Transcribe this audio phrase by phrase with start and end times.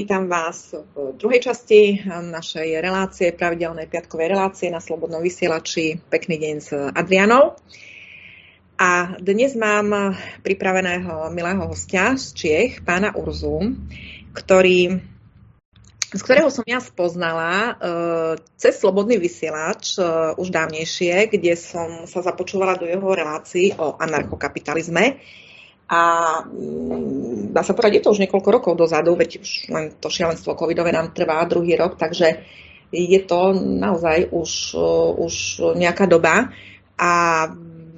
[0.00, 6.00] Vítam vás v druhej časti našej relácie, pravidelnej piatkovej relácie na Slobodnom vysielači.
[6.00, 7.52] Pekný deň s Adrianou.
[8.80, 13.76] A dnes mám pripraveného milého hostia z Čiech, pána Urzu,
[14.32, 15.04] ktorý,
[16.16, 22.24] z ktorého som ja spoznala uh, cez Slobodný vysielač uh, už dávnejšie, kde som sa
[22.24, 25.20] započúvala do jeho relácií o anarchokapitalizme.
[25.90, 26.00] A
[26.46, 30.54] mm, dá sa povedať, je to už niekoľko rokov dozadu, veď už len to šialenstvo
[30.54, 32.46] covidové nám trvá druhý rok, takže
[32.94, 35.34] je to naozaj už, uh, už
[35.74, 36.54] nejaká doba.
[36.94, 37.10] A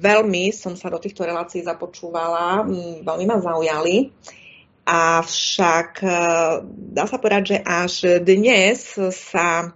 [0.01, 4.09] veľmi som sa do týchto relácií započúvala, mm, veľmi ma zaujali.
[4.89, 7.93] Avšak uh, dá sa povedať, že až
[8.25, 9.69] dnes sa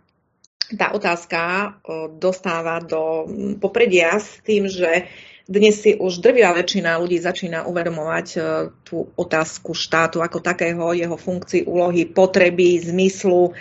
[0.73, 1.41] tá otázka
[1.85, 5.05] uh, dostáva do mm, popredia s tým, že
[5.47, 8.39] dnes si už drvivá väčšina ľudí začína uvedomovať e,
[8.83, 13.55] tú otázku štátu ako takého, jeho funkcii, úlohy, potreby, zmyslu.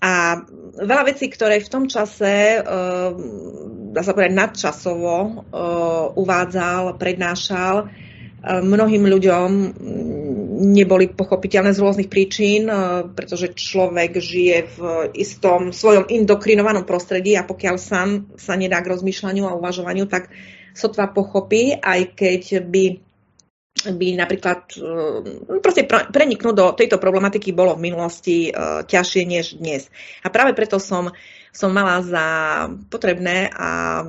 [0.00, 0.40] A
[0.80, 2.60] veľa vecí, ktoré v tom čase, e,
[3.92, 5.32] dá sa povedať, nadčasovo e,
[6.16, 7.92] uvádzal, prednášal,
[8.44, 9.50] mnohým ľuďom
[10.68, 12.68] neboli pochopiteľné z rôznych príčin,
[13.16, 14.80] pretože človek žije v
[15.16, 20.28] istom svojom indokrinovanom prostredí a pokiaľ sám sa nedá k rozmýšľaniu a uvažovaniu, tak
[20.74, 22.84] sotva pochopí, aj keď by
[23.74, 29.90] by napríklad eh, proste preniknúť do tejto problematiky bolo v minulosti uh, ťažšie než dnes.
[30.22, 31.10] A práve preto som
[31.54, 32.26] som mala za
[32.90, 34.02] potrebné a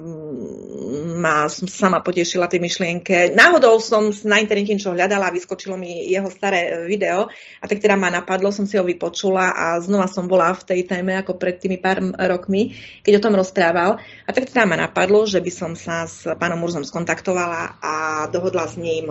[1.15, 3.37] ma som sama potešila tej myšlienke.
[3.37, 7.29] Náhodou som na internete niečo hľadala a vyskočilo mi jeho staré video
[7.61, 10.81] a tak teda ma napadlo, som si ho vypočula a znova som bola v tej
[10.89, 12.73] téme ako pred tými pár rokmi,
[13.05, 14.01] keď o tom rozprával.
[14.25, 17.95] A tak teda ma napadlo, že by som sa s pánom Murzom skontaktovala a
[18.33, 19.05] dohodla s ním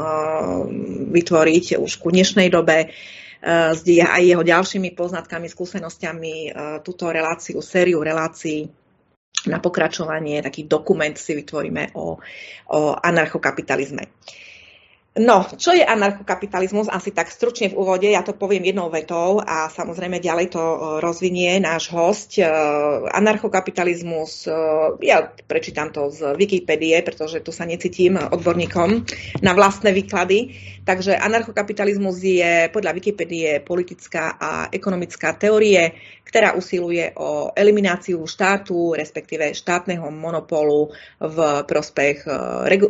[1.15, 2.91] vytvoriť už ku dnešnej dobe
[4.01, 6.51] aj jeho ďalšími poznatkami, skúsenosťami e,
[6.81, 8.65] túto reláciu, sériu relácií
[9.45, 12.17] na pokračovanie, taký dokument si vytvoríme o,
[12.73, 14.09] o anarchokapitalizme.
[15.15, 16.91] No, čo je anarchokapitalizmus?
[16.91, 20.79] Asi tak stručne v úvode, ja to poviem jednou vetou a samozrejme ďalej to e,
[20.99, 22.35] rozvinie náš host.
[22.35, 22.43] E,
[23.15, 24.59] anarchokapitalizmus, e,
[25.07, 29.07] ja prečítam to z Wikipédie, pretože tu sa necítim odborníkom
[29.39, 30.51] na vlastné výklady.
[30.83, 35.95] Takže anarchokapitalizmus je podľa Wikipédie politická a ekonomická teórie,
[36.27, 40.91] ktorá usiluje o elimináciu štátu, respektíve štátneho monopolu
[41.23, 42.27] v prospech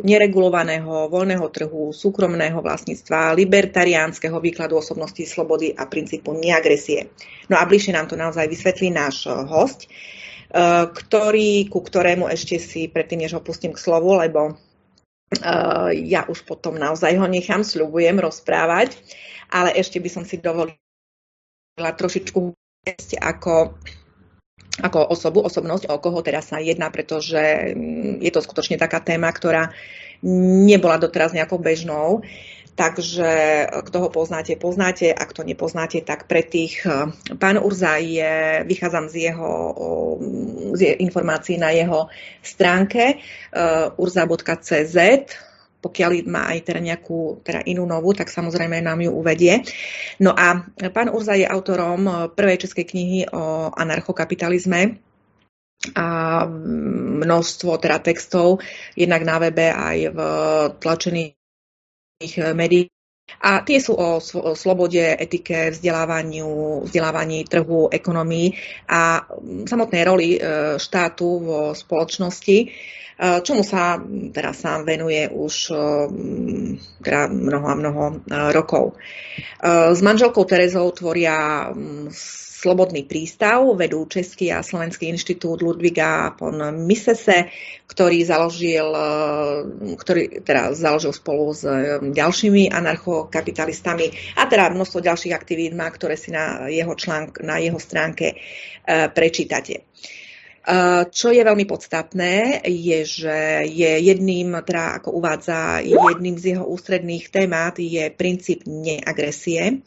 [0.01, 7.11] neregulovaného voľného trhu, súkromného vlastníctva, libertariánskeho výkladu osobnosti slobody a princípu neagresie.
[7.51, 12.55] No a bližšie nám to naozaj vysvetlí náš eh, host, eh, ktorý, ku ktorému ešte
[12.55, 17.67] si predtým, než ho pustím k slovu, lebo eh, ja už potom naozaj ho nechám,
[17.67, 18.95] sľubujem rozprávať,
[19.51, 20.71] ale ešte by som si dovolila
[21.99, 22.55] trošičku
[23.19, 23.75] ako
[24.75, 29.31] ako osobu, osobnosť, o koho teraz sa jedná, pretože mm, je to skutočne taká téma,
[29.31, 29.71] ktorá
[30.25, 32.25] nebola doteraz nejakou bežnou.
[32.75, 33.31] Takže
[33.87, 37.07] kto ho poznáte, poznáte, ak to nepoznáte, tak pre tých eh,
[37.39, 39.51] pán Urza je, vychádzam z jeho
[40.75, 42.11] z informácií na jeho
[42.43, 44.97] stránke uh, urza.cz,
[45.79, 49.61] pokiaľ má aj teda nejakú teda inú novú, tak samozrejme nám ju uvedie.
[50.19, 55.04] No a pán Urza je autorom prvej českej knihy o anarchokapitalizme,
[55.95, 56.07] a
[57.21, 58.63] množstvo teda textov,
[58.97, 60.19] jednak na webe aj v
[60.81, 62.95] tlačených médiách.
[63.41, 64.21] A tie sú o,
[64.53, 68.53] slobode, etike, vzdelávaniu, vzdelávaní trhu, ekonomii
[68.85, 69.25] a
[69.65, 70.39] samotnej roli e,
[70.77, 72.67] štátu vo spoločnosti, e,
[73.41, 73.97] čomu sa
[74.29, 75.75] teraz sám venuje už e,
[77.01, 78.03] teda mnoho a mnoho
[78.53, 78.93] rokov.
[79.65, 81.69] S manželkou Terezou tvoria
[82.55, 86.55] Slobodný prístav vedú Český a Slovenský inštitút Ludviga von
[86.87, 87.51] Misese,
[87.83, 89.09] ktorý založil, e,
[89.99, 96.15] ktorý teda založil spolu s e, ďalšími anarchokapitalistami a teda množstvo ďalších aktivít má, ktoré
[96.15, 98.35] si na jeho, článk, na jeho stránke e,
[99.11, 99.91] prečítate.
[101.13, 107.29] Čo je veľmi podstatné, je, že je jedným, teda ako uvádza, jedným z jeho ústredných
[107.29, 109.85] témat je princíp neagresie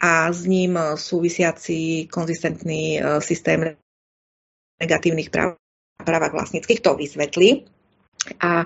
[0.00, 3.76] a s ním súvisiaci konzistentný e, systém
[4.80, 5.56] negatívnych práv
[6.04, 6.80] právach vlastníckých.
[6.80, 7.64] To vysvetlí.
[8.40, 8.64] A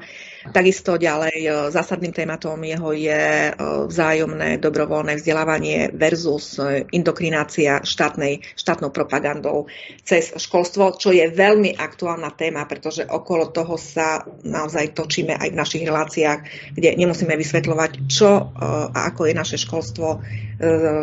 [0.54, 3.52] takisto ďalej e, zásadným tématom jeho je e,
[3.90, 9.66] vzájomné dobrovoľné vzdelávanie versus e, indokrinácia štátnej, štátnou propagandou
[10.06, 15.58] cez školstvo, čo je veľmi aktuálna téma, pretože okolo toho sa naozaj točíme aj v
[15.58, 16.40] našich reláciách,
[16.78, 20.06] kde nemusíme vysvetľovať, čo a ako je naše školstvo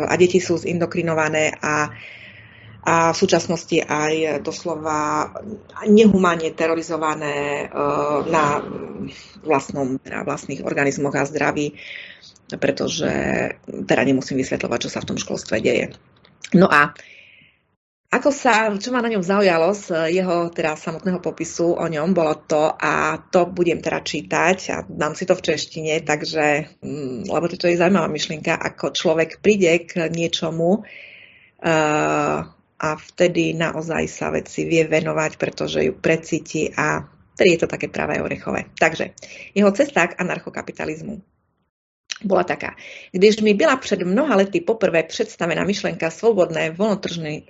[0.06, 1.88] a deti sú zindokrinované a
[2.86, 5.34] a v súčasnosti aj doslova
[5.90, 7.82] nehumánne terorizované e,
[8.30, 8.62] na
[9.42, 11.74] vlastnom, na vlastných organizmoch a zdraví,
[12.54, 13.10] pretože
[13.66, 15.98] teda nemusím vysvetľovať, čo sa v tom školstve deje.
[16.54, 16.94] No a
[18.06, 22.38] ako sa, čo ma na ňom zaujalo z jeho teda samotného popisu o ňom, bolo
[22.46, 27.50] to, a to budem teda čítať a dám si to v češtine, takže, mm, lebo
[27.50, 34.64] to je zaujímavá myšlienka, ako človek príde k niečomu, uh, a vtedy naozaj sa veci
[34.68, 38.68] vie venovať, pretože ju precíti a vtedy je to také pravé orechové.
[38.76, 39.16] Takže
[39.54, 41.22] jeho cesta k anarchokapitalismu
[42.24, 42.74] bola taká.
[43.12, 46.76] Když mi byla před mnoha lety poprvé představena myšlenka svobodné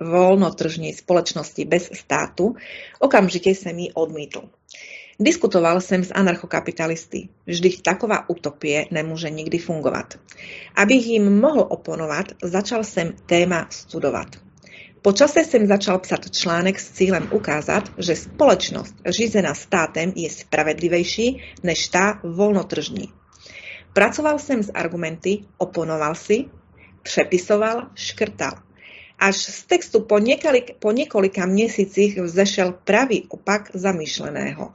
[0.01, 2.55] volnotržní společnosti bez státu,
[3.01, 4.43] okamžitě jsem ji odmítl.
[5.21, 7.29] Diskutoval jsem s anarchokapitalisty.
[7.47, 10.15] Vždyť taková utopie nemůže nikdy fungovat.
[10.77, 14.46] Abych jim mohl oponovat, začal jsem téma studovat.
[15.07, 21.43] Po čase jsem začal psat článek s cílem ukázat, že společnost řízená státem je spravedlivější
[21.63, 23.13] než ta volnotržní.
[23.93, 26.45] Pracoval jsem s argumenty, oponoval si,
[27.03, 28.53] přepisoval, škrtal.
[29.19, 34.75] Až z textu po, několik, po několika měsících vzešel pravý opak zamýšleného.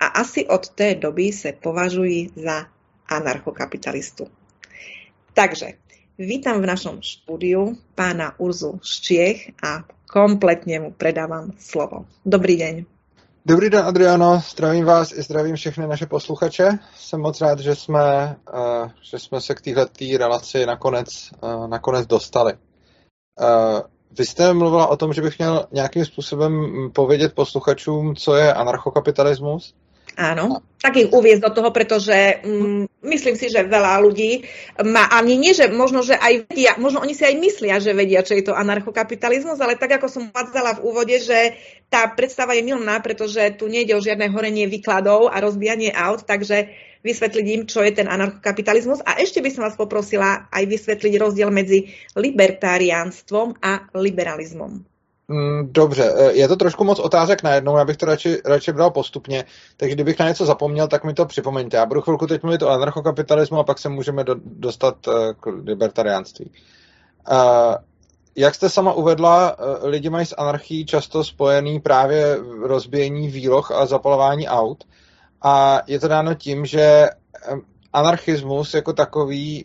[0.00, 2.66] A asi od té doby se považuji za
[3.08, 4.26] anarchokapitalistu.
[5.34, 5.66] Takže
[6.16, 12.06] Vítam v našom štúdiu pána Urzu Ščiech a kompletně mu predávám slovo.
[12.26, 12.84] Dobrý den.
[13.46, 14.40] Dobrý den, Adriano.
[14.52, 16.78] Zdravím vás i zdravím všechny naše posluchače.
[16.96, 21.08] Jsem moc rád, že jsme, uh, že jsme se k této relaci nakonec,
[21.42, 22.52] uh, nakonec dostali.
[22.52, 23.80] Uh,
[24.18, 26.52] vy jste mluvila o tom, že bych měl nějakým způsobem
[26.92, 29.74] povědět posluchačům, co je anarchokapitalismus.
[30.16, 34.48] Áno, tak ich uviezť do toho, pretože mm, myslím si, že veľa ľudí
[34.80, 38.24] má, ani nie, že možno, že aj vedia, možno oni si aj myslia, že vedia,
[38.24, 41.60] čo je to anarchokapitalizmus, ale tak, ako som uvádzala v úvode, že
[41.92, 46.72] tá predstava je milná, pretože tu nejde o žiadne horenie výkladov a rozbijanie aut, takže
[47.04, 49.04] vysvetliť im, čo je ten anarchokapitalizmus.
[49.04, 54.95] A ešte by som vás poprosila aj vysvetliť rozdiel medzi libertariánstvom a liberalizmom.
[55.28, 58.90] Mm, dobře, e, je to trošku moc otázek najednou, já bych to radši, radši bral
[58.90, 59.44] postupně,
[59.76, 61.76] takže kdybych na něco zapomněl, tak mi to připomeňte.
[61.76, 65.46] Já budu chvilku teď mluvit o anarchokapitalismu a pak se můžeme do, dostat e, k
[65.46, 66.50] libertariánství.
[67.30, 67.74] Uh,
[68.36, 74.48] jak jste sama uvedla, lidi mají s anarchií často spojený právě rozbíjení výloh a zapalování
[74.48, 74.84] aut.
[75.42, 77.08] A je to dáno tím, že
[77.92, 79.64] anarchismus jako takový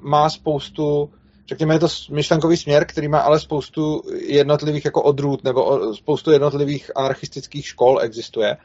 [0.00, 1.10] má spoustu
[1.50, 6.90] řekněme, je to myšlenkový směr, který má ale spoustu jednotlivých jako odrůd nebo spoustu jednotlivých
[6.96, 8.56] anarchistických škol existuje.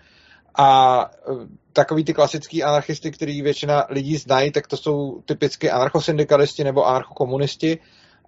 [0.58, 1.32] A e,
[1.74, 7.78] takový ty klasický anarchisty, který většina lidí znají, tak to jsou typicky anarchosyndikalisti nebo anarchokomunisti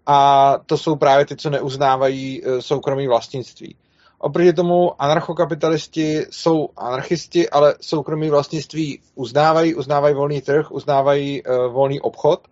[0.05, 3.75] a to jsou právě ty, co neuznávají e, soukromí vlastnictví.
[4.19, 12.01] Oproti tomu anarchokapitalisti jsou anarchisti, ale soukromí vlastnictví uznávají, uznávají volný trh, uznávají uh, volný
[12.01, 12.47] obchod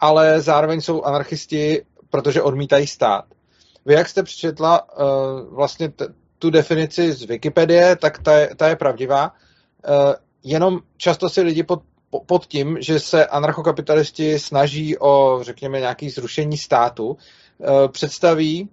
[0.00, 3.24] ale zároveň jsou anarchisti, protože odmítají stát.
[3.86, 5.06] Vy, jak jste přečetla uh,
[5.54, 6.08] vlastně t-
[6.38, 9.32] tu definici z Wikipedie, tak ta je, ta je pravdivá.
[9.88, 10.14] Uh,
[10.44, 11.82] jenom často si lidi pod,
[12.26, 17.16] pod tím, že se anarchokapitalisti snaží o, řekněme, nějaké zrušení státu, uh,
[17.88, 18.68] představí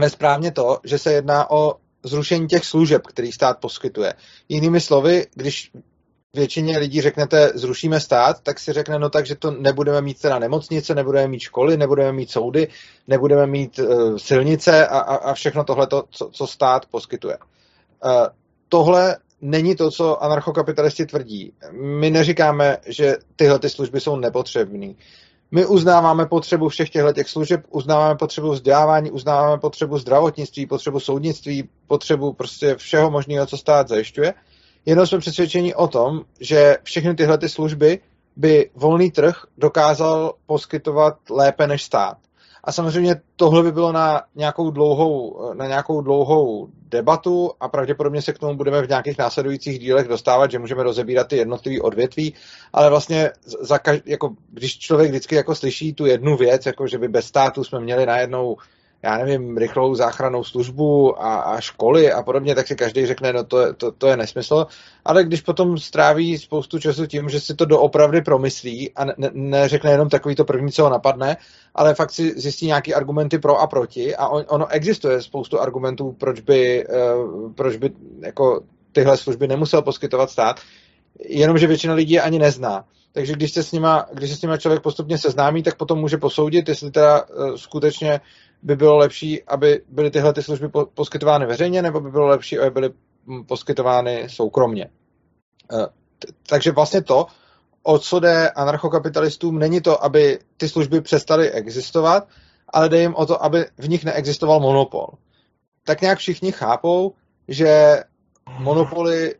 [0.00, 4.14] nesprávně to, že se jedná o zrušení těch služeb, který stát poskytuje.
[4.48, 5.70] Jinými slovy, když
[6.34, 10.38] většině lidí řeknete, zrušíme stát, tak si řekne, no tak, že to nebudeme mít teda
[10.38, 12.68] nemocnice, nebudeme mít školy, nebudeme mít soudy,
[13.08, 17.38] nebudeme mít uh, silnice a, a, a všechno tohle, co, co stát poskytuje.
[18.04, 18.26] Uh,
[18.68, 21.52] tohle není to, co anarchokapitalisti tvrdí.
[21.72, 24.92] My neříkáme, že tyhle ty služby jsou nepotřebné.
[25.50, 31.68] My uznáváme potřebu všech těchto těch služeb, uznáváme potřebu vzdělávání, uznáváme potřebu zdravotnictví, potřebu soudnictví,
[31.86, 34.34] potřebu prostě všeho možného, co stát zajišťuje–
[34.86, 37.98] Jenom jsme přesvědčeni o tom, že všechny tyhle ty služby
[38.36, 42.16] by volný trh dokázal poskytovat lépe než stát.
[42.64, 48.32] A samozřejmě tohle by bylo na nějakou dlouhou, na nějakou dlouhou debatu a pravděpodobně se
[48.32, 52.34] k tomu budeme v nějakých následujících dílech dostávat, že můžeme rozebírat ty jednotlivé odvětví,
[52.72, 56.98] ale vlastně za kaž, jako, když člověk vždycky jako slyší tu jednu věc, jako že
[56.98, 58.56] by bez státu jsme měli najednou
[59.02, 63.44] já nevím, rychlou záchranou službu a, a školy a podobně, tak si každý řekne, no
[63.44, 64.66] to, to, to je nesmysl.
[65.04, 69.90] Ale když potom stráví spoustu času tím, že si to doopravdy promyslí a ne, neřekne
[69.90, 71.36] jenom takový to první, co ho napadne,
[71.74, 76.16] ale fakt si zjistí nějaký argumenty pro a proti a on, ono existuje spoustu argumentů,
[76.18, 77.90] proč by, uh, proč by
[78.20, 78.60] jako
[78.92, 80.60] tyhle služby nemusel poskytovat stát,
[81.28, 82.84] jenomže většina lidí je ani nezná.
[83.12, 86.16] Takže když se s nima, když se s nima člověk postupně seznámí, tak potom může
[86.16, 88.20] posoudit, jestli teda uh, skutečně
[88.62, 92.70] by bylo lepší, aby byly tyhle ty služby poskytovány veřejně, nebo by bylo lepší, aby
[92.70, 92.90] byly
[93.26, 94.90] hm, poskytovány soukromně.
[95.72, 95.86] Uh,
[96.48, 97.26] takže vlastně to,
[97.82, 102.28] o co jde anarchokapitalistům, není to, aby ty služby přestaly existovat,
[102.68, 105.06] ale jde jim o to, aby v nich neexistoval monopol.
[105.84, 107.14] Tak nějak všichni chápou,
[107.48, 108.02] že
[108.58, 109.34] monopoly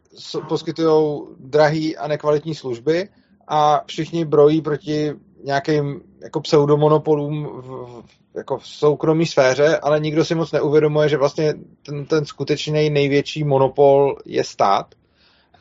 [0.48, 3.08] poskytují drahý a nekvalitní služby
[3.48, 5.12] a všichni brojí proti
[5.44, 8.02] nějakým jako pseudomonopolům v,
[8.34, 11.54] jako v soukromé sféře, ale nikdo si moc neuvědomuje, že vlastně
[11.86, 14.86] ten, ten skutečný největší monopol je stát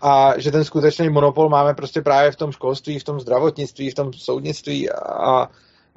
[0.01, 3.95] a že ten skutečný monopol máme prostě právě v tom školství, v tom zdravotnictví, v
[3.95, 5.47] tom soudnictví a,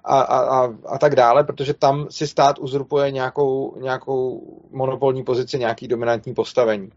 [0.04, 5.59] a, a, a, a tak dále, protože tam si stát uzurpuje nějakou, nějakou monopolní pozici,
[5.59, 6.90] nějaký dominantní postavení.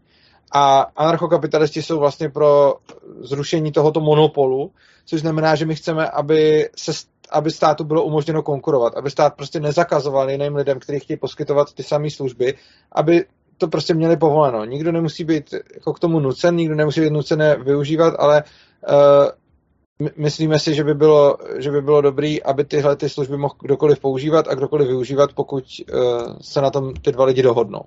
[0.52, 2.74] A anarchokapitalisti jsou vlastně pro
[3.20, 4.70] zrušení tohoto monopolu,
[5.04, 6.92] což znamená, že my chceme, aby, se,
[7.30, 11.82] aby státu bylo umožněno konkurovat, aby stát prostě nezakazoval jiným lidem, kteří chtějí poskytovat ty
[11.82, 12.54] samé služby,
[12.92, 13.24] aby
[13.58, 14.64] to prostě měli povoleno.
[14.64, 18.44] Nikdo nemusí být jako k tomu nucen, nikdo nemusí být nucené využívat, ale
[18.88, 23.54] uh, myslíme si, že by bylo, že by bylo dobrý, aby tyhle ty služby mohl
[23.60, 27.80] kdokoliv používat a kdokoliv využívat, pokud uh, se na tom ty dva lidi dohodnou.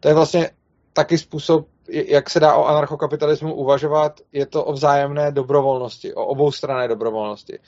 [0.00, 0.50] To je vlastně
[0.92, 6.52] taky způsob, jak se dá o anarchokapitalismu uvažovat, je to o vzájemné dobrovolnosti, o obou
[6.52, 7.58] strané dobrovolnosti.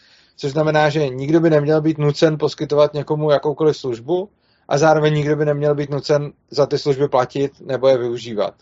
[0.41, 4.31] Což znamená, že nikdo by neměl být nucen poskytovat někomu jakoukoliv službu
[4.69, 8.55] a zároveň nikdo by neměl být nucen za ty služby platit nebo je využívat.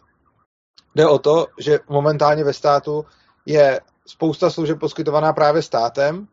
[0.94, 3.04] Jde o to, že momentálně ve státu
[3.46, 6.26] je spousta služeb poskytovaná právě státem,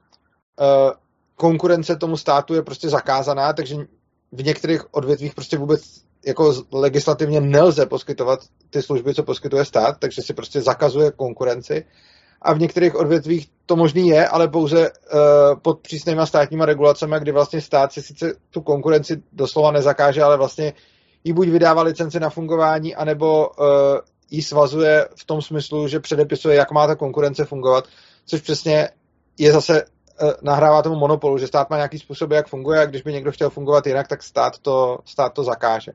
[0.62, 0.92] eh,
[1.36, 3.76] konkurence tomu státu je prostě zakázaná, takže
[4.32, 5.82] v některých odvětvích prostě vůbec
[6.26, 11.86] jako legislativně nelze poskytovat ty služby, co poskytuje stát, takže si prostě zakazuje konkurenci.
[12.44, 15.20] A v některých odvětvích to možný je, ale pouze uh,
[15.62, 20.74] pod přísnýma státníma regulacemi, kdy vlastně stát si sice tu konkurenci doslova nezakáže, ale vlastně
[21.24, 23.66] jí buď vydává licenci na fungování, anebo uh,
[24.32, 27.86] jí svazuje v tom smyslu, že předepisuje, jak má ta konkurence fungovat,
[28.26, 28.90] což přesně
[29.38, 33.02] je zase uh, nahrává tomu monopolu, že stát má nějaký způsob, jak funguje a když
[33.02, 35.92] by někdo chtěl fungovat jinak, tak stát to, stát to zakáže.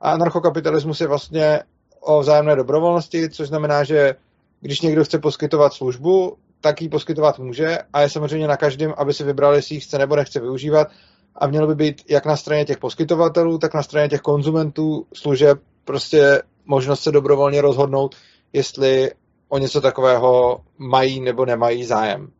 [0.00, 1.60] A anarchokapitalismus je vlastně
[2.00, 4.14] o vzájemné dobrovolnosti, což znamená, že
[4.60, 9.14] když někdo chce poskytovat službu, tak ji poskytovat může a je samozřejmě na každém, aby
[9.14, 10.88] si vybral, jestli ji chce nebo nechce využívat
[11.34, 15.60] a mělo by být jak na straně těch poskytovatelů, tak na straně těch konzumentů služeb
[15.84, 18.16] prostě možnost se dobrovolně rozhodnout,
[18.52, 19.10] jestli
[19.48, 22.32] o něco takového mají nebo nemají zájem.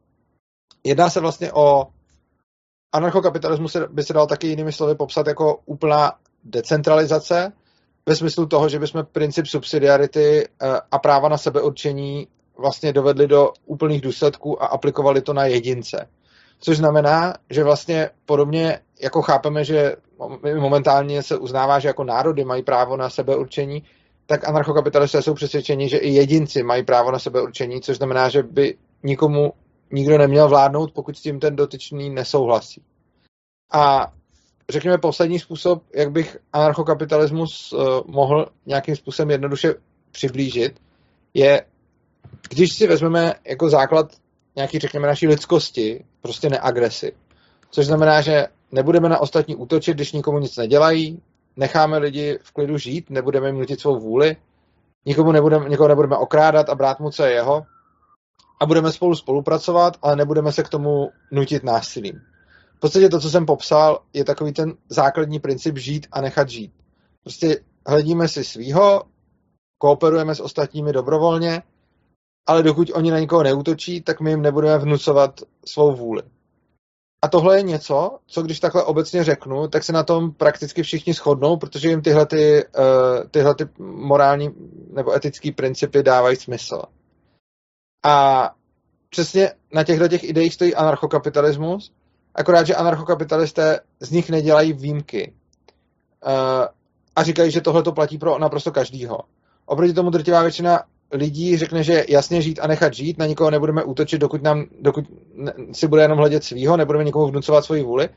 [0.85, 1.87] Jedná se vlastně o
[2.93, 6.13] anarchokapitalismus by se dal taky jinými slovy popsat jako úplná
[6.45, 7.53] decentralizace
[8.11, 13.53] ve smyslu toho, že bychom princip subsidiarity eh, a práva na sebeurčení vlastně dovedli do
[13.67, 16.09] úplných důsledků a aplikovali to na jedince.
[16.61, 19.97] Což znamená, že vlastně podobně jako chápeme, že
[20.59, 23.83] momentálně se uznává, že jako národy mají právo na sebeurčení,
[24.27, 28.77] tak anarchokapitalisté jsou přesvědčeni, že i jedinci mají právo na sebeurčení, což znamená, že by
[29.03, 29.53] nikomu
[29.93, 32.83] nikdo neměl vládnout, pokud s tím ten dotyčný nesouhlasí.
[33.73, 34.13] A
[34.71, 39.75] řekněme, poslední způsob, jak bych anarchokapitalismus uh, mohl nějakým způsobem jednoduše
[40.13, 40.81] přiblížit,
[41.35, 41.63] je,
[42.49, 44.13] když si vezmeme jako základ
[44.57, 47.13] nějaký, řekněme, naší lidskosti, prostě neagresi.
[47.71, 51.23] Což znamená, že nebudeme na ostatní útočit, když nikomu nic nedělají,
[51.57, 54.37] necháme lidi v klidu žít, nebudeme jim nutit svou vůli,
[55.07, 57.63] nikomu nebudeme, nikoho nebudeme okrádat a brát mu, co je jeho,
[58.61, 62.21] a budeme spolu spolupracovat, ale nebudeme se k tomu nutit násilím.
[62.81, 66.73] V podstatě to, co jsem popsal, je takový ten základní princip žít a nechat žít.
[67.23, 69.03] Prostě hledíme si svýho,
[69.79, 71.63] kooperujeme s ostatními dobrovolně,
[72.47, 76.23] ale dokud oni na nikoho neútočí, tak my jim nebudeme vnucovat svou vůli.
[77.23, 81.13] A tohle je něco, co když takhle obecně řeknu, tak se na tom prakticky všichni
[81.13, 84.51] shodnou, protože jim tyhle, ty, uh, tyhle ty morální
[84.93, 86.83] nebo etické principy dávají smysl.
[88.05, 88.51] A
[89.09, 91.93] přesně na těchto těch ideích stojí anarchokapitalismus,
[92.35, 95.33] Akorát, že anarchokapitalisté z nich nedělají výjimky.
[96.27, 96.67] Uh,
[97.17, 99.19] a říkají, že tohle to platí pro naprosto každýho.
[99.67, 100.83] Oproti tomu drtivá většina
[101.13, 105.05] lidí řekne, že jasně žít a nechat žít, na nikoho nebudeme útočit, dokud, nám, dokud
[105.73, 108.09] si bude jenom hledět svýho, nebudeme nikomu vnucovat svoji vůli.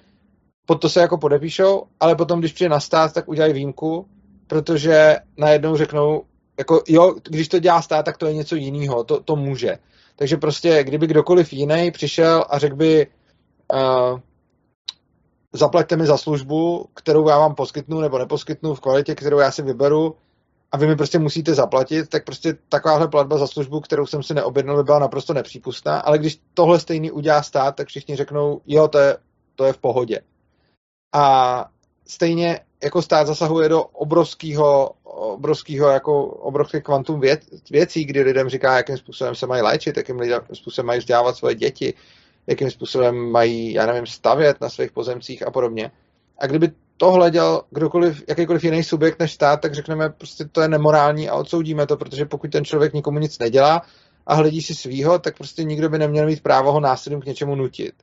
[0.66, 4.08] pod to se jako podepíšou, ale potom, když přijde na stát, tak udělají výjimku,
[4.48, 6.24] protože najednou řeknou,
[6.58, 9.78] jako jo, když to dělá stát, tak to je něco jiného, to, to může.
[10.16, 13.08] Takže prostě, kdyby kdokoliv jiný přišel a řekl by,
[13.74, 14.20] uh,
[15.54, 19.62] zaplaťte mi za službu, kterou já vám poskytnu nebo neposkytnu v kvalitě, kterou já si
[19.62, 20.16] vyberu
[20.72, 24.34] a vy mi prostě musíte zaplatit, tak prostě takováhle platba za službu, kterou jsem si
[24.34, 28.88] neobjednal, by byla naprosto nepřípustná, ale když tohle stejný udělá stát, tak všichni řeknou, jo,
[28.88, 29.18] to je,
[29.56, 30.20] to je v pohodě.
[31.14, 31.66] A
[32.08, 37.42] stejně jako stát zasahuje do obrovského, obrovského jako obrovské kvantum věc,
[37.72, 40.20] věcí, kdy lidem říká, jakým způsobem se mají léčit, jakým
[40.54, 41.94] způsobem mají vzdělávat svoje děti,
[42.48, 45.92] jakým způsobem mají, já nevím, stavět na svých pozemcích a podobně.
[46.38, 50.68] A kdyby tohle dělal kdokoliv, jakýkoliv jiný subjekt než stát, tak řekneme, prostě to je
[50.68, 53.82] nemorální a odsoudíme to, protože pokud ten člověk nikomu nic nedělá
[54.28, 57.56] a hledí si svýho, tak prostě nikdo by neměl mít právo ho násilím k něčemu
[57.56, 57.94] nutit.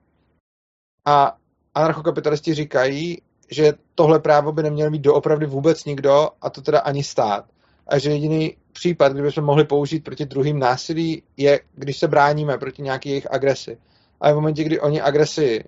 [1.05, 1.37] A
[1.75, 7.05] anarchokapitalisti říkají, že tohle právo by neměl mít doopravdy vůbec nikdo, a to teda ani
[7.05, 7.45] stát.
[7.87, 12.83] A že jediný případ, kdybychom mohli použít proti druhým násilí, je, když se bráníme proti
[12.83, 13.79] nějaké jejich agresi.
[14.21, 15.65] Ale v momentě, kdy oni agresi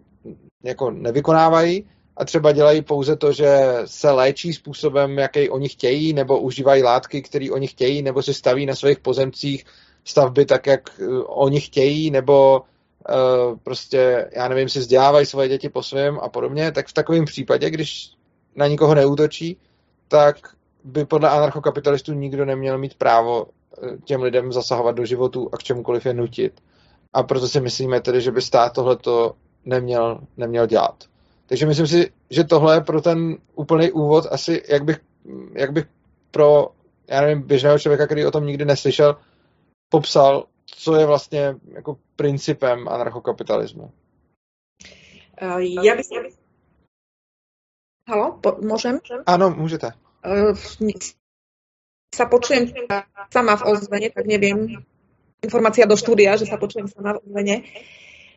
[0.62, 6.40] jako nevykonávají a třeba dělají pouze to, že se léčí způsobem, jaký oni chtějí, nebo
[6.40, 9.64] užívají látky, které oni chtějí, nebo si staví na svých pozemcích
[10.04, 15.68] stavby tak, jak eh, oni chtějí, nebo uh, prostě, já nevím, si vzdělávají svoje děti
[15.68, 18.10] po svém a podobně, tak v takovém případě, když
[18.56, 19.56] na nikoho neútočí,
[20.08, 20.36] tak
[20.84, 25.62] by podle anarchokapitalistů nikdo neměl mít právo eh, těm lidem zasahovat do životu a k
[25.62, 26.60] čemukoliv je nutit.
[27.12, 31.04] A proto si myslíme tedy, že by stát tohleto neměl, neměl dělat.
[31.46, 35.00] Takže myslím si, že tohle je pro ten úplný úvod asi, jak bych,
[35.52, 35.84] jak bych
[36.30, 36.68] pro,
[37.08, 39.16] já nevím, běžného člověka, který o tom nikdy neslyšel,
[39.88, 43.92] popsal, co je vlastně jako principem anarchokapitalismu.
[45.42, 46.06] Uh, já bych...
[48.08, 48.98] Halo, po, môžem?
[49.26, 49.92] Ano, můžete.
[50.26, 50.58] Uh,
[52.14, 52.68] sa počujem
[53.32, 54.84] sama v ozvene, tak neviem,
[55.42, 57.66] informácia do štúdia, že sa počujem sama v.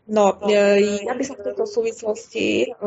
[0.06, 2.78] No, e, ja by som v tejto súvislosti e,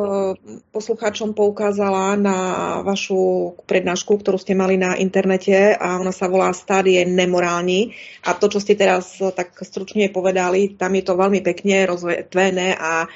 [0.71, 2.39] poslucháčom poukázala na
[2.87, 7.91] vašu prednášku, ktorú ste mali na internete a ona sa volá Stádie nemorálni
[8.23, 13.03] a to, čo ste teraz tak stručne povedali, tam je to veľmi pekne rozvetvené a
[13.03, 13.07] e,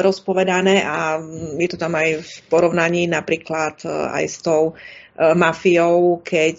[0.00, 1.20] rozpovedané a
[1.60, 4.72] je to tam aj v porovnaní napríklad aj s tou
[5.18, 6.56] mafiou, keď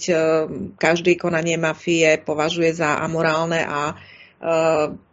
[0.75, 3.95] každý konanie mafie považuje za amorálne a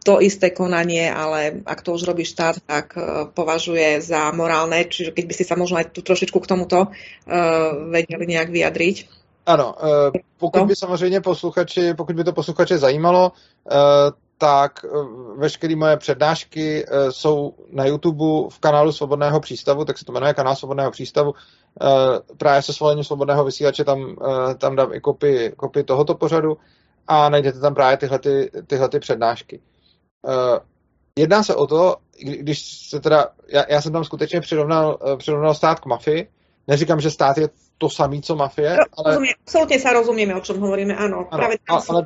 [0.03, 2.95] to isté konanie, ale ak to už robí štát, tak
[3.35, 4.87] považuje za morálne.
[4.87, 6.87] Čiže keď by si sa možno aj tu trošičku k tomuto
[7.91, 8.95] vedeli nejak vyjadriť.
[9.47, 9.75] Ano,
[10.39, 13.31] pokud by samozřejmě posluchači, pokud by to posluchače zajímalo,
[14.37, 14.85] tak
[15.37, 20.55] veškeré moje přednášky jsou na YouTube v kanálu Svobodného přístavu, tak se to jmenuje kanál
[20.55, 21.33] Svobodného přístavu.
[22.37, 24.15] Právě se svolením Svobodného vysílače tam,
[24.57, 26.57] tam dám i kopii, kopii tohoto pořadu
[27.07, 29.59] a najdete tam právě tyhle, ty, tyhle ty přednášky.
[30.21, 30.33] Uh,
[31.17, 35.53] jedná se o to, když se teda, já, já jsem tam skutečně přirovnal, uh, přirovnal
[35.53, 36.29] stát k mafii,
[36.67, 39.11] neříkám, že stát je to samý, co mafie, ale...
[39.11, 41.17] Rozumím, absolutně se rozumíme, o čem hovoríme, ano.
[41.17, 42.05] ano právě tam ale,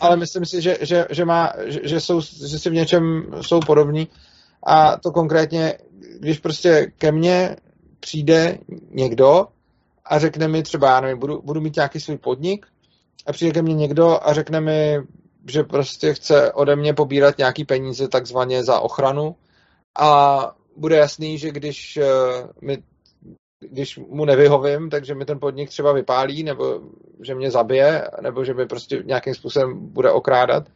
[0.00, 3.60] ale myslím si, že, že, že, má, že, že, jsou, že si v něčem jsou
[3.60, 4.08] podobní
[4.66, 5.78] a to konkrétně,
[6.20, 7.56] když prostě ke mně
[8.00, 8.58] přijde
[8.90, 9.46] někdo
[10.04, 12.66] a řekne mi třeba, já nevím, budu, budu mít nějaký svůj podnik
[13.26, 14.98] a přijde ke mně někdo a řekne mi,
[15.48, 19.36] že prostě chce ode mě pobírat nějaký peníze takzvaně za ochranu.
[19.98, 20.40] A
[20.76, 22.08] bude jasný, že když, eh,
[22.62, 22.82] mi,
[23.60, 26.80] když mu nevyhovím, takže mi ten podnik třeba vypálí, nebo
[27.24, 30.68] že mě zabije, nebo že mi prostě nějakým způsobem bude okrádat.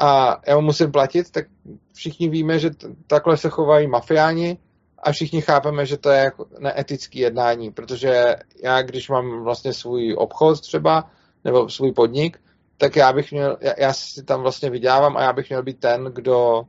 [0.00, 1.46] A já mu musím platit, tak
[1.94, 4.58] všichni víme, že t- takhle se chovají mafiáni
[5.02, 10.14] a všichni chápeme, že to je jako neetický jednání, protože já, když mám vlastně svůj
[10.18, 11.10] obchod třeba,
[11.48, 12.38] nebo svůj podnik,
[12.78, 15.80] tak já bych měl, já, já si tam vlastně vydělávám a já bych měl být
[15.80, 16.64] ten, kdo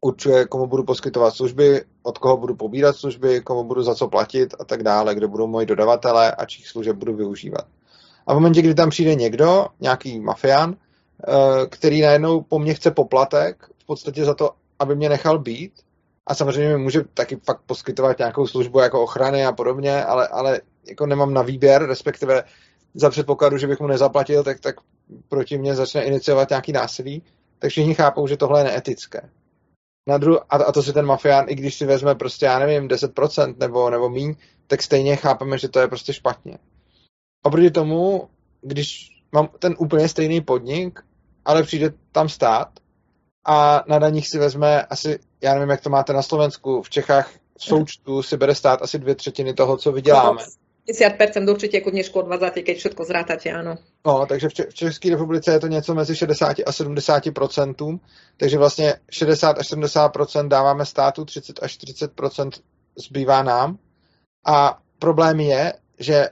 [0.00, 4.54] určuje, komu budu poskytovat služby, od koho budu pobírat služby, komu budu za co platit
[4.60, 7.66] a tak dále, kdo budou moji dodavatele a čích služeb budu využívat.
[8.26, 12.90] A v momentě, kdy tam přijde někdo, nějaký mafián, eh, který najednou po mně chce
[12.90, 15.72] poplatek, v podstatě za to, aby mě nechal být,
[16.26, 20.60] a samozřejmě mi může taky fakt poskytovat nějakou službu jako ochrany a podobně, ale, ale
[20.88, 22.44] jako nemám na výběr, respektive
[22.94, 24.76] za předpokladu, že bych mu nezaplatil, tak, tak
[25.28, 27.22] proti mně začne iniciovat nějaký násilí,
[27.58, 29.30] tak všichni chápou, že tohle je neetické.
[30.08, 32.88] Na dru- a, a to si ten mafián, i když si vezme prostě, já nevím,
[32.88, 34.34] 10% nebo, nebo míň,
[34.66, 36.58] tak stejně chápeme, že to je prostě špatně.
[37.42, 38.28] Oproti tomu,
[38.60, 41.00] když mám ten úplně stejný podnik,
[41.44, 42.68] ale přijde tam stát
[43.44, 47.30] a na daních si vezme asi, já nevím, jak to máte na Slovensku, v Čechách
[47.58, 50.42] v součtu si bere stát asi dvě třetiny toho, co vyděláme.
[50.88, 53.78] 50% určitě jako dnešku odvádzáte, keď všetko zrátate, ano.
[54.06, 58.00] No, takže v České republice je to něco mezi 60 a 70%
[58.36, 62.50] takže vlastně 60 až 70% dáváme státu, 30 až 40%
[63.08, 63.78] zbývá nám.
[64.46, 66.28] A problém je, že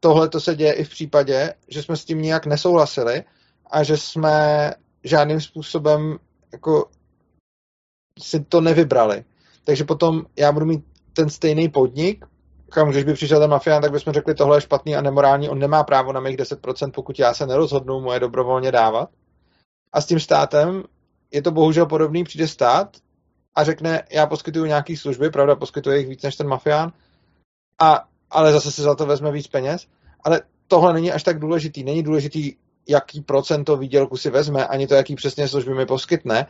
[0.00, 3.24] tohle to se děje i v případě, že jsme s tím nijak nesouhlasili
[3.70, 4.70] a že jsme
[5.04, 6.18] žádným způsobem
[6.52, 6.90] jako
[8.18, 9.24] si to nevybrali.
[9.64, 12.24] Takže potom já budu mít ten stejný podnik,
[12.70, 15.58] kam když by přišel ten mafián, tak bychom řekli, tohle je špatný a nemorální, on
[15.58, 19.10] nemá právo na mých 10%, pokud já se nerozhodnu mu je dobrovolně dávat.
[19.92, 20.82] A s tím státem
[21.30, 22.96] je to bohužel podobný, přijde stát
[23.54, 26.92] a řekne, já poskytuju nějaký služby, pravda, poskytuje jich víc než ten mafián,
[27.80, 29.86] a, ale zase si za to vezme víc peněz.
[30.24, 31.84] Ale tohle není až tak důležitý.
[31.84, 32.54] Není důležitý,
[32.88, 36.46] jaký procento výdělku si vezme, ani to, jaký přesně služby mi poskytne.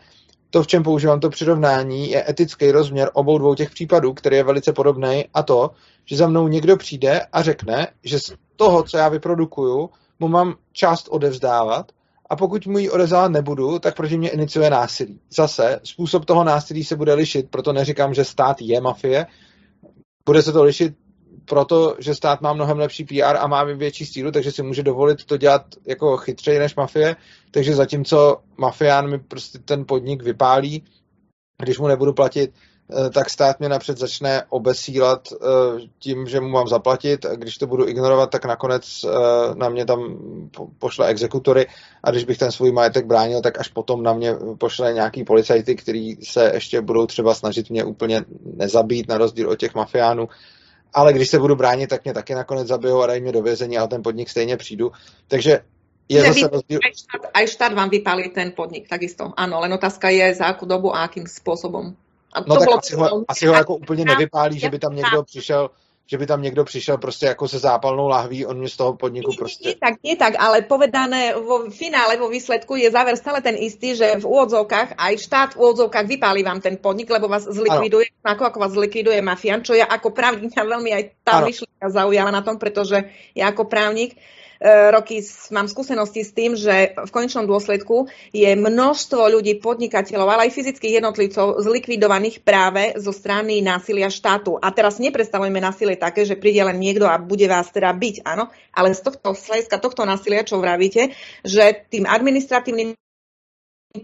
[0.50, 4.44] To, v čem používám to přirovnání, je etický rozměr obou dvou těch případů, který je
[4.44, 5.70] velice podobný, a to,
[6.04, 10.54] že za mnou někdo přijde a řekne, že z toho, co já vyprodukuju, mu mám
[10.72, 11.92] část odevzdávat
[12.30, 15.20] a pokud mu ji odevzdávat nebudu, tak proti mě iniciuje násilí.
[15.36, 19.26] Zase, způsob toho násilí se bude lišit, proto neříkám, že stát je mafie,
[20.26, 20.94] bude se to lišit
[21.48, 25.24] proto, že stát má mnohem lepší PR a má větší sílu, takže si může dovolit
[25.24, 27.16] to dělat jako chytřeji než mafie,
[27.50, 30.84] takže zatímco mafián mi prostě ten podnik vypálí,
[31.62, 32.52] když mu nebudu platit,
[32.90, 35.36] eh, tak stát mě napřed začne obesílat eh,
[35.98, 37.26] tím, že mu mám zaplatit.
[37.26, 40.18] A když to budu ignorovat, tak nakonec eh, na mě tam
[40.78, 41.66] pošle exekutory.
[42.04, 45.76] A když bych ten svůj majetek bránil, tak až potom na mě pošle nějaký policajty,
[45.76, 50.28] který se ještě budou třeba snažit mě úplně nezabít, na rozdíl od těch mafiánů
[50.94, 53.78] ale když se budu bránit, tak mě taky nakonec zabijou a dají mě do vězení
[53.78, 54.92] a ten podnik stejně přijdu.
[55.28, 55.60] Takže
[56.08, 56.80] je že zase rozdíl...
[56.84, 59.32] Aj štát, aj štát vám vypálí ten podnik, takisto.
[59.36, 61.96] Ano, len otázka je, za jakou dobu a akým způsobem.
[62.32, 65.22] A no to tak asi ho, asi ho jako úplně nevypálí, že by tam někdo
[65.22, 65.70] přišel
[66.06, 69.32] že by tam někdo přišel prostě jako se zápalnou lahví, on mě z toho podniku
[69.38, 69.68] prostě...
[69.68, 73.98] Nie tak, nie tak, ale povedané vo finále, vo výsledku je záver stále ten istý,
[73.98, 78.38] že v úvodzovkách aj štát v úvodzovkách vypálí vám ten podnik, lebo vás zlikviduje, ano.
[78.38, 82.42] ako, ako vás zlikviduje mafian, čo ja ako právnik veľmi aj tá myšlienka zaujala na
[82.46, 83.02] tom, pretože
[83.34, 84.14] ja ako právnik
[84.62, 85.20] roky
[85.52, 91.02] mám skúsenosti s tým, že v konečnom dôsledku je množstvo ľudí, podnikateľov, ale aj fyzických
[91.02, 94.60] jednotlivcov zlikvidovaných práve zo strany násilia štátu.
[94.60, 98.52] A teraz nepredstavujeme násilie také, že príde len niekto a bude vás teda byť, áno,
[98.72, 102.94] ale z tohto hľadiska tohto násilia, čo vravíte, že tým administratívnym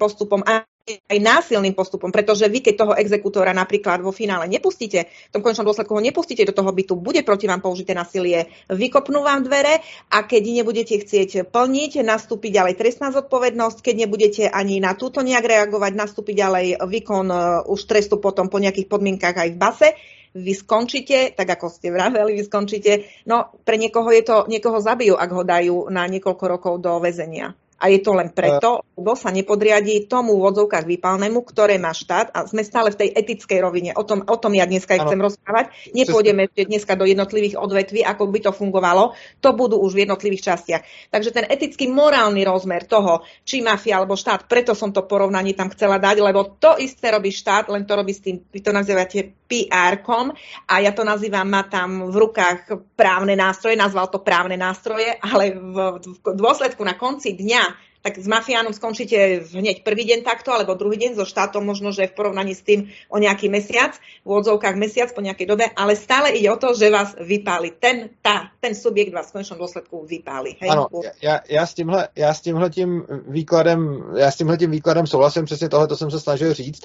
[0.00, 5.32] postupom a aj násilným postupom, pretože vy, keď toho exekútora napríklad vo finále nepustíte, v
[5.32, 9.46] tom končnom dôsledku ho nepustíte do toho bytu, bude proti vám použité násilie, vykopnú vám
[9.46, 9.78] dvere
[10.10, 15.46] a keď nebudete chcieť plniť, nastúpi ďalej trestná zodpovednosť, keď nebudete ani na túto nejak
[15.46, 17.36] reagovať, nastúpi ďalej výkon e,
[17.70, 19.88] už trestu potom po nejakých podmienkách aj v base,
[20.34, 22.92] vy skončíte, tak ako ste vraveli, vy skončíte,
[23.30, 27.54] no pre niekoho je to, niekoho zabijú, ak ho dajú na niekoľko rokov do väzenia.
[27.82, 32.30] A je to len preto, lebo sa nepodriadí tomu v odzovkách výpalnému, ktoré má štát
[32.30, 33.90] a sme stále v tej etickej rovine.
[33.98, 35.74] O tom, o tom ja dneska chcem rozprávať.
[35.90, 39.18] Nepôjdeme ešte dneska do jednotlivých odvetví, ako by to fungovalo.
[39.42, 40.82] To budú už v jednotlivých častiach.
[41.10, 45.66] Takže ten etický morálny rozmer toho, či mafia alebo štát, preto som to porovnanie tam
[45.74, 49.41] chcela dať, lebo to isté robí štát, len to robí s tým, vy to nazývate
[49.52, 50.32] PR-kom
[50.64, 55.52] a ja to nazývam, má tam v rukách právne nástroje, nazval to právne nástroje, ale
[55.52, 60.74] v, v dôsledku na konci dňa tak s mafiánom skončíte hneď prvý deň takto, alebo
[60.74, 63.94] druhý deň so štátom možno, že v porovnaní s tým o nejaký mesiac,
[64.26, 67.78] v odzovkách mesiac po nejakej dobe, ale stále ide o to, že vás vypáli.
[67.78, 70.58] Ten, tá, ten subjekt vás v konečnom dôsledku vypáli.
[70.58, 70.70] Hej?
[70.74, 70.90] Ano,
[71.22, 75.44] já, já, s tímhle, já s tímhle tím výkladem, já s tímhle tím výkladem souhlasím,
[75.44, 76.82] přesně tohle to jsem se snažil říct.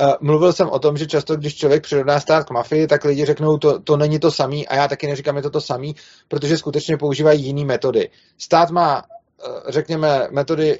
[0.00, 3.24] Uh, mluvil jsem o tom, že často, když člověk přirovná stát k mafii, tak lidi
[3.24, 5.96] řeknou, to, to není to samý a já taky neříkám, je to to samý,
[6.28, 8.10] protože skutečně používají jiné metody.
[8.38, 9.02] Stát má
[9.44, 10.78] Eh, řekněme, metody,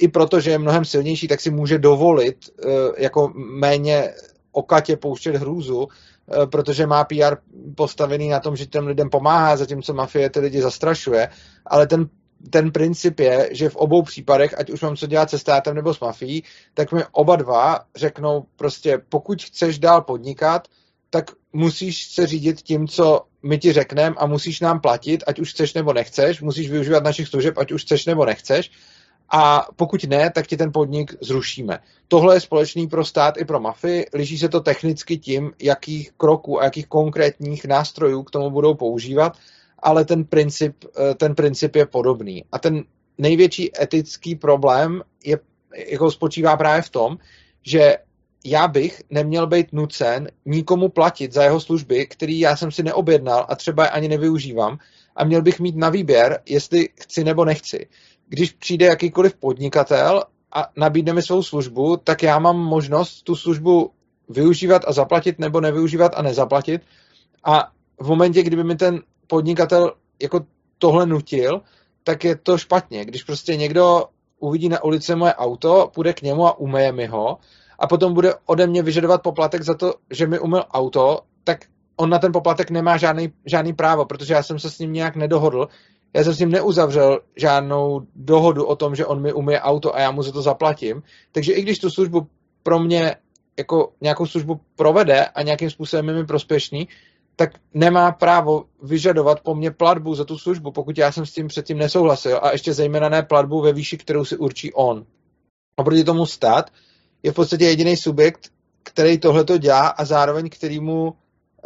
[0.00, 4.14] i proto, že je mnohem silnější, tak si může dovolit eh, jako méně
[4.52, 7.36] okatě pouštět hrůzu, eh, protože má PR
[7.74, 11.28] postavený na tom, že těm lidem pomáhá, zatímco mafie ty lidi zastrašuje,
[11.66, 12.08] ale ten
[12.50, 15.94] ten princip je, že v obou případech, ať už mám co dělat se státem nebo
[15.94, 20.68] s mafií, tak mi oba dva řeknou prostě, pokud chceš dál podnikat,
[21.10, 25.50] tak musíš se řídit tím, co my ti řekneme a musíš nám platit, ať už
[25.50, 28.70] chceš nebo nechceš, musíš využívat našich služeb, ať už chceš nebo nechceš.
[29.32, 31.78] A pokud ne, tak ti ten podnik zrušíme.
[32.08, 34.06] Tohle je společný pro stát i pro mafii.
[34.14, 39.36] Liší se to technicky tím, jakých kroků a jakých konkrétních nástrojů k tomu budou používat,
[39.82, 42.44] ale ten princip, eh, ten princip je podobný.
[42.52, 42.84] A ten
[43.18, 45.38] největší etický problém je,
[45.86, 47.18] jako spočívá právě v tom,
[47.62, 47.96] že
[48.44, 53.46] já bych neměl být nucen nikomu platit za jeho služby, který já jsem si neobjednal
[53.48, 54.78] a třeba ani nevyužívám
[55.16, 57.88] a měl bych mít na výběr, jestli chci nebo nechci.
[58.28, 63.90] Když přijde jakýkoliv podnikatel a nabídne mi svou službu, tak já mám možnost tu službu
[64.28, 66.82] využívat a zaplatit nebo nevyužívat a nezaplatit.
[67.44, 70.40] A v momentě, kdyby mi ten podnikatel jako
[70.78, 71.60] tohle nutil,
[72.04, 73.04] tak je to špatně.
[73.04, 74.04] Když prostě někdo
[74.38, 77.38] uvidí na ulici moje auto, půjde k němu a umeje mi ho
[77.78, 81.58] a potom bude ode mě vyžadovat poplatek za to, že mi umyl auto, tak
[81.96, 85.16] on na ten poplatek nemá žádný, žádný právo, protože já jsem se s ním nějak
[85.16, 85.68] nedohodl.
[86.14, 90.00] Já jsem s ním neuzavřel žádnou dohodu o tom, že on mi umyje auto a
[90.00, 91.02] já mu za to zaplatím.
[91.32, 92.26] Takže i když tu službu
[92.62, 93.16] pro mě
[93.58, 96.88] jako nějakou službu provede a nějakým způsobem je mi prospěšný,
[97.36, 101.48] tak nemá právo vyžadovat po mně platbu za tu službu, pokud já jsem s tím
[101.48, 105.06] předtím nesouhlasil a ještě zejména ne platbu ve výši, kterou si určí on.
[105.76, 106.70] Oproti tomu stát
[107.22, 108.48] je v podstatě jediný subjekt,
[108.82, 111.14] který tohle to dělá a zároveň kterýmu,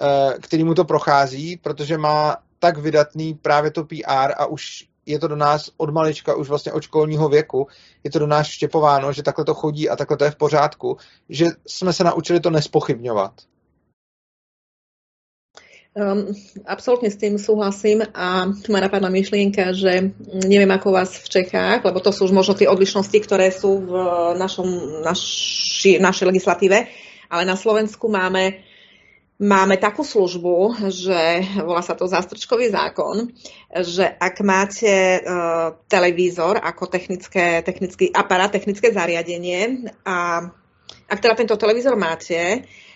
[0.00, 5.28] eh, kterýmu to prochází, protože má tak vydatný právě to PR a už je to
[5.28, 7.66] do nás od malička, už vlastně od školního věku,
[8.04, 10.96] je to do nás štěpováno, že takhle to chodí a takhle to je v pořádku,
[11.28, 13.32] že jsme se naučili to nespochybňovat.
[15.94, 16.34] Um,
[16.66, 20.10] absolútne s tým súhlasím a tu ma napadla myšlienka, že
[20.42, 23.94] neviem ako vás v Čechách, lebo to sú už možno tie odlišnosti, ktoré sú v
[24.34, 24.66] našom,
[25.06, 26.90] naši, našej legislatíve,
[27.30, 28.66] ale na Slovensku máme
[29.38, 33.30] máme takú službu, že volá sa to zástrčkový zákon,
[33.70, 40.42] že ak máte uh, televízor ako technické, technický aparát, technické zariadenie a
[41.06, 42.93] ak teda tento televízor máte, Eh,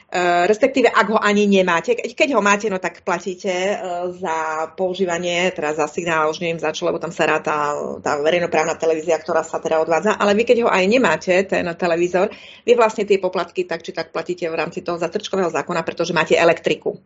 [0.49, 1.92] respektíve ak ho ani nemáte.
[1.92, 3.79] Keď ho máte, no tak platíte eh,
[4.16, 8.81] za používanie, teda za signál, už neviem za čo, lebo tam sa ráta tá verejnoprávna
[8.81, 12.33] televízia, ktorá sa teda odvádza, ale vy keď ho aj nemáte, ten televízor,
[12.64, 16.40] vy vlastne tie poplatky tak či tak platíte v rámci toho zatrčkového zákona, pretože máte
[16.40, 16.97] elektriku.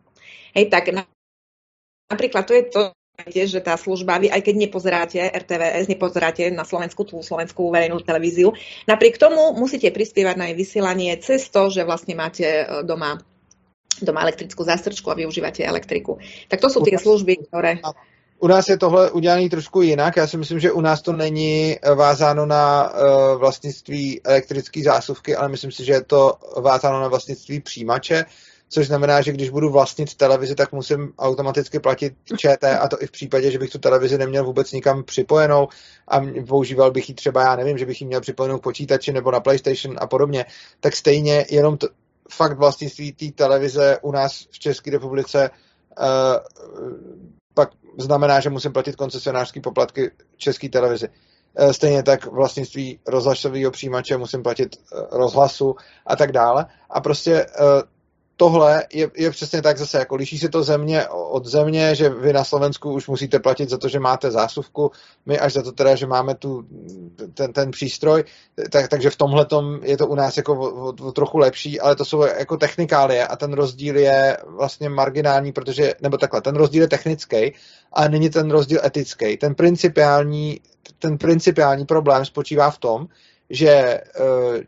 [0.55, 0.95] Hej, tak
[2.07, 2.83] napríklad to je to,
[3.31, 8.57] že tá služba, vy aj keď nepozeráte RTVS, nepozeráte na Slovensku tú slovenskú verejnú televíziu,
[8.88, 13.20] napriek tomu musíte prispievať na jej vysielanie cez to, že vlastne máte e, doma
[14.03, 16.18] doma elektrickou zástrčku a využíváte elektriku.
[16.48, 17.79] Tak to jsou ty služby, které...
[18.38, 20.16] U nás je tohle udělané trošku jinak.
[20.16, 25.37] Já si myslím, že u nás to není e, vázáno na uh, vlastnictví elektrické zásuvky,
[25.37, 28.25] ale myslím si, že je to vázáno na vlastnictví přijímače
[28.73, 33.07] což znamená, že když budu vlastnit televizi, tak musím automaticky platit ČT a to i
[33.07, 35.69] v případě, že bych tu televizi neměl vůbec nikam připojenou
[36.09, 39.31] a používal bych ji třeba, já nevím, že bych ji měl připojenou k počítači nebo
[39.31, 40.45] na PlayStation a podobně,
[40.81, 41.89] tak stejně jenom to,
[42.31, 45.51] fakt vlastnictví té televize u nás v České republice
[46.01, 46.07] uh,
[47.55, 51.09] pak znamená, že musím platit koncesionářské poplatky české televizi.
[51.09, 55.75] Uh, stejně tak vlastnictví rozhlasového přijímače musím platit uh, rozhlasu
[56.07, 56.67] a tak dále.
[56.91, 57.47] A prostě
[58.37, 62.33] tohle je, je přesně tak zase, jako liší se to země od země, že vy
[62.33, 64.90] na Slovensku už musíte platit za to, že máte zásuvku,
[65.27, 66.64] my až za to teda, že máme tu,
[67.35, 68.25] ten, ten přístroj,
[68.71, 69.47] tak, takže v tomhle
[69.83, 73.37] je to u nás jako o, o, trochu lepší, ale to jsou jako technikálie a
[73.37, 77.55] ten rozdíl je vlastně marginální, protože, nebo takhle, ten rozdíl je technický,
[77.92, 79.37] ale není ten rozdíl etický.
[79.37, 80.61] Ten principiální,
[80.99, 83.07] ten principiální problém spočívá v tom,
[83.51, 84.03] že e,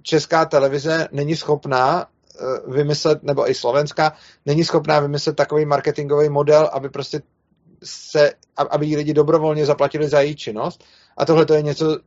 [0.03, 2.13] česká televize není schopná Eh,
[2.66, 4.12] vymyslet, nebo i Slovenska,
[4.47, 7.23] není schopná vymyslet takový marketingový model, aby prostě
[7.85, 8.33] se,
[8.70, 10.85] aby lidi dobrovolně zaplatili za její činnost.
[11.16, 11.99] A tohle to je něco,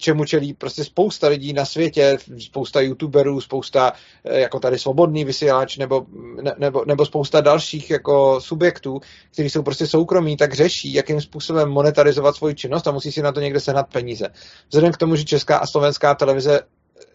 [0.00, 3.92] čemu čelí prostě spousta lidí na světě, spousta youtuberů, spousta
[4.24, 6.06] eh, jako tady svobodný vysílač nebo,
[6.42, 9.00] ne, nebo, nebo spousta dalších jako subjektů,
[9.32, 13.32] kteří jsou prostě soukromí, tak řeší, jakým způsobem monetarizovat svoji činnost a musí si na
[13.32, 14.28] to někde sehnat peníze.
[14.68, 16.60] Vzhledem k tomu, že česká a slovenská televize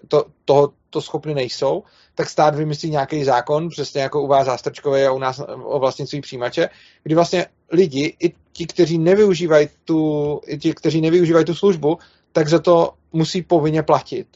[0.07, 1.83] to, toho to schopny nejsou,
[2.15, 6.21] tak stát vymyslí nějaký zákon, přesně jako u vás zástrčkové a u nás o vlastnictví
[6.21, 6.69] přijímače,
[7.03, 11.97] kdy vlastně lidi, i ti, kteří nevyužívají tu, i ti, kteří nevyužívají tu službu,
[12.31, 14.27] tak za to musí povinně platit.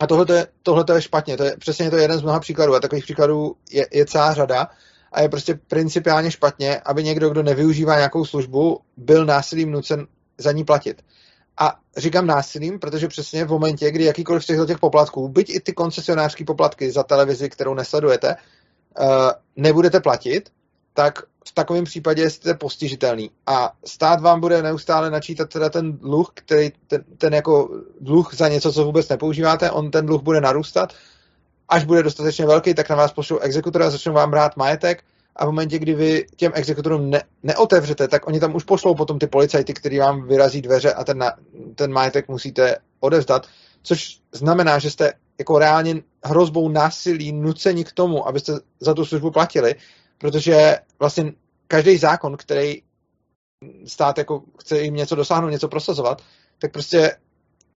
[0.00, 0.46] A tohle je,
[0.94, 3.86] je špatně, to je přesně to je jeden z mnoha příkladů a takových příkladů je,
[3.92, 4.68] je celá řada
[5.12, 10.06] a je prostě principiálně špatně, aby někdo, kdo nevyužívá nějakou službu, byl násilím nucen
[10.38, 11.02] za ní platit.
[11.56, 15.60] A říkám násilím, protože přesně v momentě, kdy jakýkoliv z těchto těch poplatků, byť i
[15.60, 18.36] ty koncesionářské poplatky za televizi, kterou nesledujete,
[19.00, 19.06] uh,
[19.56, 20.50] nebudete platit,
[20.94, 23.30] tak v takovém případě jste postižitelný.
[23.46, 28.48] A stát vám bude neustále načítat teda ten dluh, který ten, ten jako dluh za
[28.48, 30.92] něco, co vůbec nepoužíváte, on ten dluh bude narůstat.
[31.68, 35.04] Až bude dostatečně velký, tak na vás pošlou exekutora začnou vám brát majetek
[35.36, 39.18] a v momentě, kdy vy těm exekutorům ne, neotevřete, tak oni tam už pošlou potom
[39.18, 41.24] ty policajty, který vám vyrazí dveře a ten,
[41.74, 43.46] ten majetek musíte odevzdat,
[43.82, 49.30] což znamená, že jste jako reálně hrozbou násilí nuceni k tomu, abyste za tu službu
[49.30, 49.74] platili,
[50.18, 51.32] protože vlastně
[51.68, 52.82] každý zákon, který
[53.86, 56.22] stát jako chce jim něco dosáhnout, něco prosazovat,
[56.58, 57.16] tak prostě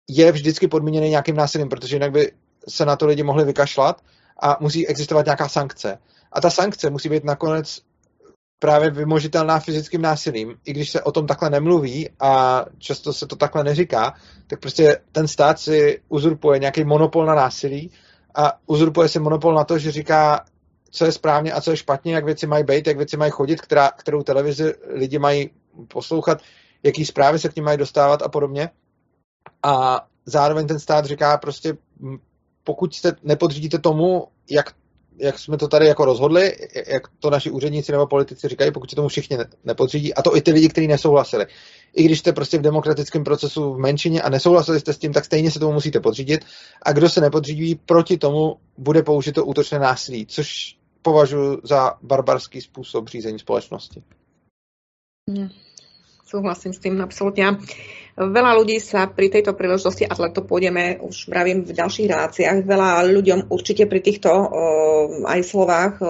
[0.08, 2.32] je vždycky podmíněný nějakým násilím, protože jinak by
[2.68, 4.02] se na to lidi mohli vykašlat
[4.40, 5.98] a musí existovat nějaká sankce.
[6.32, 7.80] A ta sankce musí být nakonec
[8.58, 13.36] právě vymožitelná fyzickým násilím, i když se o tom takhle nemluví a často se to
[13.36, 14.14] takhle neříká,
[14.46, 17.90] tak prostě ten stát si uzurpuje nějaký monopol na násilí
[18.34, 20.44] a uzurpuje si monopol na to, že říká,
[20.90, 23.60] co je správně a co je špatně, jak věci mají být, jak věci mají chodit,
[23.60, 25.50] která, kterou televizi lidi mají
[25.88, 26.40] poslouchat,
[26.82, 28.70] jaký zprávy se k ním mají dostávat a podobně.
[29.62, 31.76] A zároveň ten stát říká prostě,
[32.64, 34.74] pokud se nepodřídíte tomu, jak
[35.18, 38.96] jak jsme to tady jako rozhodli, jak to naši úředníci nebo politici říkají, pokud se
[38.96, 41.46] tomu všichni nepodřídí, a to i ty lidi, kteří nesouhlasili.
[41.94, 45.24] I když jste prostě v demokratickém procesu v menšině a nesouhlasili jste s tím, tak
[45.24, 46.44] stejně se tomu musíte podřídit.
[46.82, 53.08] A kdo se nepodřídí, proti tomu bude použito útočné násilí, což považuji za barbarský způsob
[53.08, 54.02] řízení společnosti.
[55.30, 55.48] Hmm.
[56.26, 57.62] Súhlasím s tým absolútne.
[58.18, 63.06] Veľa ľudí sa pri tejto príležitosti, a to pôjdeme už vravím v ďalších reláciách, veľa
[63.14, 64.42] ľuďom určite pri týchto o,
[65.22, 66.06] aj slovách o,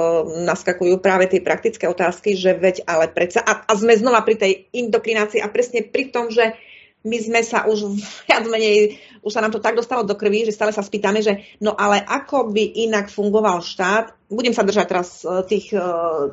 [0.49, 4.53] naskakujú práve tie praktické otázky, že veď ale predsa, a, a sme znova pri tej
[4.73, 6.57] indokrinácii a presne pri tom, že
[7.05, 10.57] my sme sa už viac menej, už sa nám to tak dostalo do krvi, že
[10.57, 15.09] stále sa spýtame, že no ale ako by inak fungoval štát, budem sa držať teraz
[15.23, 15.87] e, tých, e,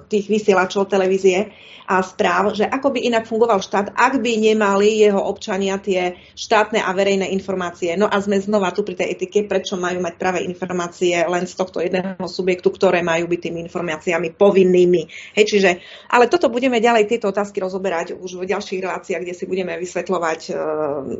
[0.10, 1.54] tých vysielačov televízie
[1.86, 6.82] a správ, že ako by inak fungoval štát, ak by nemali jeho občania tie štátne
[6.82, 7.94] a verejné informácie.
[8.00, 11.54] No a sme znova tu pri tej etike, prečo majú mať práve informácie len z
[11.54, 15.02] tohto jedného subjektu, ktoré majú byť tými informáciami povinnými.
[15.38, 15.72] Hej, čiže,
[16.10, 20.42] ale toto budeme ďalej tieto otázky rozoberať už v ďalších reláciách, kde si budeme vysvetľovať
[20.50, 20.52] e,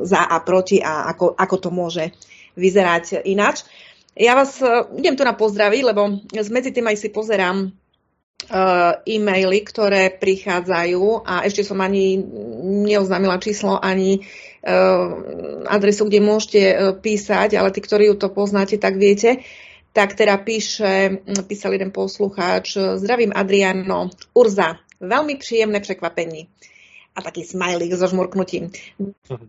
[0.02, 2.04] za a proti a ako, ako to môže
[2.54, 3.66] vyzerať ináč.
[4.14, 7.68] Ja vás e, idem tu na pozdraviť, lebo medzi tým aj si pozerám e,
[9.10, 12.22] e-maily, ktoré prichádzajú a ešte som ani
[12.86, 14.74] neoznámila číslo, ani e,
[15.66, 16.62] adresu, kde môžete
[17.02, 19.42] písať, ale tí, ktorí ju to poznáte, tak viete.
[19.94, 26.50] Tak teda píše, písal jeden poslucháč, zdravím Adriano, Urza, veľmi príjemné překvapení.
[27.14, 28.74] A taký smajlík so žmurknutím.
[28.98, 29.46] Mhm.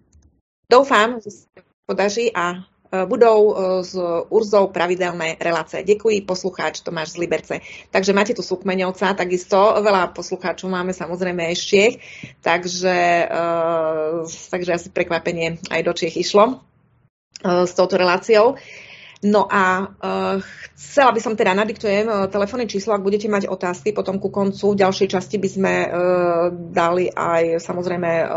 [0.69, 2.74] Doufám, že sa podaří a Eh,
[3.05, 3.93] budou eh, s
[4.29, 5.83] Urzou pravidelné relácie.
[5.83, 7.59] Děkuji poslucháč Tomáš z Liberce.
[7.91, 11.95] Takže máte tu Sukmeňovca, takisto veľa poslucháčov máme samozrejme aj z Čiech,
[12.41, 16.61] takže, uh, takže asi prekvapenie aj do Čiech išlo
[17.43, 18.55] s touto reláciou.
[19.25, 20.37] No a uh,
[20.77, 24.75] chcela by som teda, nadiktujem uh, telefónne číslo, ak budete mať otázky potom ku koncu.
[24.75, 25.89] V ďalšej časti by sme uh,
[26.53, 28.27] dali aj samozrejme uh,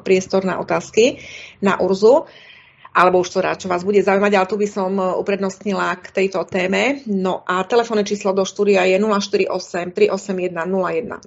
[0.00, 1.20] priestor na otázky
[1.60, 2.24] na Urzu.
[2.24, 2.47] Uh,
[2.94, 6.10] alebo už to rád, čo vás bude zaujímať, ale tu by som e, uprednostnila k
[6.10, 7.04] tejto téme.
[7.06, 11.20] No a telefónne číslo do štúdia je 048 381 0101.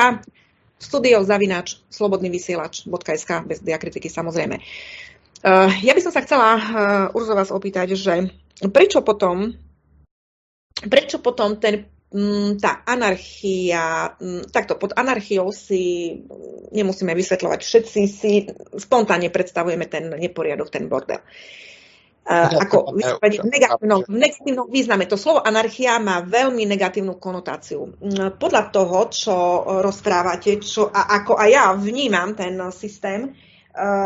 [0.77, 4.61] studiozavinač slobodnyvysielač.sk bez diakritiky samozrejme.
[5.47, 8.29] Uh, ja by som sa chcela uh, Urzo vás opýtať, že
[8.69, 9.57] prečo potom
[10.85, 16.13] prečo potom ten, mm, tá anarchia, mm, takto pod anarchiou si
[16.77, 18.33] nemusíme vysvetľovať, všetci si
[18.77, 21.25] spontánne predstavujeme ten neporiadok, ten bordel.
[22.27, 25.07] Uh, ako v negatívnom, v negatívnom význame.
[25.07, 27.87] To slovo anarchia má veľmi negatívnu konotáciu.
[28.03, 29.37] Mm, podľa toho, čo
[29.79, 33.31] rozprávate, čo, a ako aj ja vnímam ten systém,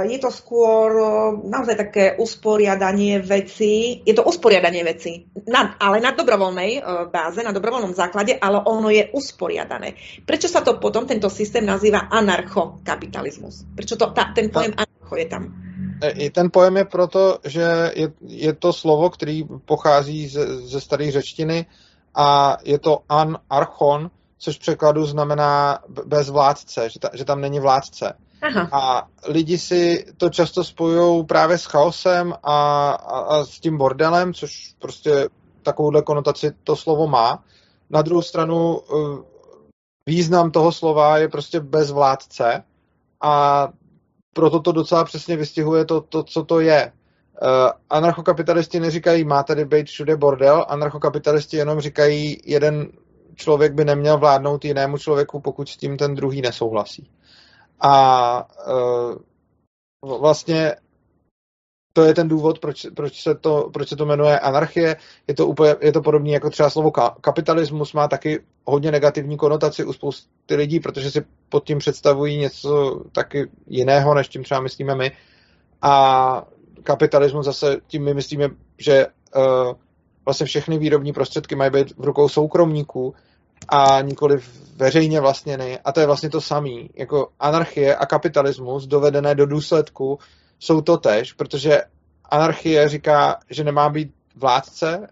[0.03, 1.11] je to skôr eh,
[1.47, 7.55] naozaj také usporiadanie veci, je to usporiadanie veci, na, ale na dobrovoľnej eh, báze, na
[7.55, 9.95] dobrovoľnom základe, ale ono je usporiadané.
[10.27, 13.71] Prečo sa to potom, tento systém nazýva anarchokapitalismus?
[13.79, 15.43] Prečo to, ta, ten pojem anarcho je tam?
[16.01, 21.11] I ten pojem je proto, že je, je to slovo, který pochází ze, ze staré
[21.13, 21.67] řečtiny
[22.15, 27.61] a je to anarchon, což v překladu znamená bez vládce, že, ta, že tam není
[27.61, 28.17] vládce.
[28.43, 28.69] Aha.
[28.73, 34.35] A lidi si to často spojují právě s chaosem a, a, a s tím bordelem,
[34.35, 35.29] což prostě
[35.63, 37.45] takovouhle konotaci to slovo má.
[37.91, 39.23] Na druhou stranu eh,
[40.07, 42.65] význam toho slova je prostě bez vládce
[43.21, 43.69] a
[44.33, 46.93] proto to docela přesně vystihuje to, to co to je.
[47.43, 52.89] Uh, anarchokapitalisti neříkají, má tady být všude bordel, anarchokapitalisti jenom říkají, jeden
[53.35, 57.11] člověk by neměl vládnout jinému člověku, pokud s tím ten druhý nesouhlasí.
[57.81, 58.49] A
[60.03, 60.77] uh, vlastně
[61.93, 64.97] to je ten důvod, proč, proč, se to, proč se to jmenuje anarchie.
[65.27, 69.37] Je to, úplně, je to podobné jako třeba slovo ka, kapitalismus, má taky hodně negativní
[69.37, 74.61] konotaci u spousty lidí, protože si pod tím představují něco taky jiného, než tím třeba
[74.61, 75.13] myslíme my.
[75.83, 76.45] A
[76.83, 79.07] kapitalismus zase tím my myslíme, že
[79.37, 79.73] uh,
[80.25, 83.15] vlastně všechny výrobní prostředky mají být v rukou soukromníků
[83.69, 84.39] a nikoli
[84.77, 85.79] veřejně vlastněny.
[85.85, 86.71] A to je vlastně to samé.
[86.95, 90.19] Jako anarchie a kapitalismus dovedené do důsledku
[90.59, 91.83] jsou to tež, protože
[92.25, 95.09] anarchie říká, že nemá být vládce,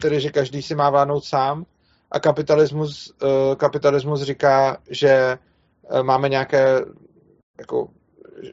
[0.00, 1.64] tedy že každý si má vládnout sám,
[2.10, 5.38] a kapitalismus, uh, kapitalismus říká, že
[5.90, 6.80] uh, máme nějaké,
[7.58, 7.88] jako,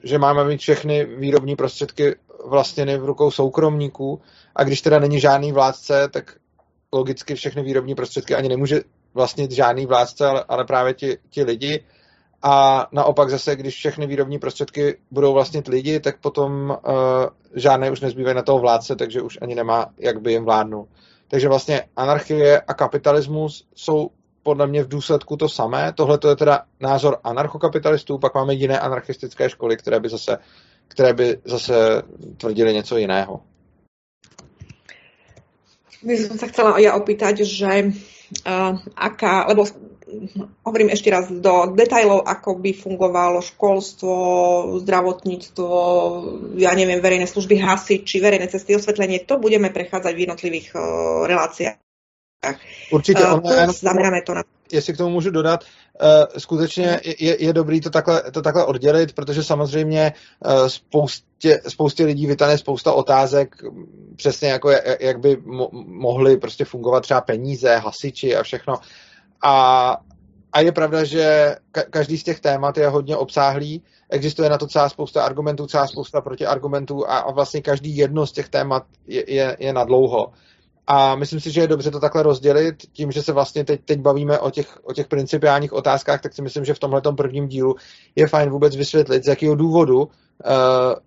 [0.04, 2.16] že máme mít všechny výrobní prostředky
[2.46, 4.22] vlastněny v rukou soukromníků
[4.56, 6.36] a když teda není žádný vládce, tak
[6.94, 8.82] logicky všechny výrobní prostředky ani nemůže
[9.14, 11.84] vlastnit žádný vládce, ale, ale právě ti, ti lidi.
[12.44, 16.96] A naopak zase, když všechny výrobní prostředky budou vlastnit lidi, tak potom uh,
[17.56, 20.88] žádné už nezbývají na toho vládce, takže už ani nemá, jak by jim vládnul.
[21.28, 24.10] Takže vlastně anarchie a kapitalismus jsou
[24.44, 25.94] podle mě v důsledku to samé.
[25.94, 30.38] Tohle to je teda názor anarchokapitalistů, pak máme jiné anarchistické školy, které by zase,
[30.88, 32.02] které by zase
[32.38, 33.42] tvrdili něco jiného.
[36.02, 37.94] By som sa chcela ja opýtať, že
[38.96, 39.68] aká, lebo
[40.68, 44.14] hovorím ešte raz do detajlov, ako by fungovalo školstvo,
[44.84, 45.68] zdravotníctvo,
[46.60, 50.82] ja neviem, verejné služby, hasiči, verejné cesty, osvetlenie, to budeme prechádzať v jednotlivých uh,
[51.28, 51.78] reláciách.
[52.92, 54.44] Určitě, uh, ono, zameráme to na
[54.74, 56.08] jestli k tomu můžu dodat, uh,
[56.38, 60.14] skutečně je, je dobrý to takhle, to takhle oddělit, protože samozřejmě
[60.46, 63.56] uh, spoustě, spoustě lidí vytane spousta otázek,
[64.16, 68.76] přesně jako jak by mo- mohly prostě fungovat třeba peníze, hasiči a všechno.
[69.44, 69.98] A,
[70.52, 74.68] a je pravda, že ka- každý z těch témat je hodně obsáhlý, existuje na to
[74.68, 79.34] celá spousta argumentů, celá spousta protiargumentů a, a vlastně každý jedno z těch témat je,
[79.34, 80.32] je, je na dlouho.
[80.88, 82.76] A myslím si, že je dobře to takhle rozdělit.
[82.94, 86.42] Tím, že se vlastně teď, teď bavíme o těch, o těch principiálních otázkách, tak si
[86.42, 87.76] myslím, že v tomhle prvním dílu
[88.16, 90.10] je fajn vůbec vysvětlit, z jakého důvodu uh,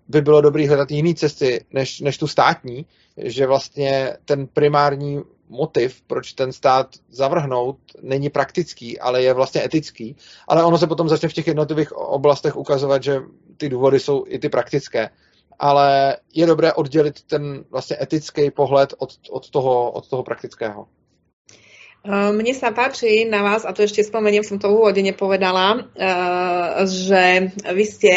[0.07, 2.85] by bylo dobré hledat jiné cesty než, než tu státní,
[3.17, 10.15] že vlastně ten primární motiv, proč ten stát zavrhnout, není praktický, ale je vlastně etický.
[10.47, 13.21] Ale ono se potom začne v těch jednotlivých oblastech ukazovat, že
[13.57, 15.09] ty důvody jsou i ty praktické
[15.59, 20.87] ale je dobré oddělit ten vlastně etický pohled od, od, toho, od toho praktického.
[22.05, 25.89] Mne sa páči na vás, a to ešte spomeniem, som to v úvode nepovedala,
[26.85, 28.13] že vy ste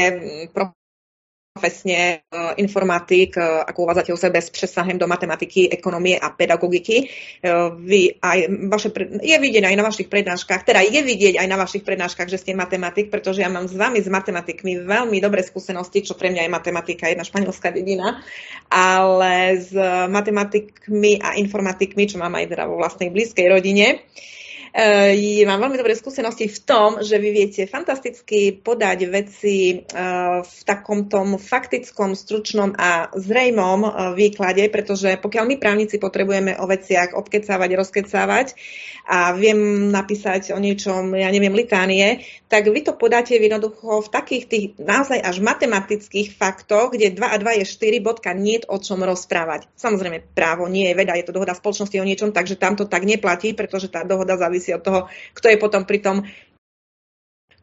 [1.58, 7.10] profesne eh, informatik, eh, ako uvádzate o sebe s přesahem do matematiky, ekonomie a pedagogiky.
[7.10, 8.38] Eh, vy aj
[8.70, 12.38] vaše, je vidieť aj na vašich prednáškach, teda je vidieť aj na vašich prednáškach, že
[12.38, 16.46] ste matematik, pretože ja mám s vami, s matematikmi veľmi dobré skúsenosti, čo pre mňa
[16.46, 18.22] je matematika, jedna španielská dedina,
[18.70, 19.74] ale s
[20.06, 24.37] matematikmi a informatikmi, čo mám aj teda vo vlastnej blízkej rodine, Uh,
[25.48, 31.08] mám veľmi dobré skúsenosti v tom, že vy viete fantasticky podať veci uh, v takom
[31.08, 37.70] tom faktickom, stručnom a zrejmom uh, výklade, pretože pokiaľ my právnici potrebujeme o veciach obkecávať,
[37.74, 38.46] rozkecávať
[39.08, 44.44] a viem napísať o niečom, ja neviem, litánie, tak vy to podáte jednoducho v takých
[44.48, 49.00] tých naozaj až matematických faktoch, kde 2 a 2 je 4 bodka, nie o čom
[49.04, 49.68] rozprávať.
[49.76, 53.04] Samozrejme, právo nie je veda, je to dohoda spoločnosti o niečom, takže tam to tak
[53.04, 55.00] neplatí, pretože tá dohoda závisí závisí od toho,
[55.32, 56.16] kto je potom pri tom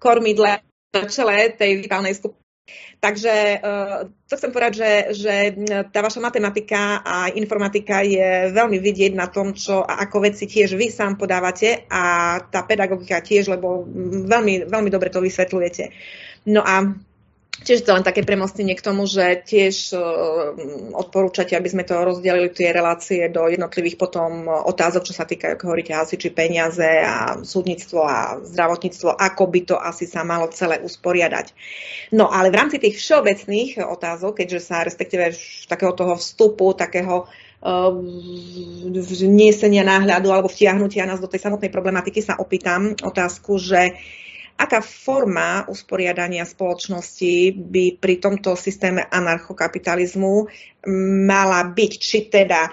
[0.01, 2.41] kormidle na čele tej vitálnej skupiny.
[2.97, 5.33] Takže uh, to chcem povedať, že, že
[5.93, 10.73] tá vaša matematika a informatika je veľmi vidieť na tom, čo a ako veci tiež
[10.73, 13.85] vy sám podávate a tá pedagogika tiež, lebo
[14.25, 15.93] veľmi, veľmi dobre to vysvetľujete.
[16.49, 16.89] No a
[17.55, 20.01] Čiže to len také premostenie k tomu, že tiež uh,
[20.91, 25.71] odporúčate, aby sme to rozdelili tie relácie do jednotlivých potom otázok, čo sa týka, ako
[25.71, 30.83] hovoríte, asi či peniaze a súdnictvo a zdravotníctvo, ako by to asi sa malo celé
[30.83, 31.55] usporiadať.
[32.11, 35.31] No ale v rámci tých všeobecných otázok, keďže sa respektíve
[35.71, 37.25] takého toho vstupu, takého
[39.25, 43.97] vniesenia náhľadu alebo vtiahnutia nás do tej samotnej problematiky sa opýtam otázku, že
[44.55, 50.47] aká forma usporiadania spoločnosti by pri tomto systéme anarchokapitalizmu
[51.25, 52.69] mala byť, či teda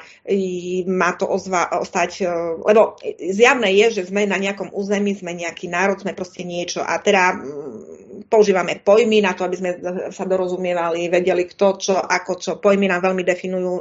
[0.93, 2.25] má to ozva, ostať, e,
[2.61, 7.01] lebo zjavné je, že sme na nejakom území, sme nejaký národ, sme proste niečo a
[7.01, 7.41] teda
[8.29, 9.71] používame pojmy na to, aby sme
[10.09, 12.53] sa dorozumievali, vedeli kto, čo, ako, čo.
[12.57, 13.73] Pojmy nám veľmi definujú,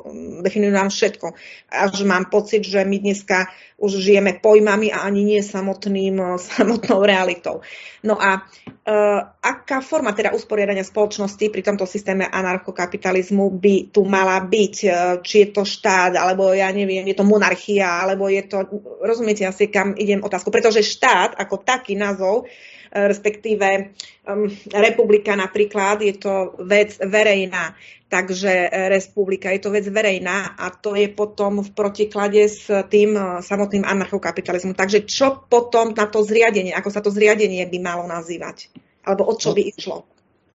[0.43, 1.27] definujú nám všetko.
[1.71, 3.47] Až mám pocit, že my dneska
[3.81, 7.65] už žijeme pojmami a ani nie samotným, samotnou realitou.
[8.05, 14.37] No a uh, aká forma teda usporiadania spoločnosti pri tomto systéme anarchokapitalizmu by tu mala
[14.41, 14.75] byť?
[14.85, 14.93] Uh,
[15.25, 18.61] či je to štát, alebo ja neviem, je to monarchia, alebo je to...
[19.01, 20.53] Rozumiete asi, kam idem otázku?
[20.53, 22.45] Pretože štát ako taký názov
[22.91, 23.95] respektíve
[24.27, 27.75] um, republika napríklad, je to vec verejná,
[28.11, 33.39] takže republika je to vec verejná a to je potom v protiklade s tým uh,
[33.39, 34.75] samotným anarchokapitalizmom.
[34.75, 38.67] Takže čo potom na to zriadenie, ako sa to zriadenie by malo nazývať?
[39.07, 40.03] Alebo o čo by išlo?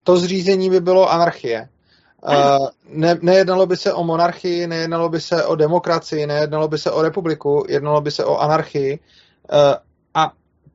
[0.04, 1.70] To zřízení by bylo anarchie.
[2.26, 6.92] Uh, ne, nejednalo by se o monarchii, nejednalo by se o demokracii, nejednalo by se
[6.92, 9.00] o republiku, jednalo by se o anarchii.
[9.54, 9.85] Uh,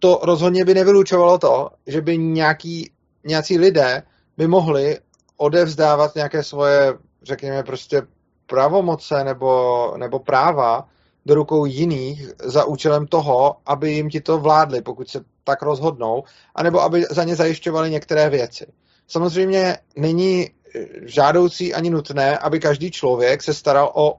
[0.00, 2.90] to rozhodně by nevylučovalo to, že by nějaký,
[3.24, 4.02] nějací lidé
[4.36, 4.98] by mohli
[5.36, 8.02] odevzdávat nějaké svoje, řekněme, prostě
[8.46, 10.88] pravomoce nebo, nebo práva
[11.26, 16.24] do rukou jiných za účelem toho, aby jim ti to vládli, pokud se tak rozhodnou,
[16.54, 18.66] anebo aby za ně zajišťovali některé věci.
[19.06, 20.50] Samozřejmě není
[21.02, 24.16] žádoucí ani nutné, aby každý člověk se staral o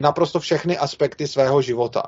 [0.00, 2.02] naprosto všechny aspekty svého života.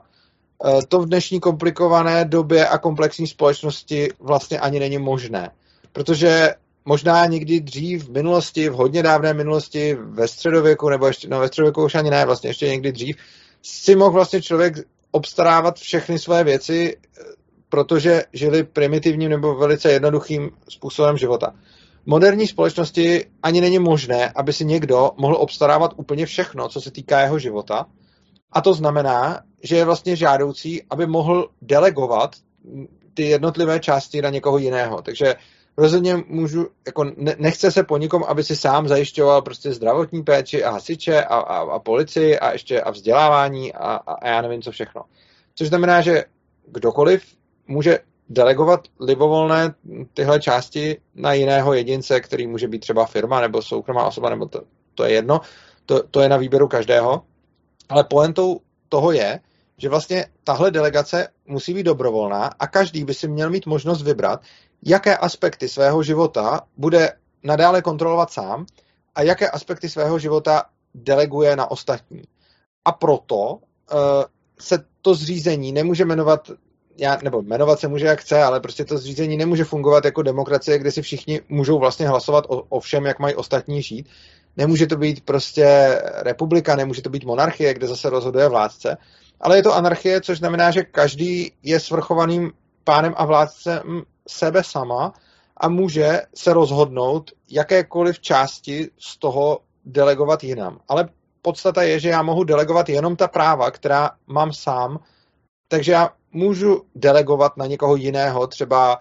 [0.67, 5.51] Eh, to v dnešní komplikované době a komplexní společnosti vlastně ani není možné.
[5.93, 6.55] Protože
[6.85, 11.49] možná někdy dřív v minulosti, v hodně dávné minulosti, ve středověku, nebo ještě, no ve
[11.49, 13.17] středověku už ani ne, vlastně ještě někdy dřív,
[13.63, 14.75] si mohl vlastně člověk
[15.11, 17.23] obstarávat všechny své věci, eh,
[17.69, 21.55] protože žili primitivním nebo velice jednoduchým způsobem života.
[22.03, 26.91] V moderní společnosti ani není možné, aby si někdo mohl obstarávat úplně všechno, co se
[26.91, 27.87] týká jeho života,
[28.55, 32.37] a to znamená, že je vlastně žádoucí, aby mohl delegovat
[33.15, 35.03] ty jednotlivé části na někoho jiného.
[35.03, 35.35] Takže
[35.77, 40.65] rozhodně můžu, jako ne, nechce se po nikom, aby si sám zajišťoval prostě zdravotní péči
[40.65, 44.63] a hasiče a, a, a policii a ještě a vzdělávání a, a, a já nevím
[44.63, 45.03] co všechno.
[45.55, 46.25] Což znamená, že
[46.67, 47.25] kdokoliv
[47.67, 47.99] může
[48.29, 49.75] delegovat libovolné
[50.15, 54.63] tyhle části na jiného jedince, který může být třeba firma nebo soukromá osoba, nebo to,
[54.95, 55.41] to je jedno,
[55.87, 57.23] to, to je na výběru každého.
[57.89, 59.41] Ale poentou toho je,
[59.79, 64.43] že vlastně tahle delegace musí být dobrovolná a každý by si měl mít možnost vybrat,
[64.83, 67.13] jaké aspekty svého života bude
[67.43, 68.67] nadále kontrolovat sám
[69.15, 70.65] a jaké aspekty svého života
[70.95, 72.23] deleguje na ostatní.
[72.85, 73.59] A proto uh,
[74.61, 76.51] se to zřízení nemůže jmenovat,
[76.97, 80.79] já, nebo jmenovat se může jak chce, ale prostě to zřízení nemůže fungovat jako demokracie,
[80.79, 84.09] kde si všichni můžou vlastně hlasovat o, o všem, jak mají ostatní žít,
[84.57, 88.97] Nemůže to být prostě republika, nemůže to být monarchie, kde zase rozhoduje vládce,
[89.41, 92.53] ale je to anarchie, což znamená, že každý je svrchovaným
[92.85, 95.13] pánem a vládcem sebe sama
[95.57, 100.81] a může se rozhodnout jakékoliv části z toho delegovat jinam.
[100.89, 101.09] Ale
[101.43, 104.99] podstata je, že já mohu delegovat jenom ta práva, která mám sám,
[105.69, 108.99] takže já můžu delegovat na někoho jiného, třeba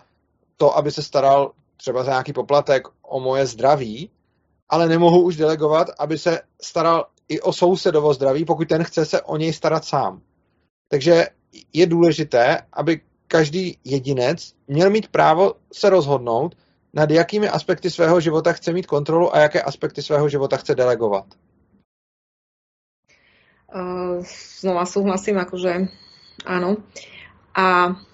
[0.58, 4.10] to, aby se staral třeba za nějaký poplatek o moje zdraví,
[4.70, 9.22] ale nemohu už delegovat, aby se staral i o sousedovo zdraví, pokud ten chce se
[9.22, 10.22] o něj starat sám.
[10.88, 11.28] Takže
[11.74, 16.55] je důležité, aby každý jedinec měl mít právo se rozhodnout,
[16.93, 21.26] nad jakými aspekty svého života chce mít kontrolu a jaké aspekty svého života chce delegovat.
[23.74, 24.22] Uh,
[24.61, 25.89] znova súhlasím, akože
[26.45, 26.78] áno.
[27.57, 28.12] A Eh,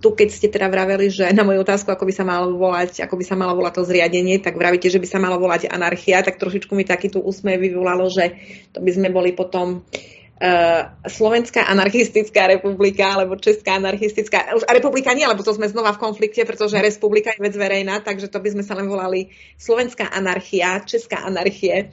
[0.00, 3.20] tu, keď ste teda vraveli, že na moju otázku, ako by sa malo volať, ako
[3.20, 6.40] by sa malo volať to zriadenie, tak vravíte, že by sa malo volať anarchia, tak
[6.40, 8.32] trošičku mi taký tu úsmev vyvolalo, že
[8.72, 15.28] to by sme boli potom uh, Slovenská anarchistická republika alebo Česká anarchistická, už republika nie,
[15.28, 18.64] lebo to sme znova v konflikte, pretože republika je vec verejná, takže to by sme
[18.64, 21.92] sa len volali Slovenská anarchia, Česká anarchie.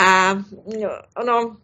[0.00, 0.40] A
[0.72, 0.88] no,
[1.20, 1.60] ono,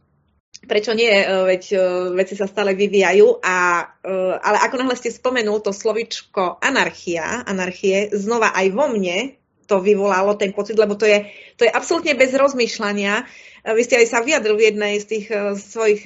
[0.64, 1.78] prečo nie, e, veď e,
[2.16, 3.56] veci sa stále vyvíjajú, a,
[4.00, 9.80] e, ale ako náhle ste spomenul to slovičko anarchia, anarchie, znova aj vo mne to
[9.80, 13.24] vyvolalo ten pocit, lebo to je, to je absolútne bez rozmýšľania.
[13.64, 16.04] Vy ste aj sa vyjadrili v jednej z tých svojich,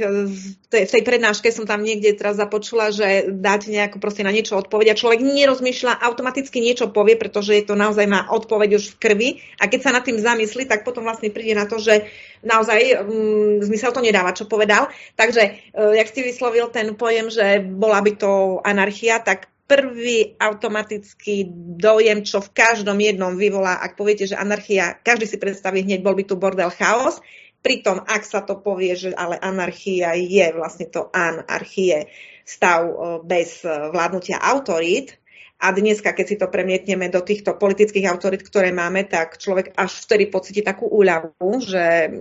[0.70, 4.94] v tej prednáške som tam niekde teraz započula, že dáte nejako proste na niečo odpoveď
[4.94, 9.28] a človek nerozmýšľa, automaticky niečo povie, pretože je to naozaj má odpoveď už v krvi
[9.59, 12.06] a keď sa nad tým zamyslí, tak potom vlastne príde na to, že
[12.46, 14.94] naozaj um, zmysel to nedáva, čo povedal.
[15.18, 21.44] Takže, uh, jak ste vyslovil ten pojem, že bola by to anarchia, tak prvý automatický
[21.76, 26.16] dojem, čo v každom jednom vyvolá, ak poviete, že anarchia, každý si predstaví hneď, bol
[26.16, 27.20] by tu bordel, chaos.
[27.60, 32.08] Pritom, ak sa to povie, že ale anarchia je vlastne to anarchie,
[32.48, 35.20] stav uh, bez uh, vládnutia autorít,
[35.58, 40.06] a dneska, keď si to premietneme do týchto politických autorit, ktoré máme, tak človek až
[40.06, 42.14] vtedy pocíti takú úľavu, že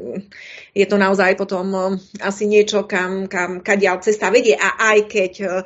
[0.73, 4.57] je to naozaj potom um, asi niečo, kam, kam kadiaľ cesta vedie.
[4.57, 5.61] A aj keď uh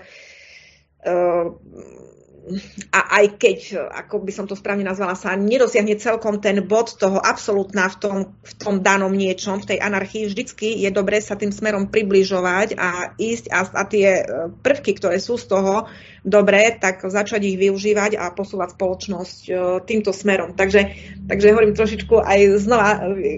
[2.91, 3.60] a aj keď,
[3.93, 8.18] ako by som to správne nazvala, sa nedosiahne celkom ten bod toho absolútna v tom,
[8.41, 13.14] v tom danom niečom, v tej anarchii, vždycky je dobré sa tým smerom približovať a
[13.16, 14.24] ísť a, a tie e,
[14.58, 15.86] prvky, ktoré sú z toho
[16.26, 19.52] dobré, tak začať ich využívať a posúvať spoločnosť e,
[19.86, 20.58] týmto smerom.
[20.58, 20.82] Takže,
[21.30, 22.89] takže hovorím trošičku aj znova,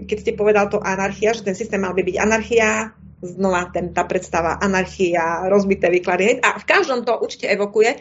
[0.08, 4.04] keď ste povedal to anarchia, že ten systém mal by byť anarchia, znova ten, tá
[4.04, 6.44] predstava anarchia, rozbité výklady.
[6.44, 7.96] A v každom to určite evokuje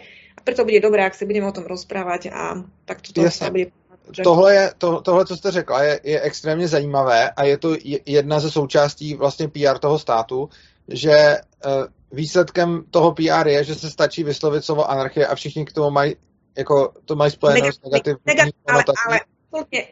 [0.44, 3.50] preto bude dobré, ak si budeme o tom rozprávať a tak to Jasně.
[3.50, 3.66] bude
[4.10, 4.22] že...
[4.22, 8.40] Tohle, je, to, tohle, co jste řekla, je, je extrémně zajímavé a je to jedna
[8.40, 10.48] ze součástí vlastně PR toho státu,
[10.88, 11.72] že uh,
[12.12, 16.16] výsledkem toho PR je, že se stačí vyslovit slovo anarchie a všichni k tomu mají,
[16.56, 19.20] jako, to mají spojeno s negativní negativ, ale, ale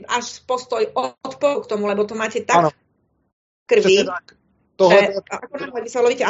[0.08, 0.86] až postoj
[1.22, 2.70] odporu k tomu, lebo to máte tak ano.
[3.66, 4.36] krví, tak.
[4.80, 5.14] Tohle že, je...
[5.30, 6.24] ako náhle vyslovíte